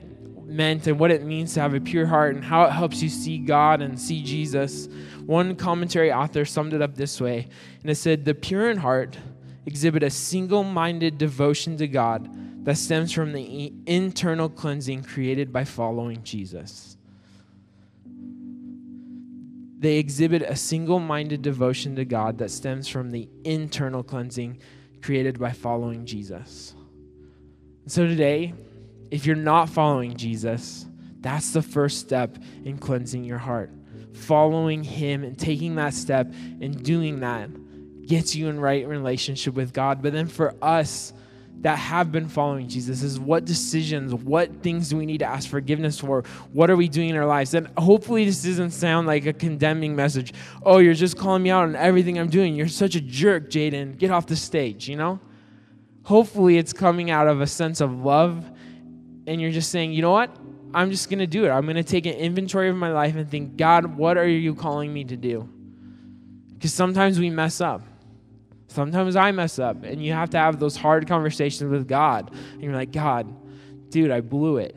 meant 0.51 0.87
and 0.87 0.99
what 0.99 1.11
it 1.11 1.25
means 1.25 1.55
to 1.55 1.61
have 1.61 1.75
a 1.75 1.81
pure 1.81 2.07
heart 2.07 2.35
and 2.35 2.45
how 2.45 2.65
it 2.65 2.71
helps 2.71 3.03
you 3.03 3.09
see 3.09 3.39
God 3.39 3.81
and 3.81 3.99
see 3.99 4.23
Jesus, 4.23 4.89
one 5.25 5.55
commentary 5.55 6.13
author 6.13 6.45
summed 6.45 6.75
it 6.75 6.83
up 6.83 6.97
this 6.97 7.21
way. 7.21 7.49
And 7.83 7.91
it 7.91 7.95
said, 7.95 8.25
The 8.25 8.35
pure 8.35 8.71
in 8.71 8.79
heart 8.79 9.17
exhibit 9.67 10.03
a 10.03 10.11
single 10.11 10.65
minded 10.65 11.19
devotion 11.19 11.77
to 11.79 11.87
God 11.87 12.29
that 12.65 12.77
stems 12.77 13.13
from 13.13 13.33
the 13.33 13.73
internal 13.87 14.49
cleansing 14.49 15.05
created 15.05 15.53
by 15.53 15.65
following 15.65 16.23
Jesus. 16.23 16.97
They 19.79 19.97
exhibit 19.97 20.43
a 20.43 20.57
single 20.57 21.01
minded 21.01 21.41
devotion 21.41 21.97
to 21.97 22.05
God 22.05 22.37
that 22.39 22.51
stems 22.51 22.87
from 22.87 23.11
the 23.11 23.29
internal 23.45 24.03
cleansing 24.03 24.59
created 25.01 25.39
by 25.39 25.53
following 25.53 26.05
Jesus. 26.05 26.75
So 27.87 28.07
today, 28.07 28.53
if 29.11 29.27
you're 29.27 29.37
not 29.37 29.69
following 29.69 30.17
Jesus, 30.17 30.87
that's 31.21 31.53
the 31.53 31.63
first 31.63 31.99
step 31.99 32.39
in 32.65 32.79
cleansing 32.79 33.25
your 33.25 33.39
heart. 33.39 33.71
Following 34.13 34.83
Him 34.83 35.25
and 35.25 35.39
taking 35.39 35.77
that 35.77 35.95
step 35.95 36.33
and 36.61 36.83
doing 36.83 37.21
that 37.21 37.51
gets 38.07 38.35
you 38.35 38.49
in 38.49 38.59
right 38.59 38.87
relationship 38.87 39.55
with 39.55 39.73
God. 39.73 40.03
But 40.03 40.13
then 40.13 40.27
for 40.27 40.55
us 40.63 41.13
that 41.61 41.77
have 41.77 42.11
been 42.11 42.29
following 42.29 42.69
Jesus 42.69 43.03
is 43.03 43.21
what 43.21 43.45
decisions, 43.45 44.15
what 44.15 44.63
things 44.63 44.89
do 44.89 44.97
we 44.97 45.05
need 45.05 45.19
to 45.19 45.27
ask 45.27 45.49
forgiveness 45.49 46.01
for? 46.01 46.25
What 46.53 46.71
are 46.71 46.77
we 46.77 46.89
doing 46.89 47.11
in 47.11 47.17
our 47.17 47.27
lives? 47.27 47.53
And 47.53 47.69
hopefully 47.77 48.25
this 48.25 48.43
doesn't 48.43 48.71
sound 48.71 49.07
like 49.07 49.27
a 49.27 49.33
condemning 49.33 49.95
message. 49.95 50.33
Oh, 50.63 50.79
you're 50.79 50.95
just 50.95 51.19
calling 51.19 51.43
me 51.43 51.51
out 51.51 51.65
on 51.65 51.77
everything 51.77 52.19
I'm 52.19 52.31
doing. 52.31 52.55
You're 52.55 52.69
such 52.69 52.95
a 52.95 53.01
jerk, 53.01 53.51
Jaden. 53.51 53.99
Get 53.99 54.11
off 54.11 54.27
the 54.27 54.37
stage, 54.37 54.89
you 54.89 54.97
know? 54.97 55.21
Hopefully 56.05 56.57
it's 56.57 56.73
coming 56.73 57.11
out 57.11 57.29
of 57.29 57.43
a 57.43 57.47
sense 57.47 57.83
of 57.83 58.05
love 58.05 58.51
and 59.27 59.41
you're 59.41 59.51
just 59.51 59.71
saying, 59.71 59.93
you 59.93 60.03
know 60.03 60.13
what? 60.13 60.35
I'm 60.73 60.91
just 60.91 61.11
going 61.11 61.19
to 61.19 61.27
do 61.27 61.45
it. 61.45 61.51
I'm 61.51 61.65
going 61.65 61.77
to 61.77 61.83
take 61.83 62.07
an 62.07 62.15
inventory 62.15 62.69
of 62.69 62.77
my 62.77 62.93
life 62.93 63.17
and 63.17 63.29
think, 63.29 63.57
God, 63.57 63.97
what 63.97 64.17
are 64.17 64.27
you 64.27 64.55
calling 64.55 64.93
me 64.93 65.05
to 65.05 65.17
do? 65.17 65.49
Because 66.55 66.73
sometimes 66.73 67.19
we 67.19 67.31
mess 67.31 67.61
up. 67.61 67.83
Sometimes 68.69 69.17
I 69.17 69.33
mess 69.33 69.59
up, 69.59 69.83
and 69.83 70.05
you 70.05 70.13
have 70.13 70.31
to 70.31 70.39
have 70.39 70.61
those 70.61 70.77
hard 70.77 71.09
conversations 71.09 71.69
with 71.69 71.89
God. 71.89 72.31
And 72.53 72.63
you're 72.63 72.75
like, 72.75 72.93
God, 72.93 73.35
dude, 73.91 74.13
I 74.13 74.21
blew 74.21 74.59
it. 74.59 74.77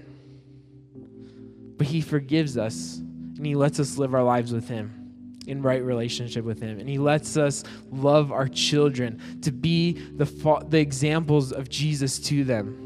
but 1.77 1.85
He 1.85 2.01
forgives 2.01 2.57
us 2.57 2.97
and 2.97 3.45
He 3.45 3.53
lets 3.53 3.79
us 3.79 3.97
live 3.97 4.15
our 4.15 4.23
lives 4.23 4.51
with 4.51 4.67
Him 4.67 4.99
in 5.45 5.61
right 5.61 5.83
relationship 5.83 6.43
with 6.43 6.59
Him. 6.59 6.79
And 6.79 6.89
He 6.89 6.97
lets 6.97 7.37
us 7.37 7.63
love 7.91 8.31
our 8.31 8.47
children 8.47 9.21
to 9.41 9.51
be 9.51 9.91
the, 9.91 10.25
fo- 10.25 10.61
the 10.61 10.79
examples 10.79 11.51
of 11.51 11.69
Jesus 11.69 12.17
to 12.19 12.43
them. 12.43 12.82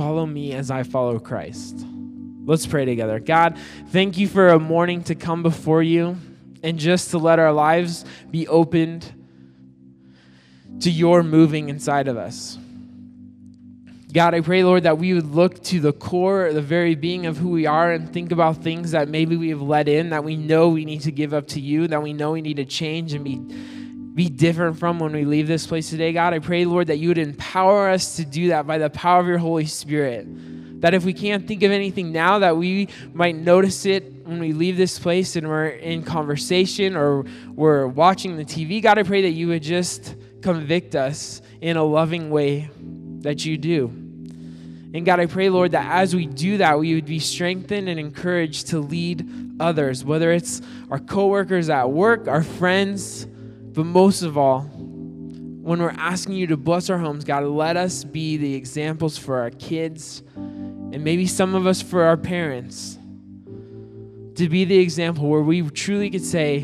Follow 0.00 0.24
me 0.24 0.54
as 0.54 0.70
I 0.70 0.82
follow 0.82 1.18
Christ. 1.18 1.84
Let's 2.46 2.66
pray 2.66 2.86
together. 2.86 3.20
God, 3.20 3.58
thank 3.88 4.16
you 4.16 4.28
for 4.28 4.48
a 4.48 4.58
morning 4.58 5.04
to 5.04 5.14
come 5.14 5.42
before 5.42 5.82
you 5.82 6.16
and 6.62 6.78
just 6.78 7.10
to 7.10 7.18
let 7.18 7.38
our 7.38 7.52
lives 7.52 8.06
be 8.30 8.48
opened 8.48 9.12
to 10.80 10.90
your 10.90 11.22
moving 11.22 11.68
inside 11.68 12.08
of 12.08 12.16
us. 12.16 12.56
God, 14.10 14.32
I 14.32 14.40
pray, 14.40 14.64
Lord, 14.64 14.84
that 14.84 14.96
we 14.96 15.12
would 15.12 15.34
look 15.34 15.62
to 15.64 15.80
the 15.80 15.92
core, 15.92 16.50
the 16.50 16.62
very 16.62 16.94
being 16.94 17.26
of 17.26 17.36
who 17.36 17.50
we 17.50 17.66
are, 17.66 17.92
and 17.92 18.10
think 18.10 18.32
about 18.32 18.62
things 18.64 18.92
that 18.92 19.06
maybe 19.06 19.36
we 19.36 19.50
have 19.50 19.60
let 19.60 19.86
in, 19.86 20.08
that 20.08 20.24
we 20.24 20.34
know 20.34 20.70
we 20.70 20.86
need 20.86 21.02
to 21.02 21.12
give 21.12 21.34
up 21.34 21.46
to 21.48 21.60
you, 21.60 21.88
that 21.88 22.02
we 22.02 22.14
know 22.14 22.32
we 22.32 22.40
need 22.40 22.56
to 22.56 22.64
change 22.64 23.12
and 23.12 23.22
be, 23.22 23.38
be 24.14 24.28
different 24.28 24.78
from 24.78 24.98
when 24.98 25.12
we 25.12 25.24
leave 25.24 25.46
this 25.46 25.66
place 25.66 25.90
today. 25.90 26.12
God, 26.12 26.34
I 26.34 26.40
pray, 26.40 26.64
Lord, 26.64 26.88
that 26.88 26.98
you 26.98 27.08
would 27.08 27.18
empower 27.18 27.88
us 27.88 28.16
to 28.16 28.24
do 28.24 28.48
that 28.48 28.66
by 28.66 28.78
the 28.78 28.90
power 28.90 29.20
of 29.20 29.26
your 29.26 29.38
Holy 29.38 29.66
Spirit. 29.66 30.26
That 30.80 30.94
if 30.94 31.04
we 31.04 31.12
can't 31.12 31.46
think 31.46 31.62
of 31.62 31.70
anything 31.70 32.10
now, 32.10 32.38
that 32.40 32.56
we 32.56 32.88
might 33.12 33.36
notice 33.36 33.86
it 33.86 34.26
when 34.26 34.40
we 34.40 34.52
leave 34.52 34.76
this 34.76 34.98
place 34.98 35.36
and 35.36 35.46
we're 35.46 35.66
in 35.66 36.02
conversation 36.02 36.96
or 36.96 37.24
we're 37.54 37.86
watching 37.86 38.36
the 38.36 38.44
TV. 38.44 38.82
God, 38.82 38.98
I 38.98 39.02
pray 39.02 39.22
that 39.22 39.30
you 39.30 39.48
would 39.48 39.62
just 39.62 40.16
convict 40.40 40.94
us 40.94 41.42
in 41.60 41.76
a 41.76 41.84
loving 41.84 42.30
way 42.30 42.70
that 43.20 43.44
you 43.44 43.58
do. 43.58 43.88
And 44.92 45.04
God, 45.04 45.20
I 45.20 45.26
pray, 45.26 45.50
Lord, 45.50 45.72
that 45.72 45.86
as 45.92 46.16
we 46.16 46.26
do 46.26 46.56
that, 46.58 46.78
we 46.78 46.94
would 46.94 47.06
be 47.06 47.20
strengthened 47.20 47.88
and 47.88 48.00
encouraged 48.00 48.68
to 48.68 48.80
lead 48.80 49.28
others, 49.60 50.04
whether 50.04 50.32
it's 50.32 50.62
our 50.90 50.98
coworkers 50.98 51.68
at 51.68 51.90
work, 51.90 52.26
our 52.26 52.42
friends, 52.42 53.26
but 53.72 53.86
most 53.86 54.22
of 54.22 54.36
all, 54.36 54.62
when 54.62 55.80
we're 55.80 55.90
asking 55.90 56.34
you 56.34 56.46
to 56.48 56.56
bless 56.56 56.90
our 56.90 56.98
homes, 56.98 57.24
God, 57.24 57.44
let 57.44 57.76
us 57.76 58.02
be 58.02 58.36
the 58.36 58.54
examples 58.54 59.16
for 59.16 59.40
our 59.40 59.50
kids 59.50 60.22
and 60.36 61.04
maybe 61.04 61.26
some 61.26 61.54
of 61.54 61.66
us 61.66 61.80
for 61.80 62.02
our 62.02 62.16
parents. 62.16 62.98
To 64.34 64.48
be 64.48 64.64
the 64.64 64.78
example 64.78 65.28
where 65.28 65.42
we 65.42 65.62
truly 65.70 66.10
could 66.10 66.24
say, 66.24 66.62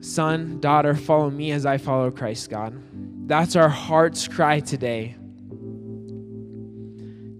Son, 0.00 0.60
daughter, 0.60 0.94
follow 0.94 1.28
me 1.28 1.50
as 1.50 1.66
I 1.66 1.76
follow 1.76 2.10
Christ, 2.10 2.48
God. 2.48 2.80
That's 3.26 3.56
our 3.56 3.68
heart's 3.68 4.26
cry 4.28 4.60
today. 4.60 5.16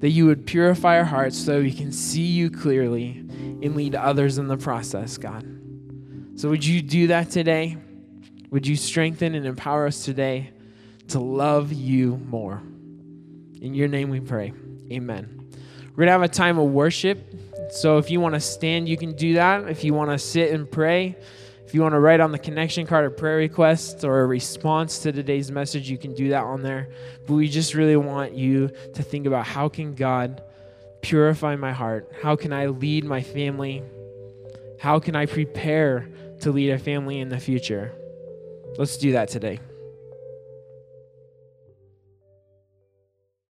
That 0.00 0.10
you 0.10 0.26
would 0.26 0.44
purify 0.44 0.98
our 0.98 1.04
hearts 1.04 1.38
so 1.38 1.60
we 1.60 1.72
can 1.72 1.92
see 1.92 2.26
you 2.26 2.50
clearly 2.50 3.24
and 3.62 3.74
lead 3.74 3.94
others 3.94 4.36
in 4.38 4.48
the 4.48 4.58
process, 4.58 5.16
God. 5.16 5.57
So, 6.38 6.48
would 6.50 6.64
you 6.64 6.82
do 6.82 7.08
that 7.08 7.30
today? 7.30 7.76
Would 8.52 8.64
you 8.64 8.76
strengthen 8.76 9.34
and 9.34 9.44
empower 9.44 9.88
us 9.88 10.04
today 10.04 10.52
to 11.08 11.18
love 11.18 11.72
you 11.72 12.16
more? 12.28 12.62
In 13.60 13.74
your 13.74 13.88
name 13.88 14.08
we 14.08 14.20
pray. 14.20 14.52
Amen. 14.92 15.50
We're 15.90 15.96
going 15.96 16.06
to 16.06 16.12
have 16.12 16.22
a 16.22 16.28
time 16.28 16.60
of 16.60 16.70
worship. 16.70 17.34
So, 17.72 17.98
if 17.98 18.08
you 18.08 18.20
want 18.20 18.36
to 18.36 18.40
stand, 18.40 18.88
you 18.88 18.96
can 18.96 19.16
do 19.16 19.34
that. 19.34 19.68
If 19.68 19.82
you 19.82 19.94
want 19.94 20.12
to 20.12 20.18
sit 20.18 20.52
and 20.52 20.70
pray, 20.70 21.16
if 21.66 21.74
you 21.74 21.82
want 21.82 21.94
to 21.94 21.98
write 21.98 22.20
on 22.20 22.30
the 22.30 22.38
connection 22.38 22.86
card 22.86 23.04
a 23.04 23.10
prayer 23.10 23.38
request 23.38 24.04
or 24.04 24.20
a 24.20 24.26
response 24.26 25.00
to 25.00 25.10
today's 25.10 25.50
message, 25.50 25.90
you 25.90 25.98
can 25.98 26.14
do 26.14 26.28
that 26.28 26.44
on 26.44 26.62
there. 26.62 26.88
But 27.26 27.34
we 27.34 27.48
just 27.48 27.74
really 27.74 27.96
want 27.96 28.34
you 28.34 28.70
to 28.94 29.02
think 29.02 29.26
about 29.26 29.44
how 29.44 29.68
can 29.68 29.96
God 29.96 30.40
purify 31.02 31.56
my 31.56 31.72
heart? 31.72 32.12
How 32.22 32.36
can 32.36 32.52
I 32.52 32.66
lead 32.66 33.04
my 33.04 33.22
family? 33.22 33.82
How 34.78 35.00
can 35.00 35.16
I 35.16 35.26
prepare 35.26 36.08
to 36.40 36.52
lead 36.52 36.70
a 36.70 36.78
family 36.78 37.20
in 37.20 37.28
the 37.28 37.40
future? 37.40 37.92
Let's 38.76 38.96
do 38.96 39.12
that 39.12 39.28
today. 39.28 39.60